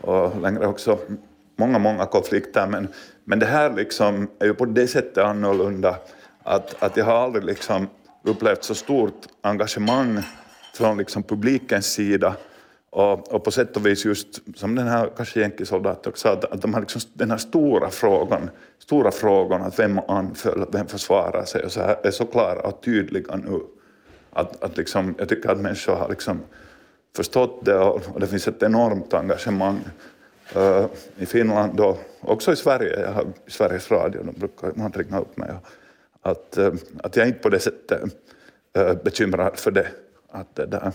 och 0.00 0.40
längre 0.40 0.66
också 0.66 0.98
många, 1.56 1.78
många 1.78 2.06
konflikter, 2.06 2.66
men, 2.66 2.88
men 3.24 3.38
det 3.38 3.46
här 3.46 3.72
liksom 3.72 4.30
är 4.38 4.46
ju 4.46 4.54
på 4.54 4.64
det 4.64 4.88
sättet 4.88 5.24
annorlunda 5.24 5.96
att, 6.42 6.82
att 6.82 6.96
jag 6.96 7.04
har 7.04 7.16
aldrig 7.16 7.44
liksom 7.44 7.88
upplevt 8.22 8.64
så 8.64 8.74
stort 8.74 9.26
engagemang 9.40 10.22
från 10.74 10.98
liksom 10.98 11.22
publikens 11.22 11.86
sida 11.86 12.36
och, 12.96 13.32
och, 13.32 13.44
på 13.44 13.50
sätt 13.50 13.76
och 13.76 13.86
vis 13.86 14.04
just 14.04 14.58
som 14.58 14.74
den 14.74 14.88
här 14.88 15.10
kanske 15.16 15.40
jänkisoldaten 15.40 16.10
också 16.10 16.28
att, 16.28 16.44
att 16.44 16.62
de 16.62 16.74
har 16.74 16.80
liksom 16.80 17.00
den 17.14 17.30
här 17.30 17.38
stora 17.38 17.90
frågan, 17.90 18.50
stora 18.78 19.10
frågan 19.10 19.62
att 19.62 19.78
vem 19.78 20.00
anföll, 20.08 20.66
vem 20.72 20.86
försvarar 20.86 21.44
sig 21.44 21.64
och 21.64 21.72
så 21.72 21.80
här 21.80 21.96
är 22.02 22.10
så 22.10 22.26
klara 22.26 22.60
och 22.60 22.82
tydliga 22.82 23.36
nu. 23.36 23.60
Att, 24.32 24.62
att 24.62 24.76
liksom, 24.76 25.14
jag 25.18 25.28
tycker 25.28 25.48
att 25.48 25.60
människor 25.60 25.94
har 25.94 26.08
liksom 26.08 26.40
förstått 27.16 27.64
det 27.64 27.78
och, 27.78 28.02
och 28.14 28.20
det 28.20 28.26
finns 28.26 28.48
ett 28.48 28.62
enormt 28.62 29.14
engagemang 29.14 29.80
uh, 30.56 30.86
i 31.16 31.26
Finland 31.26 31.80
och 31.80 31.98
också 32.20 32.52
i 32.52 32.56
Sverige. 32.56 33.00
Jag 33.00 33.12
har 33.12 33.26
Sveriges 33.46 33.90
Radio, 33.90 34.22
de 34.22 34.32
brukar 34.32 34.72
man 34.74 34.92
ringa 34.92 35.20
upp 35.20 35.36
mig. 35.36 35.50
Att, 36.22 36.58
uh, 36.58 36.74
att 37.02 37.16
jag 37.16 37.28
inte 37.28 37.38
på 37.38 37.48
det 37.48 37.60
sättet 37.60 38.02
uh, 38.78 38.94
bekymrad 39.04 39.58
för 39.58 39.70
det. 39.70 39.86
Att 40.30 40.54
det 40.54 40.66
där, 40.66 40.92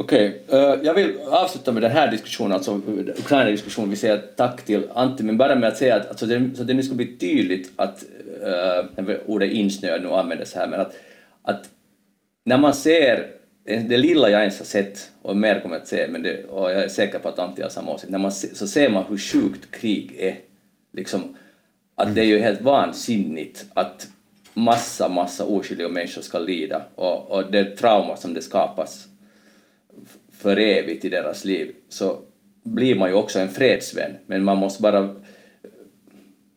Okej, 0.00 0.42
okay. 0.48 0.60
uh, 0.60 0.84
jag 0.84 0.94
vill 0.94 1.18
avsluta 1.26 1.72
med 1.72 1.82
den 1.82 1.90
här 1.90 2.10
diskussionen, 2.10 2.52
alltså 2.52 2.80
Ukraina-diskussionen. 3.18 3.90
Vi 3.90 3.96
säger 3.96 4.22
tack 4.36 4.64
till 4.64 4.82
Antti, 4.94 5.22
men 5.22 5.36
bara 5.36 5.54
med 5.54 5.68
att 5.68 5.76
säga 5.76 5.96
att 5.96 6.08
alltså 6.08 6.26
det, 6.26 6.50
så 6.56 6.64
det 6.64 6.74
nu 6.74 6.82
ska 6.82 6.94
bli 6.94 7.16
tydligt 7.16 7.72
att, 7.76 8.04
uh, 8.98 9.14
ordet 9.26 9.52
insnöad 9.52 10.02
nu 10.02 10.08
användes 10.08 10.54
här, 10.54 10.66
men 10.66 10.80
att, 10.80 10.94
att 11.42 11.64
när 12.44 12.58
man 12.58 12.74
ser 12.74 13.26
det 13.64 13.96
lilla 13.96 14.30
jag 14.30 14.40
ens 14.40 14.58
har 14.58 14.66
sett, 14.66 15.10
och 15.22 15.36
mer 15.36 15.60
kommer 15.60 15.74
jag 15.74 15.82
att 15.82 15.88
se, 15.88 16.08
men 16.08 16.22
det, 16.22 16.44
och 16.44 16.70
jag 16.70 16.84
är 16.84 16.88
säker 16.88 17.18
på 17.18 17.28
att 17.28 17.38
Antti 17.38 17.62
har 17.62 17.68
samma 17.68 17.92
åsikt, 17.92 18.10
när 18.10 18.18
man 18.18 18.32
se, 18.32 18.54
så 18.54 18.66
ser 18.66 18.90
man 18.90 19.04
hur 19.08 19.18
sjukt 19.18 19.70
krig 19.70 20.16
är. 20.18 20.36
Liksom, 20.92 21.36
att 21.94 22.14
det 22.14 22.20
är 22.20 22.26
ju 22.26 22.38
helt 22.38 22.60
vansinnigt 22.60 23.64
att 23.74 24.08
massa, 24.54 25.08
massa 25.08 25.44
oskyldiga 25.44 25.88
människor 25.88 26.22
ska 26.22 26.38
lida 26.38 26.82
och, 26.94 27.30
och 27.30 27.50
det 27.50 27.76
trauma 27.76 28.16
som 28.16 28.34
det 28.34 28.42
skapas 28.42 29.09
för 30.32 30.56
evigt 30.56 31.04
i 31.04 31.08
deras 31.08 31.44
liv 31.44 31.74
så 31.88 32.18
blir 32.62 32.94
man 32.94 33.08
ju 33.08 33.14
också 33.14 33.38
en 33.38 33.48
fredsvän, 33.48 34.16
men 34.26 34.44
man 34.44 34.56
måste 34.56 34.82
bara 34.82 35.14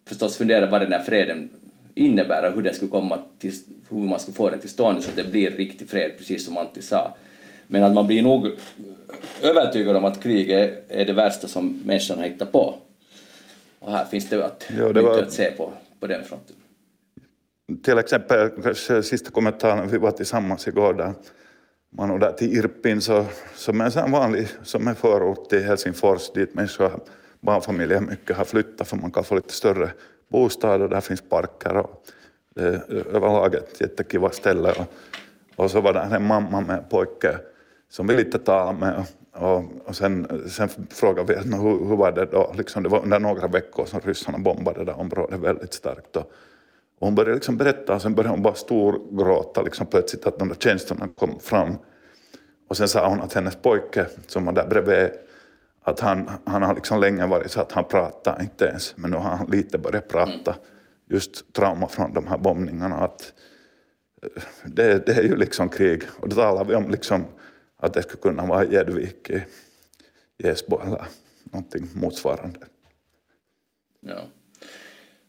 förstås 0.08 0.38
fundera 0.38 0.70
vad 0.70 0.82
den 0.82 0.92
här 0.92 1.04
freden 1.04 1.50
innebär 1.96 2.50
och 2.50 2.56
hur 2.56 2.62
den 2.62 2.74
skulle 2.74 2.92
komma 2.92 3.20
till, 3.40 3.54
hur 3.90 3.98
man 3.98 4.20
ska 4.20 4.32
få 4.32 4.50
den 4.50 4.60
till 4.60 4.70
stånd 4.70 5.04
så 5.04 5.10
att 5.10 5.16
det 5.16 5.32
blir 5.32 5.52
riktig 5.52 5.90
fred, 5.90 6.12
precis 6.18 6.46
som 6.46 6.58
Antti 6.58 6.82
sa. 6.82 7.16
Men 7.68 7.84
att 7.84 7.94
man 7.94 8.08
blir 8.08 8.22
nog 8.22 8.52
övertygad 9.42 9.96
om 9.96 10.06
att 10.06 10.24
krig 10.24 10.52
är, 10.52 10.80
är 10.88 11.06
det 11.06 11.14
värsta 11.14 11.48
som 11.48 11.82
människan 11.86 12.18
har 12.18 12.26
hittat 12.26 12.52
på. 12.52 12.76
Och 13.80 13.92
här 13.92 14.06
finns 14.06 14.30
det 14.30 14.46
att, 14.46 14.70
ja, 14.78 14.94
det 14.94 15.02
var... 15.02 15.22
att 15.22 15.32
se 15.32 15.52
på, 15.52 15.74
på 16.00 16.08
den 16.08 16.24
fronten. 16.24 16.56
Till 17.84 17.98
exempel, 17.98 18.50
kanske 18.64 19.04
sista 19.04 19.32
kommentaren, 19.32 19.90
vi 19.90 19.98
var 19.98 20.12
tillsammans 20.12 20.68
igår 20.68 20.94
där 20.94 21.14
man 21.98 22.12
och 22.12 22.20
där 22.20 22.32
till 22.32 22.58
Irpin 22.58 23.02
så, 23.02 23.26
som 23.56 23.82
är 23.82 23.98
en 23.98 24.12
vanlig 24.12 24.48
som 24.64 24.88
är 24.88 24.94
förort 24.94 25.50
till 25.50 25.64
Helsingfors 25.64 26.32
dit 26.32 26.54
människor, 26.54 27.00
barnfamiljer 27.40 28.00
mycket 28.00 28.38
har 28.38 28.46
flyttat 28.46 28.88
för 28.88 28.98
man 28.98 29.12
kan 29.12 29.24
få 29.24 29.36
lite 29.36 29.54
större 29.54 29.92
bostad 30.28 30.82
och 30.82 30.90
där 30.90 31.02
finns 31.02 31.22
parker 31.22 31.78
och 31.78 32.04
det 32.56 32.64
är 32.64 33.08
överlag 33.16 33.56
ett 33.56 33.82
jättekiva 33.82 34.30
ställe. 34.30 34.72
Och, 34.72 34.86
och 35.56 35.72
så 35.72 35.82
var 35.82 35.94
det 35.94 36.00
en 36.00 36.28
mamma 36.28 36.62
med 36.62 36.78
en 36.78 36.84
pojke 36.90 37.38
som 37.90 38.08
vi 38.08 38.16
lite 38.16 38.40
talade 38.40 38.80
med 38.80 39.06
och, 39.32 39.64
och 39.86 39.96
sen, 39.96 40.44
sen 40.50 40.70
frågade 40.90 41.34
vi 41.34 41.56
hur, 41.58 41.88
hur 41.88 41.96
var 41.96 42.12
det 42.12 42.26
då, 42.26 42.54
liksom 42.58 42.84
det 42.84 42.90
var 42.90 43.04
under 43.04 43.20
några 43.20 43.48
veckor 43.48 43.86
som 43.86 44.00
ryssarna 44.00 44.38
bombade 44.38 44.80
det 44.80 44.86
där 44.86 45.00
området 45.00 45.40
väldigt 45.40 45.74
starkt. 45.74 46.16
Och, 46.16 46.32
och 47.04 47.08
hon 47.08 47.16
började 47.16 47.34
liksom 47.34 47.58
berätta 47.58 47.96
och 47.96 48.02
sen 48.02 48.16
började 48.16 48.34
hon 48.34 48.42
bara 48.42 48.54
storgråta 48.54 49.62
liksom 49.62 49.86
plötsligt 49.88 50.26
att 50.26 50.40
de 50.40 50.48
där 50.48 50.56
känslorna 50.56 51.08
kom 51.08 51.40
fram. 51.40 51.78
Och 52.68 52.78
sen 52.78 52.88
sa 52.88 53.10
hon 53.10 53.22
att 53.22 53.34
hennes 53.34 53.56
pojke 53.56 54.06
som 54.28 54.46
var 54.46 54.54
där 54.54 54.68
bredvid, 54.68 55.12
att 55.82 56.00
han, 56.00 56.30
han 56.46 56.64
har 56.64 56.76
liksom 56.76 57.00
länge 57.00 57.28
varit 57.28 57.52
så 57.52 57.62
att 57.62 57.72
han 57.72 57.84
pratar 57.84 58.42
inte 58.42 58.66
ens, 58.66 58.98
men 58.98 59.12
nu 59.12 59.18
har 59.18 59.30
han 59.30 59.48
lite 59.48 59.78
börjat 59.78 60.08
prata. 60.08 60.56
Just 61.10 61.54
trauma 61.54 61.88
från 61.88 62.14
de 62.14 62.28
här 62.28 62.38
bombningarna. 62.38 62.96
Att 62.96 63.34
eh, 64.22 64.44
det, 64.66 65.06
det 65.06 65.12
är 65.12 65.24
ju 65.24 65.36
liksom 65.36 65.70
krig. 65.70 66.04
Och 66.20 66.30
då 66.30 66.36
talar 66.36 66.66
vi 66.66 66.76
om 66.76 66.92
liksom 66.92 67.26
att 67.78 67.94
det 67.94 68.04
skulle 68.04 68.22
kunna 68.22 68.46
vara 68.46 68.66
Gäddvik 68.66 69.30
i 69.30 69.44
Esbo 70.48 70.82
eller 70.82 71.06
någonting 71.44 71.90
motsvarande. 71.94 72.60
Ja. 74.00 74.22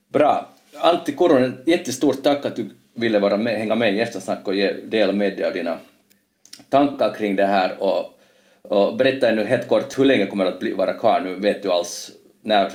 Bra. 0.09 0.54
Antti 0.81 1.12
Koronen, 1.12 1.59
jättestort 1.66 2.22
tack 2.22 2.47
att 2.47 2.57
du 2.57 2.70
ville 2.95 3.18
vara 3.18 3.37
med, 3.37 3.59
hänga 3.59 3.75
med 3.75 3.95
i 3.95 4.01
Eftersnack 4.01 4.49
och 4.49 4.55
ge, 4.55 4.72
dela 4.72 5.12
med 5.12 5.37
dig 5.37 5.47
av 5.47 5.53
dina 5.53 5.79
tankar 6.68 7.14
kring 7.14 7.37
det 7.37 7.47
här 7.47 7.77
och, 7.83 8.18
och 8.62 8.97
berätta 8.97 9.29
ännu 9.29 9.45
helt 9.45 9.68
kort 9.68 9.99
hur 9.99 10.05
länge 10.05 10.27
kommer 10.27 10.45
det 10.45 10.51
att 10.51 10.61
bli, 10.61 10.72
vara 10.72 10.93
kvar 10.93 11.20
nu, 11.20 11.35
vet 11.35 11.62
du 11.62 11.70
alls 11.70 12.11
när 12.43 12.72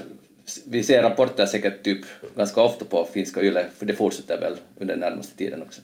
vi 0.68 0.84
ser 0.84 1.04
rapporter 1.04 1.46
säkert 1.46 1.84
typ 1.84 2.06
ganska 2.36 2.62
ofta 2.62 2.86
på 2.86 3.06
finska 3.06 3.42
YLE, 3.42 3.66
för 3.78 3.86
det 3.86 3.94
fortsätter 3.94 4.40
väl 4.42 4.54
under 4.80 4.94
den 4.94 5.00
närmaste 5.00 5.38
tiden 5.38 5.62
också? 5.62 5.82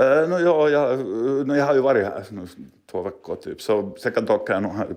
Uh, 0.00 0.28
no, 0.28 0.38
ja, 0.40 0.68
jag, 0.68 0.98
no, 1.46 1.56
jag 1.56 1.64
har 1.64 1.74
ju 1.74 1.80
varit 1.80 2.04
här 2.04 2.24
nu 2.30 2.46
två 2.90 3.02
veckor 3.02 3.36
typ, 3.36 3.62
så 3.62 3.96
säkert 4.02 4.30
åker 4.30 4.54
jag 4.54 4.62
nog 4.62 4.72
här 4.72 4.88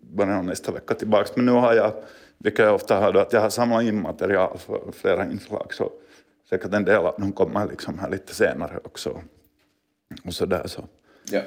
början 0.00 0.38
av 0.38 0.44
nästa 0.44 0.72
vecka 0.72 0.94
tillbaks. 0.94 1.36
Men 1.36 1.46
nu 1.46 1.52
har 1.52 1.74
jag, 1.74 1.92
vilket 2.38 2.64
jag 2.64 2.74
ofta 2.74 3.00
hör 3.00 3.12
då, 3.12 3.20
att 3.20 3.32
jag 3.32 3.40
har 3.40 3.50
samlat 3.50 3.82
in 3.82 4.02
material 4.02 4.58
för 4.58 4.80
flera 4.92 5.24
inslag, 5.24 5.74
så 5.74 5.92
säkert 6.48 6.72
en 6.72 6.84
del 6.84 6.96
av 6.96 7.14
dem 7.18 7.32
kommer 7.32 7.66
liksom 7.66 7.98
här 7.98 8.10
lite 8.10 8.34
senare 8.34 8.80
också. 8.84 9.20
Och 10.24 10.34
så 10.34 10.46
där 10.46 10.66
så. 10.66 10.84
Ja. 11.30 11.42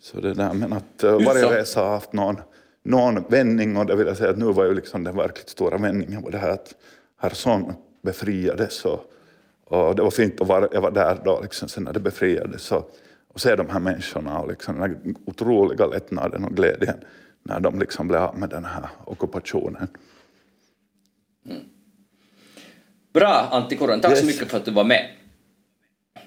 Så 0.00 0.20
det 0.20 0.34
där, 0.34 0.52
men 0.52 0.72
att 0.72 1.04
uh, 1.04 1.24
varje 1.24 1.60
resa 1.60 1.80
har 1.80 1.90
haft 1.90 2.12
någon, 2.12 2.36
någon 2.82 3.24
vändning 3.28 3.76
och 3.76 3.86
det 3.86 3.96
vill 3.96 4.06
jag 4.06 4.16
säga 4.16 4.30
att 4.30 4.38
nu 4.38 4.52
var 4.52 4.64
ju 4.64 4.74
liksom 4.74 5.04
den 5.04 5.16
verkligt 5.16 5.48
stora 5.48 5.78
vändningen 5.78 6.22
var 6.22 6.30
det 6.30 6.38
här 6.38 6.50
att 6.50 6.74
Herson 7.16 7.72
befriades 8.02 8.84
och, 8.84 9.12
och 9.64 9.96
det 9.96 10.02
var 10.02 10.10
fint 10.10 10.40
att 10.40 10.48
vara, 10.48 10.68
jag 10.72 10.80
var 10.80 10.90
där 10.90 11.18
då 11.24 11.40
liksom 11.42 11.68
sen 11.68 11.84
när 11.84 11.92
det 11.92 12.00
befriades 12.00 12.72
och, 12.72 12.90
och 13.28 13.40
se 13.40 13.56
de 13.56 13.68
här 13.68 13.80
människorna 13.80 14.38
och 14.38 14.48
liksom 14.48 14.74
den 14.74 14.82
här 14.82 15.14
otroliga 15.24 15.86
lättnaden 15.86 16.44
och 16.44 16.56
glädjen 16.56 16.96
när 17.42 17.60
de 17.60 17.78
liksom 17.78 18.08
blev 18.08 18.20
av 18.20 18.38
med 18.38 18.48
den 18.48 18.64
här 18.64 18.88
ockupationen. 19.04 19.88
Bra 23.12 23.48
Antti 23.52 23.76
Kuronen, 23.76 24.00
tack 24.00 24.16
så 24.16 24.24
Yes. 24.24 24.34
mycket 24.34 24.50
för 24.50 24.56
att 24.56 24.64
du 24.64 24.70
var 24.70 24.84
med. 24.84 25.06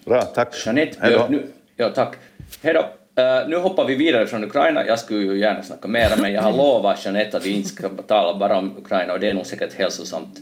Bra, 0.06 0.22
tack. 0.22 0.56
Jeanette 0.66 0.98
Hej 1.02 1.12
då. 1.12 1.18
Björk, 1.18 1.30
nu, 1.30 1.48
ja 1.76 1.90
tack. 1.90 2.16
Hej 2.62 2.74
då. 2.74 2.80
Eh, 3.22 3.48
nu 3.48 3.56
hoppar 3.58 3.86
vi 3.86 3.96
vidare 3.96 4.28
från 4.28 4.44
Ukraina. 4.44 4.86
Jag 4.86 5.00
skulle 5.00 5.20
ju 5.34 5.40
gärna 5.40 5.64
snacka 5.64 5.88
mera, 5.88 6.16
men 6.16 6.34
jag 6.34 6.42
har 6.42 6.52
lovat 6.58 7.06
Jeanette 7.06 7.38
att 7.38 7.46
vi 7.46 7.50
inte 7.50 7.70
ska 7.70 7.90
tala 7.90 8.40
bara 8.40 8.58
om 8.58 8.78
Ukraina 8.78 9.14
och 9.14 9.20
det 9.20 9.30
är 9.30 9.34
nog 9.34 9.46
säkert 9.46 9.74
hälsosamt. 9.74 10.40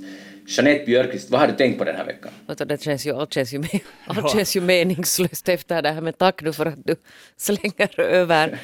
Jeanette 0.47 0.85
Björkqvist, 0.85 1.29
vad 1.29 1.39
har 1.39 1.47
du 1.47 1.53
tänkt 1.53 1.77
på 1.77 1.83
den 1.83 1.95
här 1.95 2.05
veckan? 2.05 2.31
Det 2.67 2.81
känns 2.81 3.05
ju, 3.07 3.15
allt, 3.15 3.33
känns 3.33 3.53
ju, 3.53 3.63
allt 4.05 4.31
känns 4.31 4.55
ju 4.55 4.61
meningslöst 4.61 5.49
efter 5.49 5.81
det 5.81 5.89
här, 5.91 6.01
men 6.01 6.13
tack 6.13 6.41
nu 6.41 6.53
för 6.53 6.65
att 6.65 6.85
du 6.85 6.95
slänger 7.37 7.99
över 7.99 8.59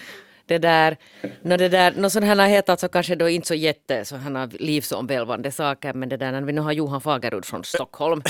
det 0.50 0.58
där. 0.58 0.98
Nå, 1.42 1.58
det 1.58 1.70
där 1.70 1.94
nå, 1.98 2.10
sådana 2.10 2.36
här 2.36 2.50
heter 2.50 2.74
alltså 2.74 2.88
kanske 2.88 3.16
då 3.16 3.30
inte 3.30 3.48
så 3.48 3.56
jätte 3.56 4.06
sådana 4.06 4.46
livsomvälvande 4.46 5.52
saker, 5.52 5.94
men 5.94 6.10
det 6.10 6.18
där 6.18 6.32
när 6.32 6.42
vi 6.42 6.54
nu 6.54 6.62
har 6.62 6.72
Johan 6.72 7.02
Fagerud 7.02 7.46
från 7.46 7.64
Stockholm 7.64 8.22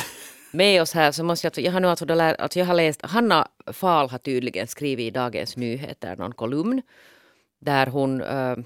med 0.51 0.81
oss 0.81 0.93
här 0.93 1.11
så 1.11 1.23
måste 1.23 1.45
jag, 1.45 1.49
alltså, 1.49 1.61
jag 1.61 1.71
har 1.71 1.79
nu 1.79 1.87
alltså, 1.87 2.05
lär, 2.05 2.41
alltså 2.41 2.59
jag 2.59 2.65
har 2.65 2.73
läst, 2.73 3.05
Hanna 3.05 3.47
Fahl 3.67 4.09
har 4.09 4.17
tydligen 4.17 4.67
skrivit 4.67 5.07
i 5.07 5.11
Dagens 5.11 5.57
Nyheter 5.57 6.15
någon 6.15 6.33
kolumn 6.33 6.81
där 7.59 7.87
hon, 7.87 8.21
eh, 8.21 8.57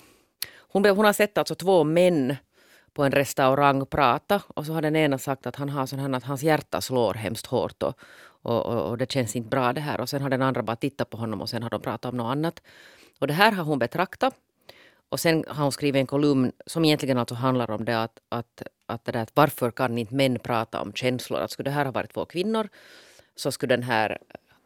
hon, 0.57 0.85
hon 0.85 1.05
har 1.05 1.13
sett 1.13 1.37
alltså 1.37 1.55
två 1.55 1.83
män 1.83 2.35
på 2.93 3.03
en 3.03 3.11
restaurang 3.11 3.85
prata 3.85 4.41
och 4.47 4.65
så 4.65 4.73
har 4.73 4.81
den 4.81 4.95
ena 4.95 5.17
sagt 5.17 5.47
att 5.47 5.55
han 5.55 5.69
har 5.69 5.85
sån 5.85 5.99
här 5.99 6.13
att 6.13 6.23
hans 6.23 6.43
hjärta 6.43 6.81
slår 6.81 7.13
hemskt 7.13 7.45
hårt 7.45 7.83
och, 7.83 7.93
och, 8.41 8.65
och, 8.65 8.89
och 8.89 8.97
det 8.97 9.11
känns 9.11 9.35
inte 9.35 9.49
bra 9.49 9.73
det 9.73 9.81
här 9.81 10.01
och 10.01 10.09
sen 10.09 10.21
har 10.21 10.29
den 10.29 10.41
andra 10.41 10.63
bara 10.63 10.75
tittat 10.75 11.09
på 11.09 11.17
honom 11.17 11.41
och 11.41 11.49
sen 11.49 11.63
har 11.63 11.69
de 11.69 11.81
pratat 11.81 12.11
om 12.11 12.17
något 12.17 12.31
annat. 12.31 12.61
Och 13.23 13.27
det 13.27 13.33
här 13.33 13.51
har 13.51 13.63
hon 13.63 13.79
betraktat 13.79 14.35
och 15.09 15.19
sen 15.19 15.43
har 15.47 15.63
hon 15.63 15.71
skrivit 15.71 15.99
en 15.99 16.07
kolumn 16.07 16.51
som 16.65 16.85
egentligen 16.85 17.17
alltså 17.17 17.35
handlar 17.35 17.71
om 17.71 17.85
det 17.85 18.03
att, 18.03 18.19
att, 18.29 18.63
att, 18.85 19.05
det 19.05 19.11
där, 19.11 19.21
att 19.21 19.31
varför 19.33 19.71
kan 19.71 19.97
inte 19.97 20.13
män 20.13 20.39
prata 20.39 20.81
om 20.81 20.93
känslor? 20.93 21.39
Att 21.39 21.51
skulle 21.51 21.69
det 21.69 21.73
här 21.73 21.85
ha 21.85 21.91
varit 21.91 22.13
två 22.13 22.25
kvinnor 22.25 22.69
så 23.35 23.51
skulle 23.51 23.75
den 23.75 23.83
här 23.83 24.17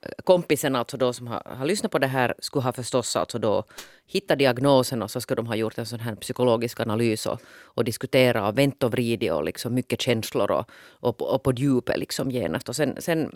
eh, 0.02 0.12
kompisen 0.24 0.76
alltså 0.76 0.98
då 0.98 1.14
som 1.14 1.28
har, 1.28 1.42
har 1.46 1.66
lyssnat 1.66 1.92
på 1.92 2.00
det 2.00 2.08
här 2.08 2.34
skulle 2.40 2.64
ha 2.64 2.74
förstås 2.74 3.16
alltså 3.16 3.40
då 3.40 3.64
hittat 4.08 4.40
diagnosen 4.40 5.02
och 5.02 5.12
så 5.12 5.22
skulle 5.22 5.36
de 5.36 5.48
ha 5.48 5.56
gjort 5.56 5.78
en 5.78 5.86
sån 5.86 6.00
här 6.00 6.16
psykologisk 6.16 6.80
analys 6.80 7.26
och, 7.26 7.42
och 7.64 7.84
diskutera 7.84 8.48
och 8.48 8.58
vänt 8.58 8.84
och 8.84 8.92
vridit 8.92 9.32
och 9.32 9.44
liksom 9.44 9.74
mycket 9.74 10.02
känslor 10.02 10.52
och, 10.52 10.70
och, 11.00 11.18
på- 11.18 11.26
och 11.26 11.44
på 11.44 11.54
djupet 11.54 11.98
liksom 11.98 12.32
genast. 12.32 12.70
Och 12.70 12.76
sen, 12.76 13.02
sen 13.02 13.36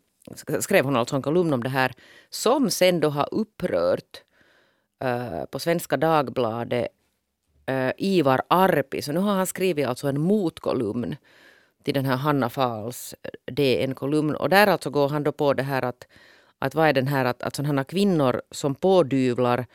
skrev 0.60 0.86
hon 0.86 0.96
alltså 0.96 1.16
en 1.16 1.22
kolumn 1.22 1.54
om 1.54 1.64
det 1.64 1.70
här 1.70 1.92
som 2.30 2.70
sen 2.70 3.00
då 3.00 3.10
har 3.10 3.30
upprört 3.32 4.24
Eh, 5.02 5.46
på 5.46 5.60
Svenska 5.60 5.98
Dagbladet 5.98 6.88
eh, 7.66 7.92
Ivar 7.98 8.42
Arpi. 8.48 9.02
Så 9.02 9.12
nu 9.12 9.20
har 9.20 9.34
han 9.34 9.48
skrivit 9.48 9.88
alltså 9.88 10.08
en 10.08 10.22
motkolumn 10.22 11.16
till 11.84 11.94
den 11.94 12.06
här 12.06 12.16
Hanna 12.16 12.50
Fahls 12.50 13.16
eh, 13.24 13.54
DN-kolumn. 13.54 14.36
Och 14.36 14.50
där 14.50 14.68
alltså 14.68 14.90
går 14.90 15.10
han 15.10 15.24
då 15.24 15.32
på 15.32 15.54
det 15.54 15.64
här 15.64 15.82
att, 15.82 16.08
att 16.60 16.76
vad 16.76 16.88
är 16.88 16.94
den 16.94 17.08
här 17.08 17.26
att, 17.26 17.44
att 17.44 17.56
sådana 17.56 17.84
kvinnor 17.84 18.42
som 18.52 18.76
pådyvlar 18.76 19.66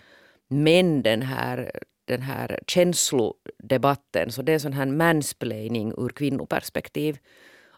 män 0.49 1.03
den 1.03 1.22
här, 1.22 1.70
den 2.05 2.22
här 2.22 2.61
känslodebatten. 2.66 4.33
Så 4.33 4.43
det 4.43 4.53
är 4.53 4.59
sån 4.59 4.72
här 4.72 4.87
mansplaining 4.87 5.93
ur 5.99 6.09
kvinnoperspektiv. 6.09 7.18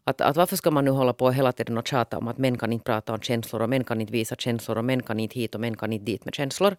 Att, 0.04 0.20
att 0.20 0.36
varför 0.36 0.56
ska 0.56 0.70
man 0.70 0.84
nu 0.84 0.90
hålla 0.90 1.12
på 1.12 1.30
hela 1.30 1.52
tiden 1.52 1.78
och 1.78 1.88
tjata 1.88 2.18
om 2.18 2.28
att 2.28 2.38
män 2.38 2.58
kan 2.58 2.72
inte 2.72 2.84
prata 2.84 3.12
om 3.12 3.20
känslor 3.20 3.62
och 3.62 3.68
män 3.68 3.84
kan 3.84 4.00
inte 4.00 4.12
visa 4.12 4.36
känslor 4.36 4.78
och 4.78 4.84
män 4.84 5.02
kan 5.02 5.20
inte 5.20 5.40
hit 5.40 5.54
och 5.54 5.60
män 5.60 5.76
kan 5.76 5.92
inte 5.92 6.04
dit 6.04 6.24
med 6.24 6.34
känslor. 6.34 6.76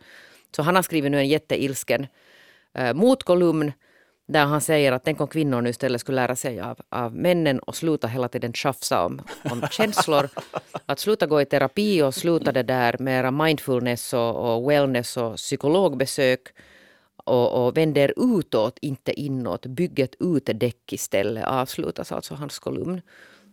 Så 0.55 0.61
han 0.61 0.75
har 0.75 0.81
skrivit 0.81 1.11
nu 1.11 1.17
en 1.17 1.27
jätteilsken 1.27 2.07
eh, 2.73 2.93
motkolumn 2.93 3.71
där 4.27 4.45
han 4.45 4.61
säger 4.61 4.91
att 4.91 5.05
tänk 5.05 5.21
om 5.21 5.27
kvinnor 5.27 5.61
nu 5.61 5.69
istället 5.69 6.01
skulle 6.01 6.15
lära 6.15 6.35
sig 6.35 6.59
av, 6.59 6.79
av 6.89 7.15
männen 7.15 7.59
och 7.59 7.75
sluta 7.75 8.07
hela 8.07 8.27
tiden 8.27 8.53
tjafsa 8.53 9.05
om, 9.05 9.21
om 9.51 9.61
känslor. 9.71 10.29
Att 10.85 10.99
sluta 10.99 11.27
gå 11.27 11.41
i 11.41 11.45
terapi 11.45 12.01
och 12.01 12.15
sluta 12.15 12.51
det 12.51 12.63
där 12.63 12.95
med 12.99 13.19
era 13.19 13.31
mindfulness 13.31 14.13
och, 14.13 14.55
och 14.55 14.71
wellness 14.71 15.17
och 15.17 15.35
psykologbesök 15.35 16.41
och, 17.15 17.67
och 17.67 17.77
vänder 17.77 18.13
utåt, 18.17 18.77
inte 18.81 19.19
inåt. 19.19 19.65
Bygg 19.65 19.99
ett 19.99 20.15
utedäck 20.19 20.93
istället, 20.93 21.45
avslutas 21.45 22.11
alltså 22.11 22.35
hans 22.35 22.59
kolumn. 22.59 23.01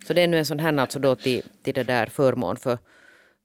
Så 0.06 0.12
det 0.12 0.22
är 0.22 0.28
nu 0.28 0.38
en 0.38 0.46
sån 0.46 0.58
här 0.58 0.76
alltså 0.76 0.98
då 0.98 1.14
till, 1.14 1.42
till 1.62 1.74
det 1.74 1.84
där 1.84 2.06
förmån 2.06 2.56
för, 2.56 2.78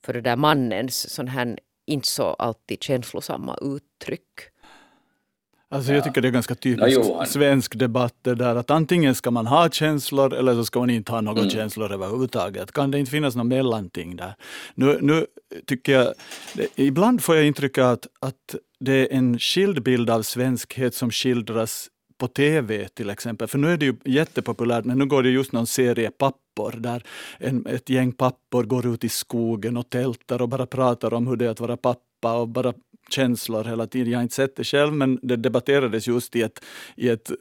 för 0.05 0.13
det 0.13 0.21
där 0.21 0.35
mannens 0.35 1.09
sån 1.09 1.27
här 1.27 1.57
inte 1.91 2.07
så 2.07 2.23
alltid 2.33 2.83
känslosamma 2.83 3.57
uttryck. 3.61 4.21
Alltså 5.73 5.93
jag 5.93 6.03
tycker 6.03 6.21
det 6.21 6.27
är 6.27 6.31
ganska 6.31 6.53
Ja, 6.53 6.57
typiskt 6.61 6.91
Johan. 7.05 7.27
svensk 7.27 7.79
debatt 7.79 8.15
det 8.21 8.35
där 8.35 8.55
att 8.55 8.71
antingen 8.71 9.15
ska 9.15 9.31
man 9.31 9.47
ha 9.47 9.69
känslor 9.69 10.33
eller 10.33 10.53
så 10.53 10.65
ska 10.65 10.79
man 10.79 10.89
inte 10.89 11.11
ha 11.11 11.21
några 11.21 11.39
Mm. 11.39 11.49
känslor 11.49 11.91
överhuvudtaget. 11.93 12.71
Kan 12.71 12.91
det 12.91 12.99
inte 12.99 13.11
finnas 13.11 13.35
något 13.35 13.45
mellanting 13.45 14.15
där? 14.15 14.35
Nu, 14.75 14.97
nu 15.01 15.25
tycker 15.67 15.91
jag, 15.93 16.13
ibland 16.75 17.23
får 17.23 17.35
jag 17.35 17.45
intrycket 17.45 17.83
att, 17.83 18.07
att 18.19 18.55
det 18.79 18.93
är 18.93 19.17
en 19.17 19.39
skild 19.39 19.83
bild 19.83 20.09
av 20.09 20.21
svenskhet 20.21 20.95
som 20.95 21.11
skildras 21.11 21.87
på 22.21 22.27
TV 22.27 22.87
till 22.87 23.09
exempel. 23.09 23.47
För 23.47 23.57
nu 23.57 23.73
är 23.73 23.77
det 23.77 23.85
ju 23.85 23.95
jättepopulärt, 24.05 24.85
men 24.85 24.97
nu 24.97 25.05
går 25.05 25.23
det 25.23 25.29
just 25.29 25.51
någon 25.51 25.67
serie 25.67 26.11
pappor 26.11 26.75
där 26.77 27.03
en, 27.39 27.65
ett 27.65 27.89
gäng 27.89 28.11
pappor 28.11 28.63
går 28.63 28.93
ut 28.93 29.03
i 29.03 29.09
skogen 29.09 29.77
och 29.77 29.89
tältar 29.89 30.41
och 30.41 30.49
bara 30.49 30.65
pratar 30.65 31.13
om 31.13 31.27
hur 31.27 31.35
det 31.35 31.45
är 31.45 31.49
att 31.49 31.59
vara 31.59 31.77
pappa 31.77 32.33
och 32.33 32.47
bara 32.47 32.73
känslor 33.09 33.63
hela 33.63 33.87
tiden. 33.87 34.11
Jag 34.11 34.17
har 34.19 34.23
inte 34.23 34.35
sett 34.35 34.55
det 34.55 34.63
själv, 34.63 34.93
men 34.93 35.19
det 35.21 35.35
debatterades 35.35 36.07
just 36.07 36.35
i 36.35 36.41
ett, 36.41 36.65
i 36.95 37.09
ett 37.09 37.31
eh, 37.31 37.35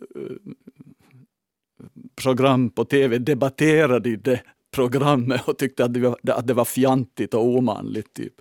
program 2.23 2.71
på 2.71 2.85
TV, 2.85 3.19
debatterade 3.19 4.17
det 4.17 4.41
programmet 4.71 5.49
och 5.49 5.59
tyckte 5.59 5.85
att 5.85 5.95
det 5.95 6.01
var, 6.01 6.17
att 6.29 6.47
det 6.47 6.55
var 6.55 6.65
fjantigt 6.65 7.35
och 7.35 7.45
omanligt. 7.45 8.15
Typ. 8.15 8.33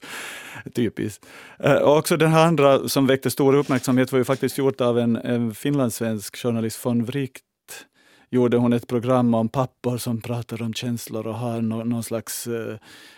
Typiskt. 0.75 1.25
Eh, 1.59 1.73
Och 1.75 1.97
också 1.97 2.17
den 2.17 2.31
här 2.31 2.47
andra 2.47 2.87
som 2.87 3.07
väckte 3.07 3.31
stor 3.31 3.55
uppmärksamhet 3.55 4.11
var 4.11 4.19
ju 4.19 4.25
faktiskt 4.25 4.57
gjort 4.57 4.81
av 4.81 4.99
en, 4.99 5.15
en 5.15 5.53
finlandssvensk 5.55 6.37
journalist 6.37 6.85
von 6.85 7.03
Wright 7.05 7.41
gjorde 8.29 8.57
hon 8.57 8.73
ett 8.73 8.87
program 8.87 9.33
om 9.33 9.49
pappor 9.49 9.97
som 9.97 10.21
pratar 10.21 10.61
om 10.61 10.73
känslor 10.73 11.27
och 11.27 11.35
har 11.35 11.61
nå, 11.61 11.83
någon 11.83 12.03
slags 12.03 12.47
eh, 12.47 12.77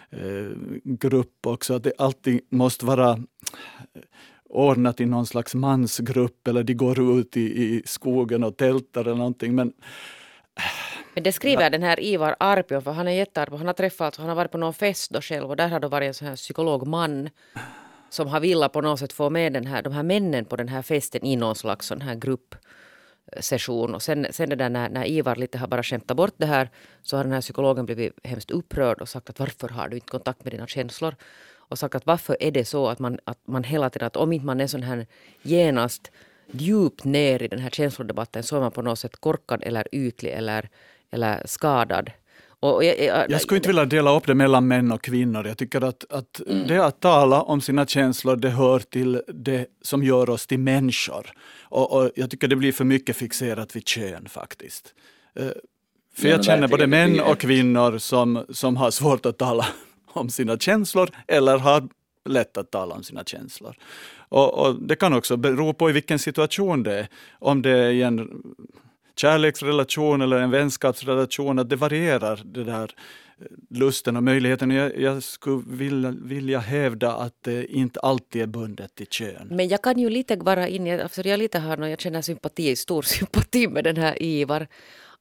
eh, 0.09 0.51
grupp 0.84 1.47
också. 1.47 1.74
Att 1.74 1.84
det 1.84 1.93
alltid 1.97 2.41
måste 2.49 2.86
vara 2.86 3.09
eh, 3.12 4.01
ordnat 4.49 5.01
i 5.01 5.05
någon 5.05 5.26
slags 5.26 5.55
mansgrupp 5.55 6.47
eller 6.47 6.64
de 6.64 6.74
går 6.74 7.20
ut 7.20 7.38
i, 7.38 7.41
i 7.41 7.82
skogen 7.86 8.43
och 8.43 8.57
tältar 8.57 9.01
eller 9.01 9.16
någonting. 9.16 9.55
Men 9.55 9.74
men 11.14 11.24
det 11.24 11.32
skriver 11.32 11.70
den 11.70 11.84
här 11.84 11.99
Ivar 11.99 12.36
Arpio, 12.39 12.82
för 12.82 12.91
han 12.91 13.08
är 13.08 13.12
jättearg. 13.12 13.54
Han 13.54 13.68
har 13.68 13.74
träffat, 13.74 14.06
alltså, 14.06 14.22
han 14.22 14.30
har 14.30 14.36
varit 14.36 14.52
på 14.52 14.58
någon 14.58 14.74
fest 14.74 15.12
då 15.12 15.22
själv 15.22 15.49
och 15.49 15.56
där 15.56 15.68
har 15.68 15.80
det 15.80 15.88
varit 15.88 16.08
en 16.08 16.14
sån 16.14 16.28
här 16.28 16.36
psykologman 16.36 17.30
som 18.10 18.28
har 18.28 18.39
velat 18.39 18.74
på 18.74 18.82
något 18.82 18.99
sätt 18.99 19.14
få 19.14 19.30
med 19.30 19.54
den 19.54 19.66
här, 19.66 19.82
de 19.82 19.93
här 19.93 20.04
männen 20.04 20.45
på 20.45 20.56
den 20.56 20.68
här 20.68 20.82
festen 20.82 21.26
i 21.26 21.36
någon 21.36 21.56
slags 21.56 21.88
sån 21.88 22.02
här 22.02 22.16
gruppsession. 22.16 23.95
Och 23.95 24.02
sen, 24.02 24.28
sen 24.32 24.49
det 24.49 24.56
där 24.56 24.70
när, 24.70 24.89
när 24.89 25.06
Ivar 25.06 25.36
lite 25.36 25.58
har 25.58 25.68
bara 25.68 25.84
skämtat 25.84 26.18
bort 26.18 26.34
det 26.38 26.45
här 26.45 26.70
så 27.02 27.18
har 27.18 27.24
den 27.24 27.34
här 27.34 27.41
psykologen 27.41 27.86
blivit 27.86 28.14
hemskt 28.24 28.52
upprörd 28.52 29.02
och 29.02 29.10
sagt 29.10 29.30
att 29.30 29.39
varför 29.39 29.70
har 29.70 29.89
du 29.89 29.95
inte 29.95 30.08
kontakt 30.08 30.43
med 30.43 30.54
dina 30.54 30.68
känslor? 30.68 31.16
Och 31.72 31.80
sagt 31.80 31.95
att 31.95 32.06
varför 32.06 32.38
är 32.39 32.52
det 32.52 32.66
så 32.66 32.88
att 32.88 32.99
man, 32.99 33.20
att 33.24 33.47
man 33.47 33.64
hela 33.64 33.89
tiden, 33.89 34.08
att 34.08 34.18
om 34.18 34.34
inte 34.34 34.45
man 34.45 34.62
är 34.62 34.68
sån 34.68 34.84
här 34.84 35.08
genast 35.41 36.12
djupt 36.52 37.04
ner 37.04 37.43
i 37.43 37.47
den 37.47 37.60
här 37.60 37.70
känslodebatten 37.70 38.43
så 38.43 38.56
är 38.56 38.60
man 38.60 38.72
på 38.72 38.82
något 38.82 38.99
sätt 38.99 39.16
korkad 39.16 39.64
eller 39.64 39.88
ytlig 39.91 40.32
eller, 40.32 40.70
eller 41.12 41.41
skadad. 41.45 42.12
Jag, 42.62 42.99
jag, 42.99 43.32
jag 43.32 43.41
skulle 43.41 43.58
inte 43.58 43.70
vilja 43.70 43.86
dela 43.86 44.18
upp 44.18 44.28
det 44.28 44.36
mellan 44.36 44.68
män 44.68 44.91
och 44.91 45.02
kvinnor. 45.02 45.47
Jag 45.47 45.58
tycker 45.58 45.82
att, 45.82 46.06
att 46.10 46.41
mm. 46.47 46.68
det 46.68 46.86
att 46.86 46.99
tala 46.99 47.41
om 47.41 47.62
sina 47.62 47.86
känslor, 47.86 48.36
det 48.36 48.49
hör 48.49 48.80
till 48.80 49.22
det 49.28 49.68
som 49.82 50.04
gör 50.04 50.30
oss 50.30 50.47
till 50.47 50.60
människor. 50.60 51.32
Och, 51.64 51.91
och 51.93 52.12
jag 52.16 52.30
tycker 52.30 52.47
det 52.47 52.56
blir 52.56 52.72
för 52.72 52.86
mycket 52.86 53.16
fixerat 53.16 53.76
vid 53.76 53.88
kön 53.88 54.30
faktiskt. 54.30 54.93
Uh, 55.39 55.52
för 56.18 56.28
jag 56.28 56.45
känner 56.45 56.68
både 56.68 56.88
män 56.88 57.20
och 57.20 57.39
kvinnor 57.39 57.97
som, 57.97 58.45
som 58.49 58.78
har 58.78 58.91
svårt 58.91 59.26
att 59.26 59.38
tala 59.38 59.66
om 60.14 60.30
sina 60.30 60.58
känslor 60.58 61.10
eller 61.28 61.58
har 61.58 61.89
lätt 62.30 62.57
att 62.57 62.72
tala 62.72 62.95
om 62.95 63.03
sina 63.03 63.24
känslor. 63.24 63.76
Och, 64.30 64.53
och, 64.53 64.82
Det 64.82 64.95
kan 64.95 65.13
också 65.13 65.38
bero 65.38 65.74
på 65.74 65.89
i 65.89 65.93
vilken 65.93 66.19
situation 66.19 66.84
det 66.84 66.99
är. 66.99 67.07
Om 67.39 67.61
det 67.61 67.69
är 67.69 67.89
i 67.89 68.01
en 68.01 68.43
kärleksrelation 69.15 70.22
eller 70.22 70.38
en 70.38 70.51
vänskapsrelation, 70.51 71.59
att 71.59 71.69
det 71.69 71.76
varierar 71.76 72.41
det 72.45 72.63
där 72.63 72.91
eh, 73.39 73.45
lusten 73.69 74.17
och 74.17 74.24
möjligheten. 74.24 74.72
Jag, 74.72 74.97
jag 74.97 75.24
skulle 75.24 75.63
vilja, 75.67 76.13
vilja 76.22 76.59
hävda 76.59 77.13
att 77.13 77.36
det 77.41 77.65
inte 77.65 77.99
alltid 77.99 78.41
är 78.41 78.47
bundet 78.47 78.95
till 78.95 79.07
kön. 79.07 79.47
Men 79.49 79.67
jag 79.67 79.82
kan 79.82 79.99
ju 79.99 80.09
lite 80.09 80.36
vara 80.36 80.67
inne, 80.67 81.03
alltså 81.03 81.22
jag 81.22 81.39
lite 81.39 81.59
har, 81.59 81.78
jag 81.78 81.99
känner 81.99 82.22
sympati, 82.22 82.76
stor 82.76 83.01
sympati 83.17 83.67
med 83.67 83.84
den 83.84 83.97
här 83.97 84.24
Ivar 84.24 84.67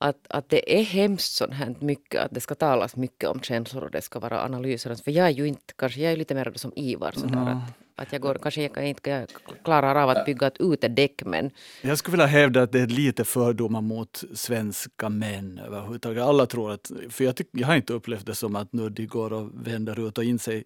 att, 0.03 0.27
att 0.29 0.49
det 0.49 0.79
är 0.79 0.83
hemskt 0.83 1.33
sånt 1.33 1.53
här 1.53 1.75
mycket, 1.79 2.21
att 2.21 2.31
det 2.31 2.41
ska 2.41 2.55
talas 2.55 2.97
mycket 2.97 3.29
om 3.29 3.41
känslor 3.41 3.85
och 3.85 3.91
det 3.91 4.03
ska 4.03 4.19
vara 4.19 4.45
analyser. 4.45 4.95
För 4.95 5.11
jag 5.11 5.27
är 5.27 5.31
ju 5.31 5.49
inte, 5.49 5.75
kanske 5.77 6.01
jag 6.01 6.13
är 6.13 6.17
lite 6.17 6.35
mer 6.35 6.53
som 6.55 6.73
Ivar. 6.77 7.13
Sådär, 7.13 7.43
mm. 7.43 7.49
att, 7.49 7.63
att 7.97 8.13
jag 8.13 8.21
går, 8.21 8.35
kanske 8.35 8.63
jag 8.63 8.89
inte 8.89 9.27
klarar 9.65 10.03
av 10.03 10.11
att 10.11 10.27
bygga 10.27 10.47
ett 10.47 10.61
utedäck 10.61 11.23
men... 11.25 11.51
Jag 11.83 11.99
skulle 11.99 12.13
vilja 12.13 12.27
hävda 12.27 12.63
att 12.63 12.73
det 12.73 12.81
är 12.81 12.87
lite 12.87 13.25
fördomar 13.25 13.81
mot 13.81 14.25
svenska 14.35 15.09
män 15.09 15.61
överhuvudtaget. 15.67 16.23
Alla 16.23 16.47
tror 16.47 16.73
att, 16.73 16.91
för 17.11 17.25
jag, 17.25 17.37
tyck, 17.37 17.49
jag 17.53 17.67
har 17.67 17.77
inte 17.77 17.93
upplevt 17.93 18.27
det 18.27 18.35
som 18.35 18.57
att 18.57 18.73
nu 18.73 18.89
de 18.89 19.07
går 19.07 19.33
och 19.33 19.51
vänder 19.67 20.09
ut 20.09 20.19
och 20.19 20.25
in, 20.25 20.39
sig, 20.39 20.65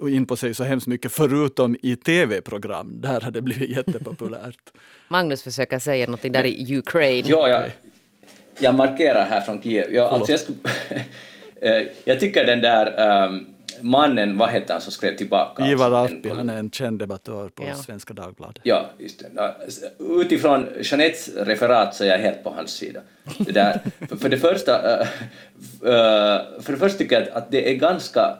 och 0.00 0.08
eh, 0.08 0.16
in 0.16 0.26
på 0.26 0.36
sig 0.36 0.54
så 0.54 0.64
hemskt 0.64 0.86
mycket, 0.86 1.12
förutom 1.12 1.76
i 1.82 1.96
tv-program. 1.96 3.00
Där 3.00 3.20
har 3.20 3.30
det 3.30 3.42
blivit 3.42 3.70
jättepopulärt. 3.70 4.72
Magnus 5.08 5.42
försöker 5.42 5.78
säga 5.78 6.06
någonting 6.06 6.32
där 6.32 6.46
i 6.46 6.76
Ukraine. 6.78 7.24
Ja, 7.28 7.48
ja 7.48 7.66
jag 8.58 8.74
markerar 8.74 9.26
här 9.26 9.40
från 9.40 9.62
Kiev. 9.62 9.94
Jag, 9.94 10.12
alltså 10.12 10.32
jag, 10.32 10.40
skulle, 10.40 10.58
eh, 11.60 11.86
jag 12.04 12.20
tycker 12.20 12.46
den 12.46 12.60
där 12.60 13.26
um, 13.26 13.46
mannen, 13.80 14.38
vad 14.38 14.48
hette 14.48 14.72
han 14.72 14.82
som 14.82 14.92
skrev 14.92 15.16
tillbaka? 15.16 15.66
Ivar 15.66 16.04
Arpi, 16.04 16.28
han 16.28 16.50
är 16.50 16.56
en 16.56 16.70
känd 16.70 16.98
debattör 16.98 17.48
på 17.48 17.64
ja. 17.68 17.74
Svenska 17.74 18.14
Dagbladet. 18.14 18.60
Ja, 18.62 18.90
just 18.98 19.18
det. 19.18 19.54
Utifrån 19.98 20.66
Jeanettes 20.82 21.28
referat 21.36 21.94
så 21.94 22.04
är 22.04 22.08
jag 22.08 22.18
helt 22.18 22.44
på 22.44 22.50
hans 22.50 22.70
sida. 22.70 23.00
Det 23.38 23.52
där, 23.52 23.80
för, 24.08 24.16
för, 24.16 24.28
det 24.28 24.38
första, 24.38 25.00
uh, 25.00 25.00
uh, 25.00 26.60
för 26.60 26.72
det 26.72 26.78
första 26.78 26.98
tycker 26.98 27.20
jag 27.20 27.28
att, 27.28 27.34
att 27.34 27.50
det 27.50 27.70
är 27.70 27.74
ganska 27.74 28.36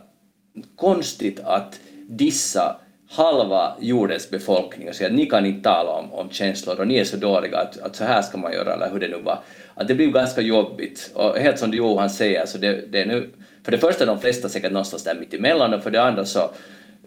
konstigt 0.76 1.40
att 1.40 1.80
dissa 2.08 2.76
halva 3.10 3.76
jordens 3.80 4.30
befolkning 4.30 4.88
och 4.88 4.94
säga 4.94 5.08
att 5.08 5.16
ni 5.16 5.26
kan 5.26 5.46
inte 5.46 5.62
tala 5.62 5.90
om, 5.90 6.12
om 6.12 6.30
känslor 6.30 6.80
och 6.80 6.86
ni 6.86 6.98
är 6.98 7.04
så 7.04 7.16
dåliga 7.16 7.58
att, 7.58 7.80
att 7.80 7.96
så 7.96 8.04
här 8.04 8.22
ska 8.22 8.38
man 8.38 8.52
göra 8.52 8.74
eller 8.74 8.90
hur 8.90 9.00
det 9.00 9.08
nu 9.08 9.22
var. 9.22 9.38
Att 9.74 9.88
det 9.88 9.94
blir 9.94 10.06
ganska 10.06 10.40
jobbigt 10.40 11.10
och 11.14 11.36
helt 11.36 11.58
som 11.58 11.72
Johan 11.72 12.10
säger 12.10 12.46
så 12.46 12.58
det, 12.58 12.92
det 12.92 13.02
är 13.02 13.06
nu 13.06 13.30
för 13.64 13.72
det 13.72 13.78
första 13.78 14.06
de 14.06 14.20
flesta 14.20 14.48
säkert 14.48 14.72
någonstans 14.72 15.04
där 15.04 15.14
mitt 15.14 15.34
emellan 15.34 15.74
och 15.74 15.82
för 15.82 15.90
det 15.90 16.02
andra 16.02 16.24
så, 16.24 16.50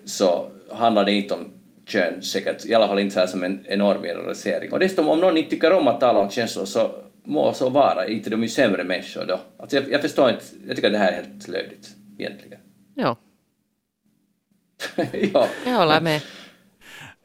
så 0.06 0.52
handlar 0.72 1.06
det 1.06 1.12
inte 1.12 1.34
om 1.34 1.54
kön 1.86 2.22
säkert, 2.22 2.66
i 2.66 2.74
alla 2.74 2.88
fall 2.88 3.00
inte 3.00 3.14
så 3.14 3.20
här 3.20 3.28
som 3.28 3.44
en 3.44 3.66
enorm 3.66 4.02
generalisering. 4.02 4.72
Och 4.72 4.80
dessutom 4.80 5.10
om 5.10 5.20
någon 5.20 5.38
inte 5.38 5.50
tycker 5.50 5.74
om 5.74 5.88
att 5.88 6.00
tala 6.00 6.20
om 6.20 6.30
känslor 6.30 6.66
så 6.66 6.92
må 7.24 7.54
så 7.54 7.70
vara, 7.70 8.08
inte 8.08 8.30
de 8.30 8.40
är 8.40 8.44
ju 8.44 8.50
sämre 8.50 8.84
människor 8.84 9.26
då. 9.26 9.40
Alltså 9.58 9.76
jag, 9.76 9.92
jag 9.92 10.02
förstår 10.02 10.30
inte, 10.30 10.44
jag 10.68 10.76
tycker 10.76 10.88
att 10.88 10.94
det 10.94 11.00
här 11.00 11.12
är 11.12 11.16
helt 11.16 11.48
löjligt 11.48 11.90
egentligen. 12.18 12.60
Ja 12.96 13.18
ja. 15.34 15.48
Jag 15.66 15.74
håller 15.74 16.02
med. 16.02 16.22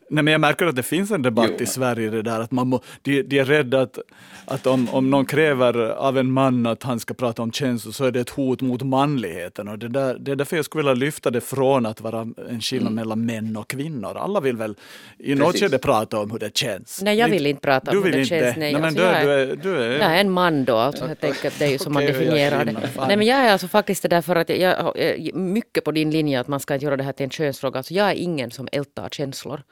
Nej, 0.08 0.24
men 0.24 0.32
jag 0.32 0.40
märker 0.40 0.66
att 0.66 0.76
det 0.76 0.82
finns 0.82 1.10
en 1.10 1.22
debatt 1.22 1.50
jo. 1.58 1.64
i 1.64 1.66
Sverige, 1.66 2.10
det 2.10 2.22
där, 2.22 2.40
att 2.40 2.50
man 2.50 2.68
må, 2.68 2.80
de, 3.02 3.22
de 3.22 3.38
är 3.38 3.44
rädda 3.44 3.80
att, 3.80 3.98
att 4.44 4.66
om, 4.66 4.88
om 4.88 5.10
någon 5.10 5.26
kräver 5.26 5.78
av 5.90 6.18
en 6.18 6.32
man 6.32 6.66
att 6.66 6.82
han 6.82 7.00
ska 7.00 7.14
prata 7.14 7.42
om 7.42 7.52
känslor 7.52 7.92
så 7.92 8.04
är 8.04 8.10
det 8.10 8.20
ett 8.20 8.30
hot 8.30 8.60
mot 8.60 8.82
manligheten. 8.82 9.68
Och 9.68 9.78
det, 9.78 9.88
där, 9.88 10.16
det 10.18 10.32
är 10.32 10.36
därför 10.36 10.56
jag 10.56 10.64
skulle 10.64 10.82
vilja 10.82 11.06
lyfta 11.06 11.30
det 11.30 11.40
från 11.40 11.86
att 11.86 12.00
vara 12.00 12.20
en 12.48 12.60
skillnad 12.60 12.92
mm. 12.92 12.94
mellan 12.94 13.26
män 13.26 13.56
och 13.56 13.68
kvinnor. 13.68 14.16
Alla 14.16 14.40
vill 14.40 14.56
väl 14.56 14.74
i 15.18 15.34
något 15.34 15.58
skede 15.58 15.78
prata 15.78 16.18
om 16.18 16.30
hur 16.30 16.38
det 16.38 16.56
känns. 16.56 17.02
Nej, 17.02 17.18
jag 17.18 17.28
vill 17.28 17.46
inte 17.46 17.60
prata 17.60 17.90
om 17.90 18.04
hur 18.04 18.12
det 18.12 18.18
inte. 18.18 18.28
känns. 18.28 18.56
Nej, 18.56 18.72
nej, 18.72 18.74
men 18.74 18.84
alltså, 18.84 19.02
du, 19.02 19.08
är, 19.08 19.46
du, 19.46 19.52
är, 19.52 19.56
du 19.56 19.82
är, 19.82 19.98
jag 19.98 20.16
är 20.16 20.20
en 20.20 20.30
man 20.30 20.64
då, 20.64 20.76
alltså, 20.76 21.08
jag 21.08 21.20
tänker 21.20 21.48
att 21.48 21.58
det 21.58 21.64
är 21.64 21.70
ju 21.70 21.78
som 21.78 21.96
okay, 21.96 22.06
man 22.06 22.14
definierar 22.14 22.64
det. 22.64 22.72
Nej, 23.06 23.16
men 23.16 23.26
jag 23.26 23.38
är 23.38 23.52
alltså 23.52 23.68
faktiskt 23.68 24.02
det 24.02 24.08
där 24.08 24.22
för 24.22 24.36
att 24.36 24.48
jag, 24.48 24.92
jag, 24.96 25.34
mycket 25.34 25.84
på 25.84 25.92
din 25.92 26.10
linje 26.10 26.40
att 26.40 26.48
man 26.48 26.60
ska 26.60 26.74
inte 26.74 26.84
göra 26.84 26.96
det 26.96 27.04
här 27.04 27.12
till 27.12 27.24
en 27.24 27.30
könsfråga. 27.30 27.78
Alltså, 27.78 27.94
jag 27.94 28.10
är 28.10 28.14
ingen 28.14 28.50
som 28.50 28.68
ältar 28.72 29.08
känslor 29.08 29.62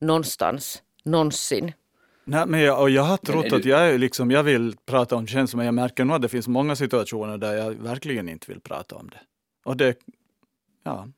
någonstans, 0.00 0.82
någonsin. 1.04 1.72
Nej, 2.24 2.46
men 2.46 2.60
jag, 2.60 2.80
och 2.80 2.90
jag 2.90 3.02
har 3.02 3.16
trott 3.16 3.52
att 3.52 3.64
jag, 3.64 4.00
liksom, 4.00 4.30
jag 4.30 4.42
vill 4.42 4.76
prata 4.86 5.16
om 5.16 5.26
känslor, 5.26 5.56
men 5.56 5.66
jag 5.66 5.74
märker 5.74 6.04
nog 6.04 6.16
att 6.16 6.22
det 6.22 6.28
finns 6.28 6.48
många 6.48 6.76
situationer 6.76 7.38
där 7.38 7.52
jag 7.52 7.70
verkligen 7.70 8.28
inte 8.28 8.50
vill 8.50 8.60
prata 8.60 8.96
om 8.96 9.10
det. 9.10 9.20
Och 9.64 9.76
det, 9.76 9.94
ja. 10.84 11.08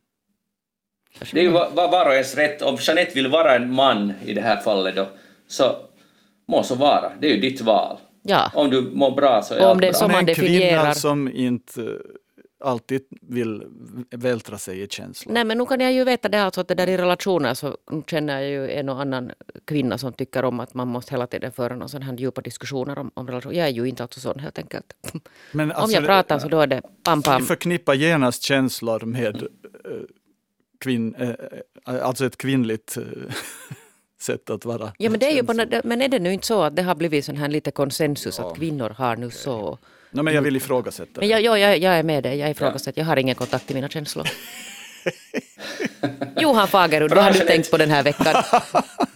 Det 1.33 1.41
är 1.41 1.45
ju 1.45 1.51
var, 1.51 1.71
var 1.71 2.07
och 2.07 2.13
ens 2.13 2.35
rätt. 2.37 2.63
Om 2.63 2.77
Jeanette 2.81 3.15
vill 3.15 3.29
vara 3.29 3.57
en 3.57 3.73
man 3.73 4.13
i 4.25 4.35
det 4.35 4.41
här 4.41 4.57
fallet 4.61 4.97
då, 4.97 5.09
så 5.49 5.77
må 6.49 6.63
så 6.63 6.75
vara. 6.75 7.13
Det 7.21 7.31
är 7.31 7.35
ju 7.35 7.41
ditt 7.41 7.61
val. 7.61 7.99
Ja. 8.23 8.51
Om 8.55 8.71
du 8.71 8.91
mår 8.95 9.11
bra 9.11 9.43
så 9.43 9.55
är 9.55 9.61
Om 9.61 9.71
allt 9.71 9.81
det 9.81 9.91
bra. 9.91 9.99
som 9.99 10.13
man 10.13 10.27
definierar. 10.27 10.65
En 10.65 10.81
kvinna 10.81 10.95
som 10.95 11.33
inte 11.33 11.99
alltid 12.63 13.03
vill 13.21 13.67
vältra 14.11 14.59
sig 14.59 14.83
i 14.83 14.89
känslor. 14.89 15.35
Nej 15.35 15.45
men 15.45 15.59
nu 15.59 15.67
kan 15.67 15.81
jag 15.81 15.93
ju 15.93 16.05
veta 16.05 16.29
det 16.29 16.43
alltså 16.43 16.61
att 16.61 16.69
det 16.69 16.75
där 16.75 16.89
i 16.89 16.97
relationer 16.97 17.55
så 17.55 17.77
känner 18.07 18.41
jag 18.41 18.51
ju 18.51 18.71
en 18.71 18.89
och 18.89 19.01
annan 19.01 19.33
kvinna 19.65 19.99
som 19.99 20.13
tycker 20.13 20.45
om 20.45 20.61
att 20.61 20.75
man 20.75 20.89
måste 20.89 21.15
hela 21.15 21.27
tiden 21.27 21.53
föra 21.53 21.77
någon 21.77 21.89
sån 21.89 22.03
här 22.03 22.17
djupa 22.17 22.41
diskussioner 22.41 22.99
om, 22.99 23.11
om 23.15 23.27
relationer. 23.27 23.55
Jag 23.55 23.69
är 23.69 23.73
ju 23.73 23.89
inte 23.89 24.03
alltså 24.03 24.21
sån 24.21 24.39
helt 24.39 24.59
enkelt. 24.59 24.95
Men 25.53 25.73
alltså, 25.73 25.85
om 25.85 25.91
jag 25.91 26.05
pratar 26.05 26.39
så 26.39 26.49
då 26.49 26.61
är 26.61 26.67
det 26.67 26.83
pam 27.05 27.23
pam. 27.23 27.43
Förknippa 27.43 27.95
genast 27.95 28.43
känslor 28.43 29.01
med 29.01 29.37
äh, 29.37 29.49
kvinn, 30.81 31.15
äh, 31.15 31.35
alltså 31.85 32.27
ett 32.27 32.37
kvinnligt 32.37 32.99
sätt 34.21 34.51
att 34.51 34.65
vara. 34.65 34.93
Ja 34.99 35.11
men, 35.11 35.21
det 35.21 35.27
är 35.27 35.35
ju 35.35 35.45
på, 35.45 35.55
men 35.85 36.03
är 36.03 36.09
det 36.09 36.19
nu 36.19 36.33
inte 36.33 36.47
så 36.47 36.63
att 36.63 36.77
det 36.77 36.83
har 36.83 36.95
blivit 36.95 37.25
sån 37.25 37.37
här 37.37 37.49
lite 37.49 37.71
konsensus 37.71 38.39
ja. 38.39 38.51
att 38.51 38.57
kvinnor 38.57 38.91
har 38.91 39.17
nu 39.17 39.31
så 39.31 39.79
No, 40.13 40.23
men 40.23 40.35
jag 40.35 40.43
vill 40.43 40.57
ifrågasätta. 40.57 41.21
Men 41.21 41.29
jag, 41.29 41.43
jag, 41.43 41.59
jag 41.59 41.95
är 41.95 42.03
med 42.03 42.23
dig, 42.23 42.39
jag 42.39 42.51
ifrågasätter. 42.51 43.01
Jag 43.01 43.07
har 43.07 43.17
ingen 43.17 43.35
kontakt 43.35 43.71
i 43.71 43.75
mina 43.75 43.89
känslor. 43.89 44.29
Johan 46.37 46.69
Fagerud, 46.69 47.11
vad 47.15 47.25
har 47.25 47.31
du 47.31 47.39
tänkt 47.39 47.71
på 47.71 47.77
den 47.77 47.91
här 47.91 48.03
veckan? 48.03 48.35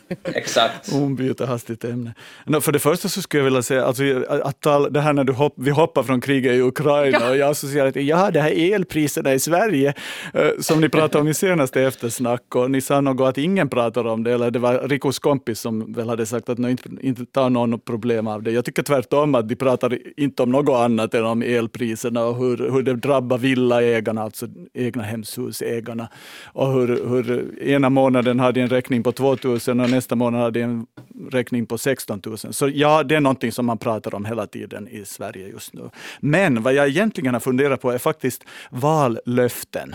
Exakt. 0.24 0.92
Hon 0.92 1.16
byter 1.16 1.46
hastigt 1.46 1.84
ämne. 1.84 2.14
No, 2.44 2.60
för 2.60 2.72
det 2.72 2.78
första 2.78 3.08
så 3.08 3.22
skulle 3.22 3.40
jag 3.40 3.44
vilja 3.44 3.62
säga, 3.62 3.84
alltså, 3.84 4.24
att 4.28 4.60
tal, 4.60 4.92
det 4.92 5.00
här 5.00 5.12
när 5.12 5.24
du 5.24 5.32
hopp, 5.32 5.54
vi 5.56 5.70
hoppar 5.70 6.02
från 6.02 6.20
kriget 6.20 6.52
i 6.52 6.60
Ukraina 6.60 7.18
ja. 7.20 7.30
och 7.30 7.36
jag 7.36 7.50
associerar 7.50 7.90
till 7.90 8.08
ja, 8.08 8.30
det 8.30 8.40
här 8.40 8.72
elpriserna 8.74 9.34
i 9.34 9.38
Sverige 9.38 9.94
eh, 10.34 10.48
som 10.60 10.80
ni 10.80 10.88
pratade 10.88 11.18
om 11.18 11.28
i 11.28 11.34
senaste 11.34 11.82
eftersnack 11.82 12.54
och 12.54 12.70
ni 12.70 12.80
sa 12.80 13.00
något 13.00 13.28
att 13.28 13.38
ingen 13.38 13.68
pratar 13.68 14.06
om 14.06 14.24
det, 14.24 14.32
eller 14.32 14.50
det 14.50 14.58
var 14.58 14.88
Rikos 14.88 15.18
kompis 15.18 15.60
som 15.60 15.92
väl 15.92 16.08
hade 16.08 16.26
sagt 16.26 16.48
att 16.48 16.58
ni 16.58 16.70
inte, 16.70 16.88
inte 17.00 17.26
tar 17.26 17.50
någon 17.50 17.80
problem 17.80 18.26
av 18.26 18.42
det. 18.42 18.50
Jag 18.50 18.64
tycker 18.64 18.82
tvärtom 18.82 19.34
att 19.34 19.48
de 19.48 19.56
pratar 19.56 19.98
inte 20.16 20.42
om 20.42 20.50
något 20.50 20.76
annat 20.76 21.14
än 21.14 21.24
om 21.24 21.42
elpriserna 21.42 22.24
och 22.24 22.36
hur, 22.36 22.70
hur 22.72 22.82
det 22.82 22.94
drabbar 22.94 23.38
villaägarna, 23.38 24.22
alltså 24.22 24.46
egna 24.74 25.02
hemshusägarna 25.02 26.08
och 26.44 26.72
hur, 26.72 27.08
hur 27.08 27.58
ena 27.62 27.90
månaden 27.90 28.40
hade 28.40 28.60
en 28.60 28.68
räkning 28.68 29.02
på 29.02 29.12
2000 29.12 29.80
och 29.80 29.90
nästa 29.90 30.14
månad 30.14 30.40
hade 30.40 30.62
en 30.62 30.86
räkning 31.30 31.66
på 31.66 31.78
16 31.78 32.22
000. 32.26 32.38
Så 32.38 32.68
ja, 32.68 33.02
det 33.02 33.16
är 33.16 33.20
någonting 33.20 33.52
som 33.52 33.66
man 33.66 33.78
pratar 33.78 34.14
om 34.14 34.24
hela 34.24 34.46
tiden 34.46 34.88
i 34.88 35.04
Sverige 35.04 35.48
just 35.48 35.74
nu. 35.74 35.90
Men 36.20 36.62
vad 36.62 36.74
jag 36.74 36.88
egentligen 36.88 37.34
har 37.34 37.40
funderat 37.40 37.80
på 37.80 37.90
är 37.90 37.98
faktiskt 37.98 38.44
vallöften. 38.70 39.94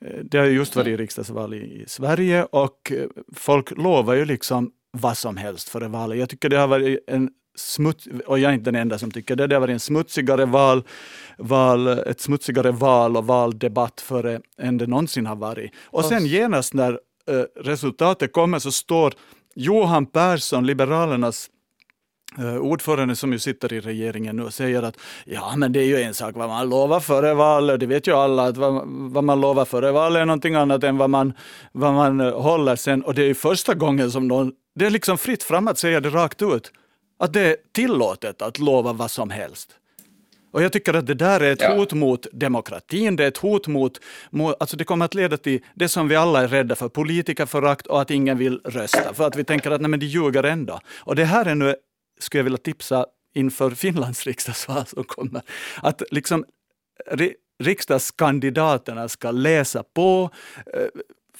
Eh, 0.00 0.24
det 0.24 0.38
har 0.38 0.46
just 0.46 0.76
varit 0.76 0.98
riksdagsval 0.98 1.54
i 1.54 1.84
Sverige 1.86 2.44
och 2.44 2.92
eh, 2.92 3.06
folk 3.34 3.70
lovar 3.76 4.14
ju 4.14 4.24
liksom 4.24 4.70
vad 4.90 5.16
som 5.16 5.36
helst 5.36 5.68
före 5.68 5.88
valet. 5.88 6.18
Jag 6.18 6.28
tycker 6.28 6.48
det 6.48 6.56
har 6.56 6.66
varit 6.68 6.98
en 7.06 7.30
smuts, 7.56 8.06
och 8.26 8.38
jag 8.38 8.50
är 8.50 8.54
inte 8.54 8.70
den 8.70 8.80
enda 8.80 8.98
som 8.98 9.10
tycker 9.10 9.36
det, 9.36 9.46
det 9.46 9.58
varit 9.58 9.72
en 9.72 9.80
smutsigare 9.80 10.44
val, 10.44 10.82
val, 11.38 11.88
ett 11.88 12.20
smutsigare 12.20 12.70
val 12.70 13.16
och 13.16 13.26
valdebatt 13.26 14.00
före 14.00 14.40
än 14.58 14.78
det 14.78 14.86
någonsin 14.86 15.26
har 15.26 15.36
varit. 15.36 15.70
Och 15.84 16.04
sen 16.04 16.26
genast 16.26 16.74
när 16.74 16.98
Eh, 17.30 17.62
resultatet 17.62 18.32
kommer 18.32 18.58
så 18.58 18.72
står 18.72 19.14
Johan 19.54 20.06
Persson, 20.06 20.66
Liberalernas 20.66 21.50
Uh, 22.38 22.56
ordförande 22.56 23.16
som 23.16 23.32
ju 23.32 23.38
sitter 23.38 23.72
i 23.72 23.80
regeringen 23.80 24.36
nu 24.36 24.42
och 24.42 24.54
säger 24.54 24.82
att 24.82 24.96
ja, 25.24 25.54
men 25.56 25.72
det 25.72 25.80
är 25.80 25.84
ju 25.84 26.02
en 26.02 26.14
sak 26.14 26.36
vad 26.36 26.48
man 26.48 26.68
lovar 26.68 27.00
före 27.00 27.34
valet. 27.34 27.80
Det 27.80 27.86
vet 27.86 28.06
ju 28.06 28.12
alla 28.12 28.44
att 28.44 28.56
vad, 28.56 28.82
vad 28.86 29.24
man 29.24 29.40
lovar 29.40 29.64
före 29.64 29.92
valet 29.92 30.20
är 30.20 30.24
någonting 30.24 30.54
annat 30.54 30.84
än 30.84 30.96
vad 30.96 31.10
man, 31.10 31.32
vad 31.72 31.94
man 31.94 32.20
uh, 32.20 32.40
håller 32.40 32.76
sen. 32.76 33.02
Och 33.02 33.14
det 33.14 33.22
är 33.22 33.26
ju 33.26 33.34
första 33.34 33.74
gången 33.74 34.10
som 34.10 34.28
någon, 34.28 34.52
det 34.74 34.86
är 34.86 34.90
liksom 34.90 35.18
fritt 35.18 35.42
fram 35.42 35.68
att 35.68 35.78
säga 35.78 36.00
det 36.00 36.10
rakt 36.10 36.42
ut. 36.42 36.72
Att 37.18 37.32
det 37.32 37.40
är 37.40 37.56
tillåtet 37.72 38.42
att 38.42 38.58
lova 38.58 38.92
vad 38.92 39.10
som 39.10 39.30
helst. 39.30 39.70
Och 40.52 40.62
jag 40.62 40.72
tycker 40.72 40.94
att 40.94 41.06
det 41.06 41.14
där 41.14 41.40
är 41.40 41.52
ett 41.52 41.60
Ja. 41.62 41.74
hot 41.76 41.92
mot 41.92 42.26
demokratin, 42.32 43.16
det 43.16 43.24
är 43.24 43.28
ett 43.28 43.36
hot 43.36 43.66
mot, 43.66 44.00
mot, 44.30 44.56
alltså 44.60 44.76
det 44.76 44.84
kommer 44.84 45.04
att 45.04 45.14
leda 45.14 45.36
till 45.36 45.60
det 45.74 45.88
som 45.88 46.08
vi 46.08 46.16
alla 46.16 46.42
är 46.42 46.48
rädda 46.48 46.74
för, 46.74 46.88
politikerförakt 46.88 47.86
och 47.86 48.00
att 48.00 48.10
ingen 48.10 48.38
vill 48.38 48.60
rösta, 48.64 49.14
för 49.14 49.26
att 49.26 49.36
vi 49.36 49.44
tänker 49.44 49.70
att 49.70 49.80
nej, 49.80 49.90
men 49.90 50.00
de 50.00 50.06
ljuger 50.06 50.42
ändå. 50.42 50.80
Och 50.98 51.16
det 51.16 51.24
här 51.24 51.44
är 51.46 51.54
nu, 51.54 51.74
skulle 52.18 52.38
jag 52.38 52.44
vilja 52.44 52.58
tipsa 52.58 53.06
inför 53.34 53.70
Finlands 53.70 54.24
riksdagsval 54.26 54.86
som 54.86 55.04
kommer, 55.04 55.42
att 55.82 56.02
liksom 56.10 56.44
ri- 57.10 57.34
riksdagskandidaterna 57.62 59.08
ska 59.08 59.30
läsa 59.30 59.82
på, 59.82 60.30
eh, 60.74 60.80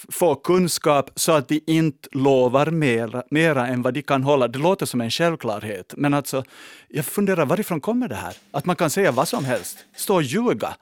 få 0.08 0.34
kunskap 0.34 1.10
så 1.14 1.32
att 1.32 1.48
de 1.48 1.60
inte 1.66 2.08
lovar 2.12 2.70
mera, 2.70 3.22
mera 3.30 3.66
än 3.66 3.82
vad 3.82 3.94
de 3.94 4.02
kan 4.02 4.22
hålla. 4.22 4.48
Det 4.48 4.58
låter 4.58 4.86
som 4.86 5.00
en 5.00 5.10
självklarhet, 5.10 5.94
men 5.96 6.14
alltså, 6.14 6.44
jag 6.88 7.04
funderar 7.04 7.46
varifrån 7.46 7.80
kommer 7.80 8.08
det 8.08 8.14
här? 8.14 8.36
Att 8.50 8.64
man 8.64 8.76
kan 8.76 8.90
säga 8.90 9.12
vad 9.12 9.28
som 9.28 9.44
helst, 9.44 9.78
stå 9.96 10.14
och 10.14 10.22
ljuga 10.22 10.76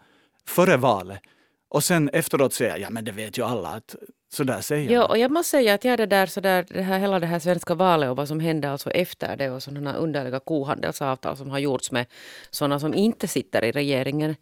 före 0.48 0.76
valet 0.76 1.20
och 1.68 1.84
sen 1.84 2.08
efteråt 2.08 2.52
säga, 2.52 2.78
ja 2.78 2.90
men 2.90 3.04
det 3.04 3.12
vet 3.12 3.38
ju 3.38 3.44
alla 3.44 3.68
att 3.68 3.96
så 4.32 4.44
där 4.44 4.60
säger 4.60 4.90
Ja, 4.90 5.04
och 5.06 5.18
jag 5.18 5.30
måste 5.30 5.50
säga 5.50 5.74
att 5.74 5.84
jag 5.84 5.98
det 5.98 6.06
där, 6.06 6.26
så 6.26 6.40
där 6.40 6.66
det 6.68 6.82
här, 6.82 6.98
hela 6.98 7.20
det 7.20 7.26
här 7.26 7.38
svenska 7.38 7.74
valet 7.74 8.10
och 8.10 8.16
vad 8.16 8.28
som 8.28 8.40
hände 8.40 8.70
alltså 8.70 8.90
efter 8.90 9.36
det 9.36 9.50
och 9.50 9.62
sådana 9.62 9.94
underliga 9.94 10.40
kohandelsavtal 10.40 11.36
som 11.36 11.50
har 11.50 11.58
gjorts 11.58 11.92
med 11.92 12.06
sådana 12.50 12.80
som 12.80 12.94
inte 12.94 13.28
sitter 13.28 13.64
i 13.64 13.72
regeringen. 13.72 14.36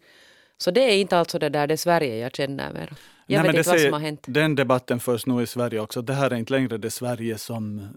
Så 0.57 0.71
det 0.71 0.81
är 0.81 0.97
inte 0.97 1.17
alltså 1.17 1.39
det 1.39 1.49
där 1.49 1.67
det 1.67 1.77
Sverige 1.77 2.17
jag 2.17 2.35
känner 2.35 2.73
mer. 2.73 2.93
Jag 3.25 3.43
Nej, 3.43 3.51
vet 3.51 3.57
inte 3.57 3.69
vad 3.69 3.79
som 3.81 3.93
har 3.93 3.99
hänt. 3.99 4.25
Den 4.27 4.55
debatten 4.55 4.99
förs 4.99 5.25
nog 5.25 5.41
i 5.41 5.45
Sverige 5.47 5.79
också. 5.79 6.01
Det 6.01 6.13
här 6.13 6.31
är 6.31 6.35
inte 6.35 6.53
längre 6.53 6.77
det 6.77 6.91
Sverige 6.91 7.37
som 7.37 7.87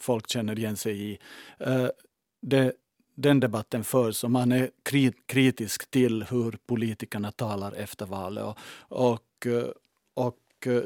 folk 0.00 0.28
känner 0.30 0.58
igen 0.58 0.76
sig 0.76 1.10
i. 1.10 1.18
Eh, 1.58 1.86
Det, 2.46 2.72
den 3.16 3.40
debatten 3.40 3.84
förs 3.84 4.24
och 4.24 4.30
man 4.30 4.52
är 4.52 4.70
kri- 4.90 5.12
kritisk 5.26 5.90
till 5.90 6.22
hur 6.30 6.58
politikerna 6.66 7.32
talar 7.32 7.72
efter 7.72 8.06
valet. 8.06 8.44
Och, 8.44 8.58
och, 9.12 9.46
eh, 9.46 9.64
och 10.14 10.66
eh, 10.66 10.82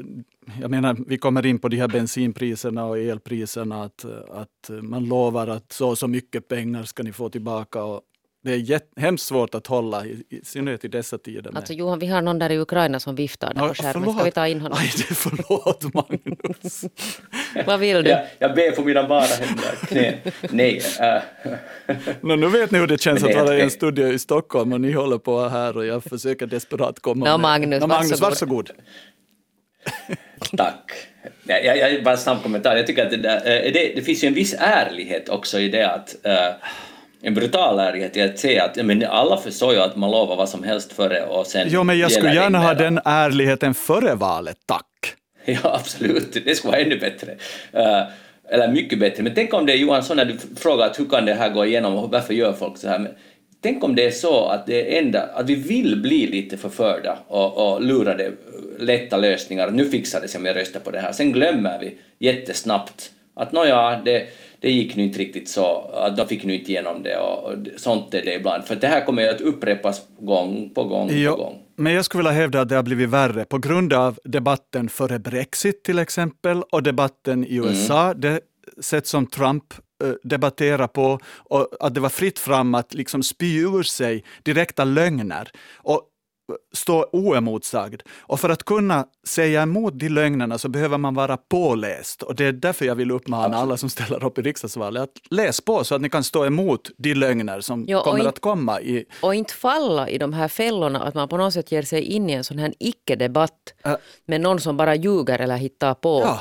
jag 0.61 0.70
menar, 0.70 0.96
vi 1.07 1.18
kommer 1.18 1.46
in 1.46 1.59
på 1.59 1.68
de 1.68 1.76
här 1.76 1.88
bensinpriserna 1.88 2.84
och 2.84 2.99
elpriserna, 2.99 3.82
att, 3.84 4.05
att 4.30 4.70
man 4.82 5.05
lovar 5.05 5.46
att 5.49 5.72
så 5.72 5.88
och 5.88 5.99
så 5.99 6.09
mycket 6.09 6.49
pengar 6.49 6.84
ska 6.84 7.03
ni 7.03 7.12
få 7.12 7.28
tillbaka. 7.30 7.82
Och 7.84 8.03
det 8.45 8.53
är 8.53 8.57
jätt, 8.57 8.91
hemskt 8.97 9.26
svårt 9.26 9.55
att 9.55 9.66
hålla, 9.66 10.05
i, 10.07 10.22
i 10.30 10.41
synnerhet 10.45 10.84
i 10.84 10.89
dessa 10.89 11.18
tider. 11.18 11.51
Alltså 11.55 11.72
Johan, 11.72 11.99
vi 11.99 12.07
har 12.07 12.22
någon 12.22 12.39
där 12.39 12.51
i 12.53 12.59
Ukraina 12.59 13.01
som 13.01 13.14
viftar 13.14 13.55
där 13.55 13.61
Ja, 13.62 13.68
på 13.68 13.74
skärmen. 13.74 14.12
Ska 14.14 14.24
vi 14.24 14.30
ta 14.30 14.47
in 14.47 14.61
honom? 14.61 14.78
Aj, 14.80 14.91
det 14.97 15.14
förlåt 15.14 15.95
Magnus. 15.95 16.84
Vad 17.66 17.80
vill 17.80 18.05
du? 18.05 18.11
Jag, 18.11 18.26
jag 18.39 18.55
ber 18.55 18.70
på 18.70 18.82
mina 18.82 19.09
bara 19.09 19.20
händer. 19.24 20.32
Nej. 20.51 20.82
äh, 21.01 21.22
Nå, 22.20 22.36
nu 22.36 22.47
vet 22.49 22.70
ni 22.70 22.78
hur 22.78 22.86
det 22.86 23.01
känns 23.01 23.24
att 23.24 23.30
är 23.30 23.45
vara 23.45 23.57
i 23.59 23.61
en 23.61 23.70
studio 23.70 24.09
i 24.12 24.18
Stockholm 24.18 24.72
och 24.72 24.80
ni 24.80 24.93
håller 24.93 25.18
på 25.18 25.49
här 25.49 25.76
och 25.76 25.86
jag 25.86 26.05
försöker 26.05 26.47
desperat 26.47 27.01
komma 27.01 27.24
Nå, 27.24 27.30
med- 27.30 27.41
Magnus, 27.41 27.80
Nå, 27.80 27.86
Magnus 27.86 28.20
varsågod. 28.20 28.70
varsågod. 28.70 28.70
Tack. 30.57 30.93
Nej, 31.43 31.66
Jag, 31.66 31.78
jag, 31.78 32.05
bara 32.05 32.14
en 32.14 32.18
snabb 32.20 32.43
kommentar. 32.43 32.76
Jag 32.76 32.86
tycker 32.86 33.05
att 33.05 33.11
det, 33.11 33.16
där, 33.16 33.36
eh, 33.36 33.72
det, 33.72 33.93
det 33.95 34.03
finns 34.03 34.24
ju 34.24 34.28
en 34.28 34.34
viss 34.34 34.55
ärlighet 34.59 35.28
också 35.28 35.61
i 35.61 35.68
det 35.68 35.91
att 35.95 36.26
eh, 36.26 36.49
en 37.22 37.34
brutal 37.34 37.78
ärlighet 37.78 38.16
i 38.16 38.22
att 38.22 38.38
säga 38.38 38.64
att 38.64 38.76
men 38.76 39.04
alla 39.04 39.36
förstår 39.36 39.72
ju 39.72 39.80
att 39.80 39.96
man 39.96 40.10
lovar 40.10 40.36
vad 40.36 40.48
som 40.48 40.62
helst 40.62 40.92
före 40.92 41.24
och 41.24 41.46
sen 41.46 41.68
Jo, 41.70 41.84
men 41.84 41.98
jag 41.98 42.12
skulle 42.12 42.34
gärna 42.34 42.58
ha 42.58 42.74
den 42.74 43.00
ärligheten 43.04 43.74
före 43.74 44.14
valet, 44.14 44.56
tack. 44.66 44.84
Ja, 45.44 45.58
absolut. 45.62 46.44
Det 46.44 46.54
skulle 46.54 46.70
vara 46.70 46.80
ännu 46.80 46.98
bättre. 46.98 47.32
Eh, 47.72 48.02
eller 48.50 48.68
mycket 48.68 48.98
bättre. 48.98 49.22
Men 49.22 49.34
tänk 49.34 49.54
om 49.54 49.66
det 49.66 49.72
är 49.72 49.76
Johansson, 49.76 50.16
när 50.16 50.24
du 50.24 50.38
frågar 50.56 50.86
att 50.86 50.98
hur 50.98 51.04
kan 51.04 51.26
det 51.26 51.34
här 51.34 51.48
gå 51.48 51.66
igenom 51.66 51.94
och 51.94 52.10
varför 52.10 52.34
gör 52.34 52.52
folk 52.52 52.76
så 52.78 52.88
här? 52.88 52.98
Men 52.98 53.12
tänk 53.62 53.84
om 53.84 53.94
det 53.94 54.06
är 54.06 54.10
så 54.10 54.46
att, 54.46 54.66
det 54.66 54.98
enda, 54.98 55.22
att 55.22 55.50
vi 55.50 55.54
vill 55.54 56.02
bli 56.02 56.26
lite 56.26 56.56
förförda 56.56 57.18
och, 57.28 57.72
och 57.72 57.82
lurade 57.82 58.32
lätta 58.78 59.16
lösningar. 59.16 59.70
Nu 59.70 59.90
fixar 59.90 60.20
det 60.20 60.28
sig 60.28 60.38
om 60.38 60.46
jag 60.46 60.56
röstar 60.56 60.80
på 60.80 60.90
det 60.90 61.00
här. 61.00 61.12
Sen 61.12 61.32
glömmer 61.32 61.78
vi 61.78 61.98
jättesnabbt 62.18 63.10
att 63.36 63.52
nåja, 63.52 64.00
det, 64.04 64.26
det 64.61 64.70
gick 64.70 64.96
nu 64.96 65.02
inte 65.02 65.18
riktigt 65.18 65.48
så, 65.48 65.90
att 65.92 66.16
de 66.16 66.28
fick 66.28 66.44
nu 66.44 66.54
inte 66.54 66.70
igenom 66.72 67.02
det 67.02 67.16
och, 67.18 67.52
sånt 67.76 68.14
är 68.14 68.24
det 68.24 68.34
ibland. 68.34 68.64
För 68.64 68.76
det 68.76 68.86
här 68.86 69.04
kommer 69.04 69.22
ju 69.22 69.28
att 69.28 69.40
upprepas 69.40 70.02
gång 70.20 70.70
på 70.74 70.84
gång 70.84 71.09
på 71.09 71.14
Jo, 71.14 71.36
gång. 71.36 71.62
men 71.76 71.92
jag 71.92 72.04
skulle 72.04 72.18
vilja 72.18 72.40
hävda 72.40 72.61
att 72.61 72.68
det 72.68 72.76
har 72.76 72.82
blivit 72.82 73.09
värre 73.09 73.44
på 73.44 73.59
grund 73.59 73.92
av 73.92 74.18
debatten 74.24 74.88
före 74.88 75.18
Brexit 75.18 75.82
till 75.84 75.98
exempel 75.98 76.62
och 76.62 76.82
debatten 76.82 77.44
i 77.44 77.54
USA, 77.56 78.14
det 78.14 78.40
sätt 78.80 79.06
som 79.06 79.26
Trump 79.26 79.64
eh, 80.04 80.11
debatterar 80.22 80.86
på 80.86 81.18
och 81.36 81.68
att 81.80 81.94
det 81.94 82.00
var 82.00 82.09
fritt 82.09 82.38
fram 82.38 82.74
att 82.74 82.94
liksom 82.94 83.22
spy 83.22 83.59
ur 83.61 83.82
sig 83.82 84.24
direkta 84.42 84.84
lögner 84.84 85.50
och 85.76 86.02
stå 86.74 87.07
oemotsagd. 87.12 88.03
Och 88.20 88.40
för 88.40 88.49
att 88.49 88.62
kunna 88.64 89.07
säga 89.26 89.62
emot 89.62 89.92
de 89.99 90.09
lögnerna 90.09 90.59
så 90.59 90.68
behöver 90.68 90.99
man 90.99 91.14
vara 91.14 91.36
påläst 91.36 92.22
och 92.22 92.34
det 92.34 92.44
är 92.44 92.53
därför 92.53 92.84
jag 92.84 92.94
vill 92.94 93.11
uppmana 93.11 93.57
alla 93.57 93.76
som 93.76 93.90
ställer 93.90 94.24
upp 94.24 94.38
i 94.38 94.42
riksdagsvalet 94.42 95.03
att 95.03 95.11
läs 95.30 95.61
på 95.61 95.84
så 95.84 95.94
att 95.94 96.01
ni 96.01 96.11
kan 96.11 96.24
stå 96.24 96.46
emot 96.46 96.90
de 96.99 97.14
lögner 97.14 97.61
som 97.61 97.84
Ja, 97.88 98.03
kommer 98.05 98.20
in- 98.20 98.26
att 98.26 98.40
komma 98.40 98.80
i 98.80 99.05
Och 99.22 99.34
inte 99.34 99.55
falla 99.55 100.09
i 100.09 100.18
de 100.18 100.32
här 100.32 100.49
fällorna 100.49 101.03
att 101.03 101.14
man 101.14 101.28
på 101.28 101.36
något 101.36 101.55
sätt 101.55 101.72
ger 101.72 101.82
sig 101.82 102.03
in 102.03 102.30
i 102.30 102.32
en 102.32 102.44
sån 102.44 102.59
här 102.59 102.74
icke-debatt 102.78 103.74
Äh. 103.84 103.94
med 104.26 104.40
någon 104.40 104.61
som 104.61 104.76
bara 104.76 104.94
ljuger 104.94 105.38
eller 105.38 105.57
hittar 105.57 105.94
på. 105.94 106.20
Ja. 106.24 106.40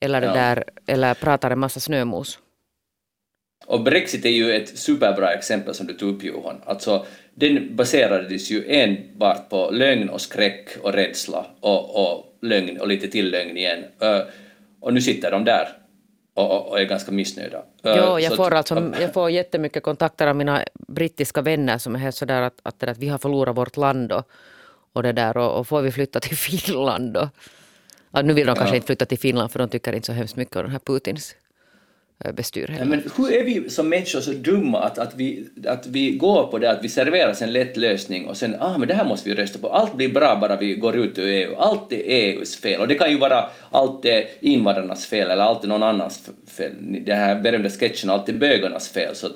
Eller, 0.00 0.20
det 0.20 0.26
Ja. 0.26 0.32
där, 0.34 0.64
eller 0.86 1.14
pratar 1.14 1.50
en 1.50 1.58
massa 1.58 1.80
snömos. 1.80 2.38
Och 3.66 3.82
Brexit 3.82 4.24
är 4.24 4.28
ju 4.30 4.52
ett 4.52 4.78
superbra 4.78 5.32
exempel 5.32 5.74
som 5.74 5.86
du 5.86 5.94
tog 5.94 6.14
upp 6.16 6.22
Johan. 6.24 6.56
Alltså, 6.66 7.06
den 7.34 7.76
baserades 7.76 8.50
ju 8.50 8.64
enbart 8.68 9.48
på 9.50 9.70
lögn 9.70 10.08
och 10.08 10.20
skräck 10.20 10.68
och 10.82 10.92
rädsla 10.92 11.46
och, 11.60 12.12
och 12.12 12.38
lögn 12.42 12.80
och 12.80 12.88
lite 12.88 13.08
till 13.08 13.30
lögn 13.30 13.56
igen. 13.56 13.84
Och 14.80 14.94
nu 14.94 15.00
sitter 15.00 15.30
de 15.30 15.44
där 15.44 15.68
och, 16.34 16.68
och, 16.68 16.80
är 16.80 16.84
ganska 16.84 17.12
missnöjda. 17.12 17.62
Jo, 17.82 18.18
jag 18.18 18.36
får, 18.36 18.54
alltså, 18.54 18.92
jag 19.00 19.12
får 19.12 19.30
jättemycket 19.30 19.82
kontakter 19.82 20.26
av 20.26 20.36
mina 20.36 20.64
brittiska 20.88 21.42
vänner 21.42 21.78
som 21.78 21.94
är 21.94 21.98
helt 21.98 22.16
sådär 22.16 22.42
att, 22.42 22.60
att, 22.62 22.82
att 22.82 22.98
vi 22.98 23.08
har 23.08 23.18
förlorat 23.18 23.56
vårt 23.56 23.76
land 23.76 24.12
och, 24.12 24.28
och 24.92 25.02
det 25.02 25.12
där 25.12 25.36
och, 25.36 25.58
och 25.58 25.68
får 25.68 25.82
vi 25.82 25.92
flytta 25.92 26.20
till 26.20 26.36
Finland 26.48 27.16
och, 27.16 27.28
ja, 28.10 28.22
nu 28.22 28.32
vill 28.32 28.46
de 28.46 28.56
kanske 28.56 28.72
Ja. 28.72 28.76
inte 28.76 28.86
flytta 28.86 29.06
till 29.06 29.18
Finland 29.18 29.50
för 29.52 29.58
de 29.58 29.68
tycker 29.68 29.92
inte 29.92 30.06
så 30.06 30.12
hemskt 30.12 30.36
mycket 30.36 30.56
om 30.56 30.62
den 30.62 30.72
här 30.72 30.78
Putins 30.78 31.34
bestyr 32.34 32.66
Nej, 32.68 32.78
heller. 32.78 32.90
men 32.90 33.02
hur 33.16 33.32
är 33.32 33.44
vi 33.44 33.70
som 33.70 33.88
människor 33.88 34.20
så 34.20 34.30
dumma 34.32 34.80
att, 34.80 34.98
att, 34.98 35.14
vi, 35.14 35.46
att 35.66 35.86
vi 35.86 36.10
går 36.10 36.46
på 36.46 36.58
det 36.58 36.70
att 36.70 36.84
vi 36.84 36.88
serveras 36.88 37.42
en 37.42 37.52
lätt 37.52 37.76
lösning 37.76 38.26
och 38.26 38.36
sen 38.36 38.56
ah 38.60 38.78
men 38.78 38.88
det 38.88 38.94
här 38.94 39.04
måste 39.04 39.28
vi 39.30 39.34
rösta 39.36 39.58
på. 39.58 39.68
Allt 39.68 39.94
blir 39.94 40.08
bra 40.08 40.38
bara 40.40 40.56
vi 40.56 40.74
går 40.74 40.96
ut 40.96 41.18
ur 41.18 41.26
EU. 41.28 41.54
Allt 41.56 41.92
är 41.92 41.96
EUs 42.06 42.56
fel 42.56 42.80
och 42.80 42.88
det 42.88 42.94
kan 42.94 43.10
ju 43.10 43.18
vara 43.18 43.44
allt 43.70 44.04
är 44.04 44.24
invandrarnas 44.40 45.06
fel 45.06 45.30
eller 45.30 45.42
allt 45.42 45.64
är 45.64 45.68
någon 45.68 45.82
annans 45.82 46.30
fel. 46.46 46.72
Det 47.06 47.14
här 47.14 47.40
berömda 47.40 47.70
sketchen 47.70 48.10
allt 48.10 48.28
är 48.28 48.32
bögarnas 48.32 48.88
fel. 48.88 49.14
Så, 49.14 49.28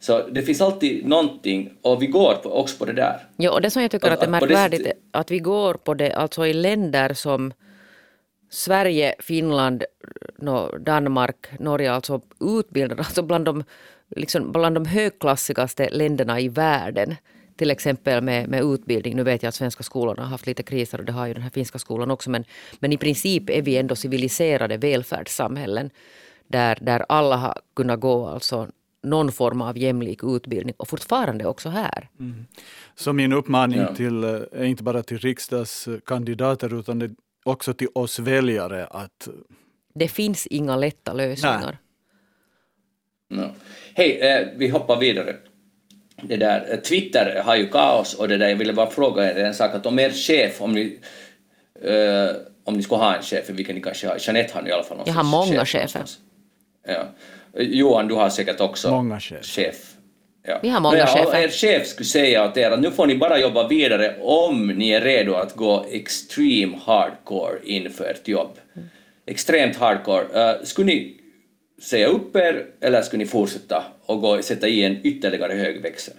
så 0.00 0.22
det 0.28 0.42
finns 0.42 0.60
alltid 0.60 1.06
någonting 1.06 1.70
och 1.82 2.02
vi 2.02 2.06
går 2.06 2.34
på, 2.42 2.50
också 2.60 2.78
på 2.78 2.84
det 2.84 2.92
där. 2.92 3.16
Ja, 3.36 3.50
och 3.50 3.60
det 3.62 3.70
som 3.70 3.82
jag 3.82 3.90
tycker 3.90 4.10
att 4.10 4.20
det 4.20 4.26
är 4.26 4.28
Att- 4.36 4.42
att 4.42 4.48
det 4.48 4.54
märkvärdigt 4.54 4.92
att 5.10 5.30
vi 5.30 5.38
går 5.38 5.74
på 5.74 5.94
det, 5.94 6.12
alltså 6.12 6.46
i 6.46 6.52
länder 6.52 7.14
som 7.14 7.52
Sverige, 8.50 9.14
Finland, 9.18 9.84
nå, 10.38 10.78
Danmark, 10.78 11.46
Norge, 11.60 11.92
alltså 11.92 12.20
utbildade, 12.40 13.02
alltså 13.02 13.22
bland 13.22 13.44
de, 13.44 13.64
liksom 14.16 14.52
bland 14.52 14.76
de 14.76 14.84
högklassigaste 14.86 15.88
länderna 15.90 16.40
i 16.40 16.48
världen. 16.48 17.14
Till 17.56 17.70
exempel 17.70 18.22
med, 18.22 18.48
med 18.48 18.62
utbildning. 18.64 19.16
Nu 19.16 19.22
vet 19.22 19.42
jag 19.42 19.48
att 19.48 19.54
svenska 19.54 19.82
skolorna 19.82 20.22
har 20.22 20.28
haft 20.30 20.46
lite 20.46 20.62
kriser 20.62 20.98
och 20.98 21.04
det 21.04 21.12
har 21.12 21.26
ju 21.26 21.34
den 21.34 21.42
här 21.42 21.50
finska 21.50 21.78
skolan 21.78 22.10
också. 22.10 22.30
Men, 22.30 22.44
men 22.78 22.92
i 22.92 22.96
princip 22.98 23.50
är 23.50 23.62
vi 23.62 23.76
ändå 23.76 23.96
civiliserade 23.96 24.76
välfärdssamhällen 24.76 25.90
där, 26.48 26.78
där 26.80 27.04
alla 27.08 27.36
har 27.36 27.60
kunnat 27.76 28.00
gå 28.00 28.26
alltså 28.26 28.68
någon 29.02 29.32
form 29.32 29.62
av 29.62 29.78
jämlik 29.78 30.20
utbildning 30.24 30.74
och 30.78 30.88
fortfarande 30.88 31.46
också 31.46 31.68
här. 31.68 32.08
Så 32.94 33.12
min 33.12 33.32
uppmaning 33.32 33.78
Ja. 33.80 33.94
till, 33.94 34.24
eh, 34.24 34.30
är 34.52 34.64
inte 34.64 34.82
bara 34.82 35.02
till 35.02 35.18
riksdagskandidater 35.18 36.78
utan 36.80 36.98
det, 36.98 37.10
också 37.46 37.74
till 37.74 37.88
oss 37.94 38.18
väljare 38.18 38.86
att 38.86 39.28
Det 39.94 40.08
finns 40.08 40.46
inga 40.46 40.76
lätta 40.76 41.12
lösningar. 41.12 41.78
Ja. 43.28 43.50
Hej, 43.94 44.20
eh, 44.20 44.46
vi 44.56 44.68
hoppar 44.68 44.96
vidare. 45.00 45.36
Det 46.22 46.36
där, 46.36 46.66
eh, 46.72 46.76
Twitter 46.80 47.42
har 47.44 47.56
ju 47.56 47.68
kaos 47.68 48.14
och 48.14 48.28
det 48.28 48.36
där, 48.36 48.48
jag 48.48 48.56
ville 48.56 48.72
bara 48.72 48.90
fråga 48.90 49.32
er 49.32 49.44
en 49.44 49.54
sak 49.54 49.74
att 49.74 49.86
om 49.86 49.98
er 49.98 50.10
chef, 50.10 50.60
om 50.60 50.72
ni, 50.74 50.98
eh, 51.82 52.36
om 52.64 52.74
ni 52.74 52.82
skulle 52.82 52.98
ha 52.98 53.16
en 53.16 53.22
chef, 53.22 53.50
vilken 53.50 53.74
ni 53.76 53.82
kanske 53.82 54.08
har, 54.08 54.16
Jeanette 54.20 54.54
har 54.54 54.62
ni 54.62 54.68
i 54.68 54.72
alla 54.72 54.84
fall 54.84 54.98
Jag 55.06 55.14
har 55.14 55.24
många 55.24 55.64
chef 55.66 55.90
chefer. 55.92 56.04
Ja. 56.86 57.04
Eh, 57.54 57.62
Johan, 57.66 58.08
du 58.08 58.14
har 58.14 58.28
säkert 58.30 58.60
också 58.60 58.90
Många 58.90 59.20
chefer. 59.20 59.42
chef. 59.44 59.95
Ja. 60.46 60.58
Vi 60.62 60.68
har 60.68 60.80
många 60.80 60.94
Nåja, 60.94 61.06
chefer. 61.06 61.42
Er 61.42 61.48
chef 61.48 61.86
skulle 61.86 62.06
säga 62.06 62.44
åt 62.44 62.56
er 62.56 62.70
att 62.70 62.80
nu 62.80 62.90
får 62.90 63.06
ni 63.06 63.16
bara 63.16 63.38
jobba 63.38 63.68
vidare 63.68 64.14
om 64.20 64.66
ni 64.66 64.90
är 64.90 65.00
redo 65.00 65.34
att 65.34 65.56
gå 65.56 65.86
extreme 65.90 66.78
hardcore 66.84 67.58
inför 67.64 68.04
ert 68.04 68.28
jobb. 68.28 68.58
Extremt 69.26 69.76
hardcore. 69.76 70.24
Uh, 70.24 70.64
skulle 70.64 70.86
ni 70.86 71.16
säga 71.82 72.06
upp 72.06 72.36
er 72.36 72.66
eller 72.80 73.02
skulle 73.02 73.24
ni 73.24 73.28
fortsätta 73.28 73.84
och 74.06 74.20
gå, 74.20 74.42
sätta 74.42 74.68
i 74.68 74.84
en 74.84 75.06
ytterligare 75.06 75.52
hög 75.52 75.82
växel? 75.82 76.14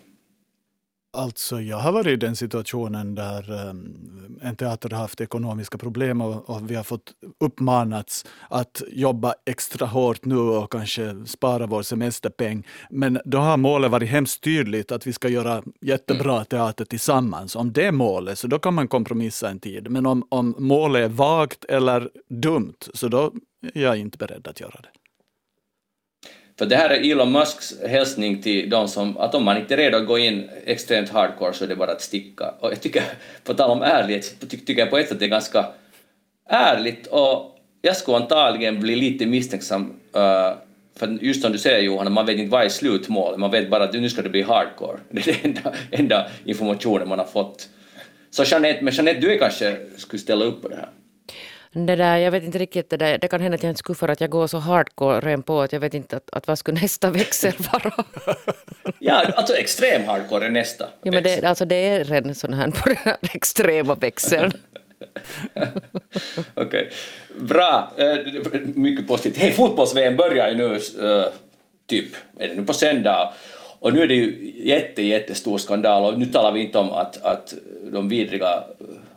Alltså, 1.18 1.62
jag 1.62 1.78
har 1.78 1.92
varit 1.92 2.08
i 2.08 2.16
den 2.16 2.36
situationen 2.36 3.16
där 3.16 3.70
um, 3.70 4.40
en 4.42 4.56
teater 4.56 4.90
har 4.90 4.98
haft 4.98 5.22
ekonomiska 5.22 5.78
problem 5.78 6.22
och, 6.22 6.50
och, 6.50 6.72
vi 6.72 6.76
har 6.76 6.84
fått 6.84 7.14
uppmanats 7.40 8.26
att 8.50 8.82
jobba 8.92 9.34
extra 9.46 9.88
hårt 9.88 10.26
nu 10.26 10.38
och 10.38 10.72
kanske 10.72 11.26
spara 11.26 11.66
vår 11.66 11.82
semesterpeng. 11.82 12.68
Men 12.90 13.20
då 13.26 13.38
har 13.38 13.58
målet 13.58 13.92
varit 13.92 14.10
hemskt 14.10 14.44
tydligt 14.44 14.92
att 14.92 15.08
vi 15.08 15.14
ska 15.14 15.30
göra 15.30 15.64
jättebra 15.82 16.34
mm. 16.34 16.46
teater 16.46 16.86
tillsammans. 16.86 17.56
Om 17.56 17.74
det 17.74 17.86
är 17.86 17.92
målet, 17.92 18.40
så 18.40 18.48
då 18.48 18.60
kan 18.60 18.74
man 18.74 18.88
kompromissa 18.88 19.50
en 19.50 19.60
tid. 19.60 19.92
Men 19.92 20.06
om, 20.06 20.28
om 20.30 20.56
målet 20.58 21.06
är 21.06 21.10
vagt 21.10 21.66
eller 21.66 22.10
dumt, 22.30 22.78
så 22.94 23.08
då 23.08 23.34
är 23.74 23.82
jag 23.82 23.98
inte 23.98 24.18
beredd 24.18 24.48
att 24.48 24.60
göra 24.60 24.80
det. 24.84 25.07
För 26.58 26.66
det 26.66 26.76
här 26.76 26.90
är 26.90 27.12
Elon 27.12 27.32
Musks 27.32 27.82
hälsning 27.88 28.42
till 28.42 28.70
de 28.70 28.88
som, 28.88 29.18
att 29.18 29.36
om 29.36 29.44
man 29.44 29.58
inte 29.58 29.74
är 29.74 29.78
redo 29.78 29.98
att 29.98 30.08
gå 30.08 30.18
in 30.18 30.50
extremt 30.66 31.10
hardcore 31.10 31.54
så 31.54 31.64
är 31.64 31.68
det 31.68 31.76
bara 31.76 31.92
att 31.92 32.02
sticka. 32.02 32.54
Och 32.60 32.72
jag 32.72 32.82
tycker, 32.82 33.04
på 33.44 33.54
tal 33.54 33.72
om 33.72 33.82
ärlighet, 33.82 34.50
tycker 34.50 34.80
jag 34.80 34.90
på 34.90 34.98
ett 34.98 35.10
sätt 35.10 35.20
det 35.20 35.26
är 35.26 35.30
ganska 35.30 35.66
ärligt 36.50 37.08
och 37.08 37.58
jag 37.82 37.98
skulle 37.98 38.18
antagligen 38.18 38.80
bli 38.80 38.96
lite 38.96 39.26
misstänksam 39.26 39.94
uh, 40.16 40.58
för 40.96 41.18
just 41.22 41.42
som 41.42 41.52
du 41.52 41.58
säger 41.58 41.80
Johan, 41.80 42.14
man 42.14 42.26
vet 42.26 42.38
inte 42.38 42.52
vad 42.52 42.66
är 42.66 42.70
slutmålet, 42.70 43.40
man 43.40 43.52
vet 43.52 43.70
bara 43.70 43.84
att 43.84 43.94
nu 43.94 44.10
ska 44.10 44.22
det 44.22 44.30
bli 44.30 44.42
hardcore. 44.42 44.98
Det 45.10 45.28
är 45.28 45.40
den 45.42 45.56
enda, 45.56 45.74
enda 45.92 46.28
informationen 46.46 47.10
man 47.10 47.20
har 47.20 47.26
fått. 47.26 47.70
Så 48.30 48.44
Jeanette, 48.44 48.84
men 48.84 48.94
Jeanette, 48.94 49.20
du 49.20 49.34
är 49.34 49.40
kanske 49.40 49.78
skulle 49.98 50.20
ställa 50.20 50.46
upp 50.46 50.62
på 50.62 50.68
det 50.68 50.76
här? 50.76 50.90
Det 51.86 51.96
där, 51.96 52.18
jag 52.18 52.32
vet 52.32 52.44
inte 52.44 52.58
riktigt, 52.58 52.90
det, 52.90 52.98
där, 52.98 53.18
det 53.18 53.28
kan 53.28 53.42
hända 53.42 53.56
att 53.56 53.64
jag 53.64 53.70
inte 53.70 53.80
skulle 53.80 53.96
för 53.96 54.08
att 54.08 54.22
jag 54.22 54.30
går 54.30 54.48
så 54.48 54.58
hardcore 54.58 55.38
på 55.38 55.62
att 55.62 55.74
jag 55.74 55.80
vet 55.80 55.94
inte 55.94 56.18
att, 56.18 56.30
att 56.32 56.48
vad 56.48 56.60
skulle 56.60 56.82
nästa 56.82 57.10
växel 57.10 57.54
vara. 57.72 58.06
ja, 59.00 59.14
alltså 59.36 59.56
extrem 59.56 60.04
hardcore 60.04 60.46
är 60.46 60.50
nästa 60.50 60.86
ja, 61.04 61.12
men 61.12 61.24
det, 61.24 61.44
alltså 61.44 61.66
det 61.66 61.76
är 61.76 62.04
redan 62.04 62.36
sån 62.36 62.54
här 62.54 62.72
på 62.72 62.90
den 62.90 62.98
här 62.98 63.18
extrema 63.22 63.96
växeln. 63.96 64.52
Okej, 66.54 66.66
okay. 66.66 66.86
bra. 67.40 67.92
Uh, 68.00 68.60
mycket 68.76 69.08
positivt. 69.08 69.38
Hej, 69.38 69.52
fotbolls-VM 69.52 70.16
börjar 70.16 70.50
ju 70.50 70.56
nu, 70.56 70.80
uh, 71.06 71.26
typ, 71.86 72.16
är 72.40 72.48
det 72.48 72.56
nu 72.56 72.66
på 72.66 72.74
söndag? 72.74 73.34
Och 73.80 73.94
nu 73.94 74.02
är 74.02 74.08
det 74.08 74.16
ju 74.16 74.54
jätte, 74.64 75.02
jättestor 75.02 75.58
skandal 75.58 76.14
och 76.14 76.20
nu 76.20 76.26
talar 76.26 76.52
vi 76.52 76.62
inte 76.62 76.78
om 76.78 76.92
att, 76.92 77.22
att 77.22 77.54
de 77.92 78.10
vidriga 78.10 78.64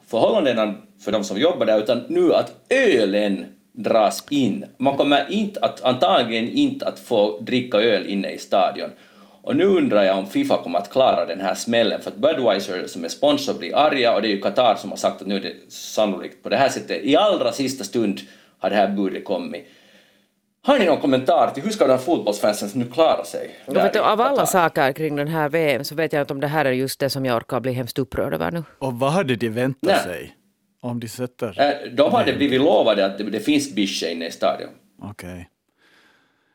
förhållandena 0.06 0.74
för 1.00 1.12
de 1.12 1.24
som 1.24 1.38
jobbar 1.38 1.66
där, 1.66 1.78
utan 1.78 2.04
nu 2.08 2.34
att 2.34 2.52
ölen 2.68 3.46
dras 3.72 4.24
in. 4.30 4.64
Man 4.76 4.96
kommer 4.96 5.26
inte 5.30 5.60
att, 5.60 5.84
antagligen 5.84 6.48
inte 6.48 6.86
att 6.86 6.98
få 6.98 7.40
dricka 7.40 7.78
öl 7.78 8.06
inne 8.06 8.30
i 8.30 8.38
stadion. 8.38 8.90
Och 9.42 9.56
nu 9.56 9.64
undrar 9.64 10.02
jag 10.02 10.18
om 10.18 10.26
Fifa 10.26 10.62
kommer 10.62 10.78
att 10.78 10.90
klara 10.90 11.26
den 11.26 11.40
här 11.40 11.54
smällen, 11.54 12.00
för 12.00 12.10
att 12.10 12.16
Budweiser 12.16 12.86
som 12.86 13.04
är 13.04 13.08
sponsor 13.08 13.54
blir 13.54 13.76
arga 13.76 14.14
och 14.14 14.22
det 14.22 14.28
är 14.28 14.30
ju 14.30 14.40
Qatar 14.40 14.74
som 14.74 14.90
har 14.90 14.96
sagt 14.96 15.22
att 15.22 15.28
nu 15.28 15.36
är 15.36 15.40
det 15.40 15.72
sannolikt 15.72 16.42
på 16.42 16.48
det 16.48 16.56
här 16.56 16.68
sättet. 16.68 17.04
I 17.04 17.16
allra 17.16 17.52
sista 17.52 17.84
stund 17.84 18.20
har 18.58 18.70
det 18.70 18.76
här 18.76 18.88
budet 18.88 19.24
kommit. 19.24 19.66
Har 20.62 20.78
ni 20.78 20.86
någon 20.86 21.00
kommentar 21.00 21.50
till 21.54 21.62
hur 21.62 21.70
ska 21.70 21.86
de 21.86 21.90
här 21.90 21.98
fotbollsfansen 21.98 22.70
nu 22.74 22.84
klara 22.84 23.24
sig? 23.24 23.50
vet 23.66 23.92
du, 23.92 23.98
av 23.98 24.20
alla 24.20 24.46
saker 24.46 24.92
kring 24.92 25.16
den 25.16 25.28
här 25.28 25.48
VM 25.48 25.84
så 25.84 25.94
vet 25.94 26.12
jag 26.12 26.22
inte 26.22 26.32
om 26.32 26.40
det 26.40 26.46
här 26.46 26.64
är 26.64 26.72
just 26.72 27.00
det 27.00 27.10
som 27.10 27.26
jag 27.26 27.36
orkar 27.36 27.60
bli 27.60 27.72
hemskt 27.72 27.98
upprörd 27.98 28.34
över 28.34 28.50
nu. 28.50 28.64
Och 28.78 28.94
vad 28.94 29.10
hade 29.10 29.36
de 29.36 29.48
väntat 29.48 29.82
Nej. 29.82 29.98
sig? 30.04 30.34
Om 30.80 31.00
de 31.00 31.08
sätter... 31.08 31.60
Äh, 31.60 31.92
de 31.92 32.12
hade 32.12 32.32
blivit 32.32 32.60
lovade 32.60 33.06
att 33.06 33.18
det, 33.18 33.40
finns 33.40 33.74
bische 33.74 34.10
inne 34.12 34.26
i 34.26 34.30
stadion. 34.30 34.70
Okej. 35.02 35.32
Okay. 35.32 35.44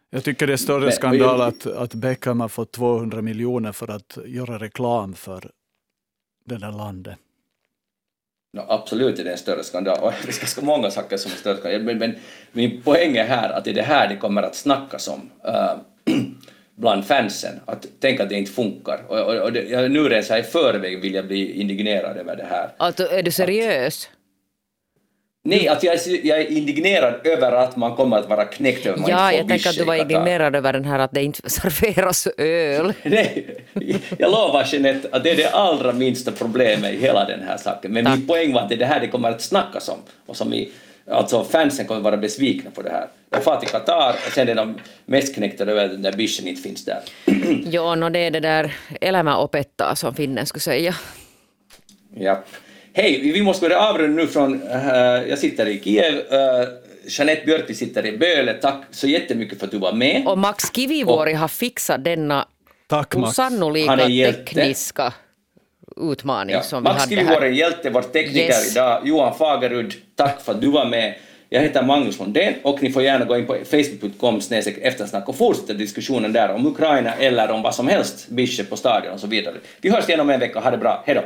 Jag 0.10 0.24
tycker 0.24 0.48
det 0.48 0.54
är 0.54 0.58
större 0.58 0.80
Men, 0.80 0.92
skandal 0.92 1.42
att, 1.42 1.66
att 1.66 1.94
Beckham 1.94 2.40
har 2.40 2.48
fått 2.48 2.72
200 2.72 3.22
miljoner 3.22 3.72
för 3.72 3.92
att 3.92 4.18
göra 4.26 4.60
reklam 4.60 5.14
för 5.14 5.52
det 6.46 6.58
där 6.58 6.72
landet. 6.72 7.18
No, 8.54 8.66
absolut 8.68 9.20
är 9.20 9.24
det 9.24 9.32
en 9.32 9.38
större 9.38 9.64
skandal, 9.64 9.98
och 10.00 10.12
det 10.22 10.28
är 10.28 10.40
ganska 10.40 10.62
många 10.62 10.92
saker 10.92 11.18
som 11.18 11.32
är 11.32 11.36
större 11.36 11.58
skandal. 11.58 11.82
Men, 11.82 11.98
men 11.98 12.16
min 12.52 12.82
poäng 12.82 13.18
är 13.18 13.26
här 13.26 13.50
att 13.50 13.64
det 13.64 13.70
är 13.70 13.76
det 13.76 13.82
här 13.82 14.08
det 14.10 14.16
kommer 14.16 14.44
att 14.44 14.56
snackas 14.56 15.08
om 15.08 15.30
uh, 15.48 16.16
bland 16.76 17.06
fansen, 17.06 17.60
att 17.66 17.88
tänk 18.00 18.20
att 18.20 18.30
det 18.30 18.36
inte 18.36 18.52
funkar. 18.52 19.06
Och, 19.08 19.20
och, 19.20 19.36
och 19.36 19.54
det, 19.54 19.64
jag, 19.64 19.92
nu 19.92 20.10
redan 20.10 20.24
så 20.24 20.34
här 20.34 20.40
i 20.40 20.44
förväg 20.44 21.02
vill 21.02 21.14
jag 21.14 21.28
bli 21.28 21.62
indignerad 21.62 22.18
över 22.18 22.36
det 22.36 22.48
här. 22.50 22.70
Alltså, 22.78 23.08
är 23.12 23.24
du 23.24 23.32
seriös? 23.32 24.10
Nej, 25.48 25.68
att 25.68 25.84
jag, 25.84 25.96
jag 26.24 26.40
är 26.40 26.52
indignerad 26.52 27.28
över 27.28 27.52
att 27.52 27.76
man 27.76 27.96
kommer 27.96 28.18
att 28.18 28.30
vara 28.30 28.46
knäckt 28.46 28.86
över 28.86 29.04
att 29.04 29.10
Ja, 29.10 29.34
jag 29.34 29.48
tänker 29.48 29.70
att 29.70 29.76
du 29.76 29.84
var 29.84 29.96
indignerad 29.96 30.56
över 30.56 30.74
den 30.74 30.86
här 30.86 31.00
att 31.00 31.12
det 31.12 31.24
inte 31.24 31.50
serveras 31.50 32.28
öl. 32.38 32.94
Nej, 33.04 33.58
jag 34.18 34.32
lovar 34.32 34.68
Jeanette 34.72 35.08
att 35.12 35.24
det 35.24 35.32
är 35.32 35.36
det 35.36 35.50
allra 35.50 35.94
minsta 35.94 36.32
problemet 36.32 36.94
i 36.94 36.98
hela 36.98 37.26
den 37.26 37.42
här 37.48 37.58
saken. 37.58 37.92
Men 37.92 38.06
Tack. 38.06 38.18
min 38.18 38.28
poäng 38.28 38.54
var 38.54 38.62
att 38.62 38.70
det 38.70 38.76
är 38.76 38.80
det 38.80 38.86
här 38.86 39.00
det 39.00 39.08
kommer 39.08 39.30
att 39.30 39.42
snackas 39.42 39.90
om. 39.90 39.98
Och 40.26 40.38
som 40.38 40.52
vi, 40.52 40.72
alltså 41.12 41.44
fansen 41.44 41.86
kommer 41.86 42.00
att 42.00 42.04
vara 42.04 42.18
besvikna 42.18 42.72
på 42.72 42.82
det 42.82 42.90
här. 42.90 43.08
Jag 43.30 43.44
far 43.44 43.60
till 43.60 43.70
Qatar 43.70 44.16
och 44.28 44.34
sen 44.34 44.50
är 44.50 44.56
de 44.56 44.76
mest 45.06 45.36
knäckta 45.36 45.64
över 45.64 45.86
att 45.86 45.92
den 45.92 46.02
där 46.02 46.48
inte 46.48 46.62
finns 46.62 46.86
där. 46.86 47.00
ja, 47.72 47.96
no, 47.96 48.10
det 48.10 48.20
är 48.20 48.32
det 48.32 48.40
där 48.40 48.76
elämäopettaa 49.02 49.96
som 49.96 50.14
finnen 50.16 50.46
skulle 50.46 50.62
säga. 50.62 50.96
Japp. 52.18 52.48
Hej, 52.98 53.32
vi 53.34 53.42
måste 53.42 53.62
börja 53.62 53.80
avrunda 53.80 54.22
nu 54.22 54.28
från, 54.28 54.62
uh, 54.62 55.30
jag 55.30 55.40
sitter 55.40 55.68
i 55.68 55.82
Kiev, 55.84 56.16
uh, 56.16 56.68
Jeanette 57.08 57.46
Björti 57.46 57.74
sitter 57.74 58.06
i 58.06 58.18
Böle, 58.18 58.54
tack 58.54 58.84
så 58.92 59.08
jättemycket 59.08 59.60
för 59.60 59.66
att 59.66 59.72
du 59.72 59.78
var 59.78 59.94
med. 59.94 60.28
Och 60.28 60.38
Max 60.38 60.64
Kivivuori 60.76 61.34
har 61.34 61.48
fixat 61.48 62.04
denna 62.04 62.48
tack, 62.88 63.16
osannolika 63.16 63.98
tekniska 63.98 65.14
utmaning 66.12 66.56
ja. 66.56 66.62
som 66.62 66.84
Max 66.84 67.12
vi 67.12 67.16
hade 67.16 67.16
här. 67.16 67.26
Max 67.26 67.40
Kivivuori 67.40 67.48
är 67.48 67.70
hjälte, 67.70 67.90
vår 67.90 68.02
tekniker 68.02 68.40
yes. 68.40 68.72
idag. 68.72 69.08
Johan 69.08 69.38
Fagerud, 69.38 69.94
tack 70.16 70.42
för 70.42 70.52
att 70.52 70.62
du 70.62 70.68
var 70.68 70.86
med. 70.86 71.16
Jag 71.50 71.62
heter 71.62 71.84
Magnus 71.84 72.20
Lundén 72.20 72.54
och 72.64 72.84
ni 72.84 72.92
får 72.92 73.04
gärna 73.04 73.26
gå 73.26 73.38
in 73.38 73.46
på 73.46 73.58
facebook.com 73.72 74.42
eftersnack 74.82 75.30
och 75.30 75.36
fortsätta 75.36 75.74
diskussionen 75.74 76.34
där 76.34 76.52
om 76.52 76.68
Ukraina 76.68 77.14
eller 77.14 77.52
om 77.52 77.62
vad 77.62 77.76
som 77.76 77.88
helst, 77.88 78.30
Bische 78.30 78.64
på 78.64 78.78
stadion 78.78 79.14
och 79.14 79.20
så 79.20 79.28
vidare. 79.28 79.56
Vi 79.82 79.90
hörs 79.90 80.08
igen 80.08 80.20
om 80.20 80.30
en 80.30 80.40
vecka, 80.40 80.60
ha 80.60 80.72
det 80.72 80.78
bra, 80.78 81.04
hejdå! 81.06 81.22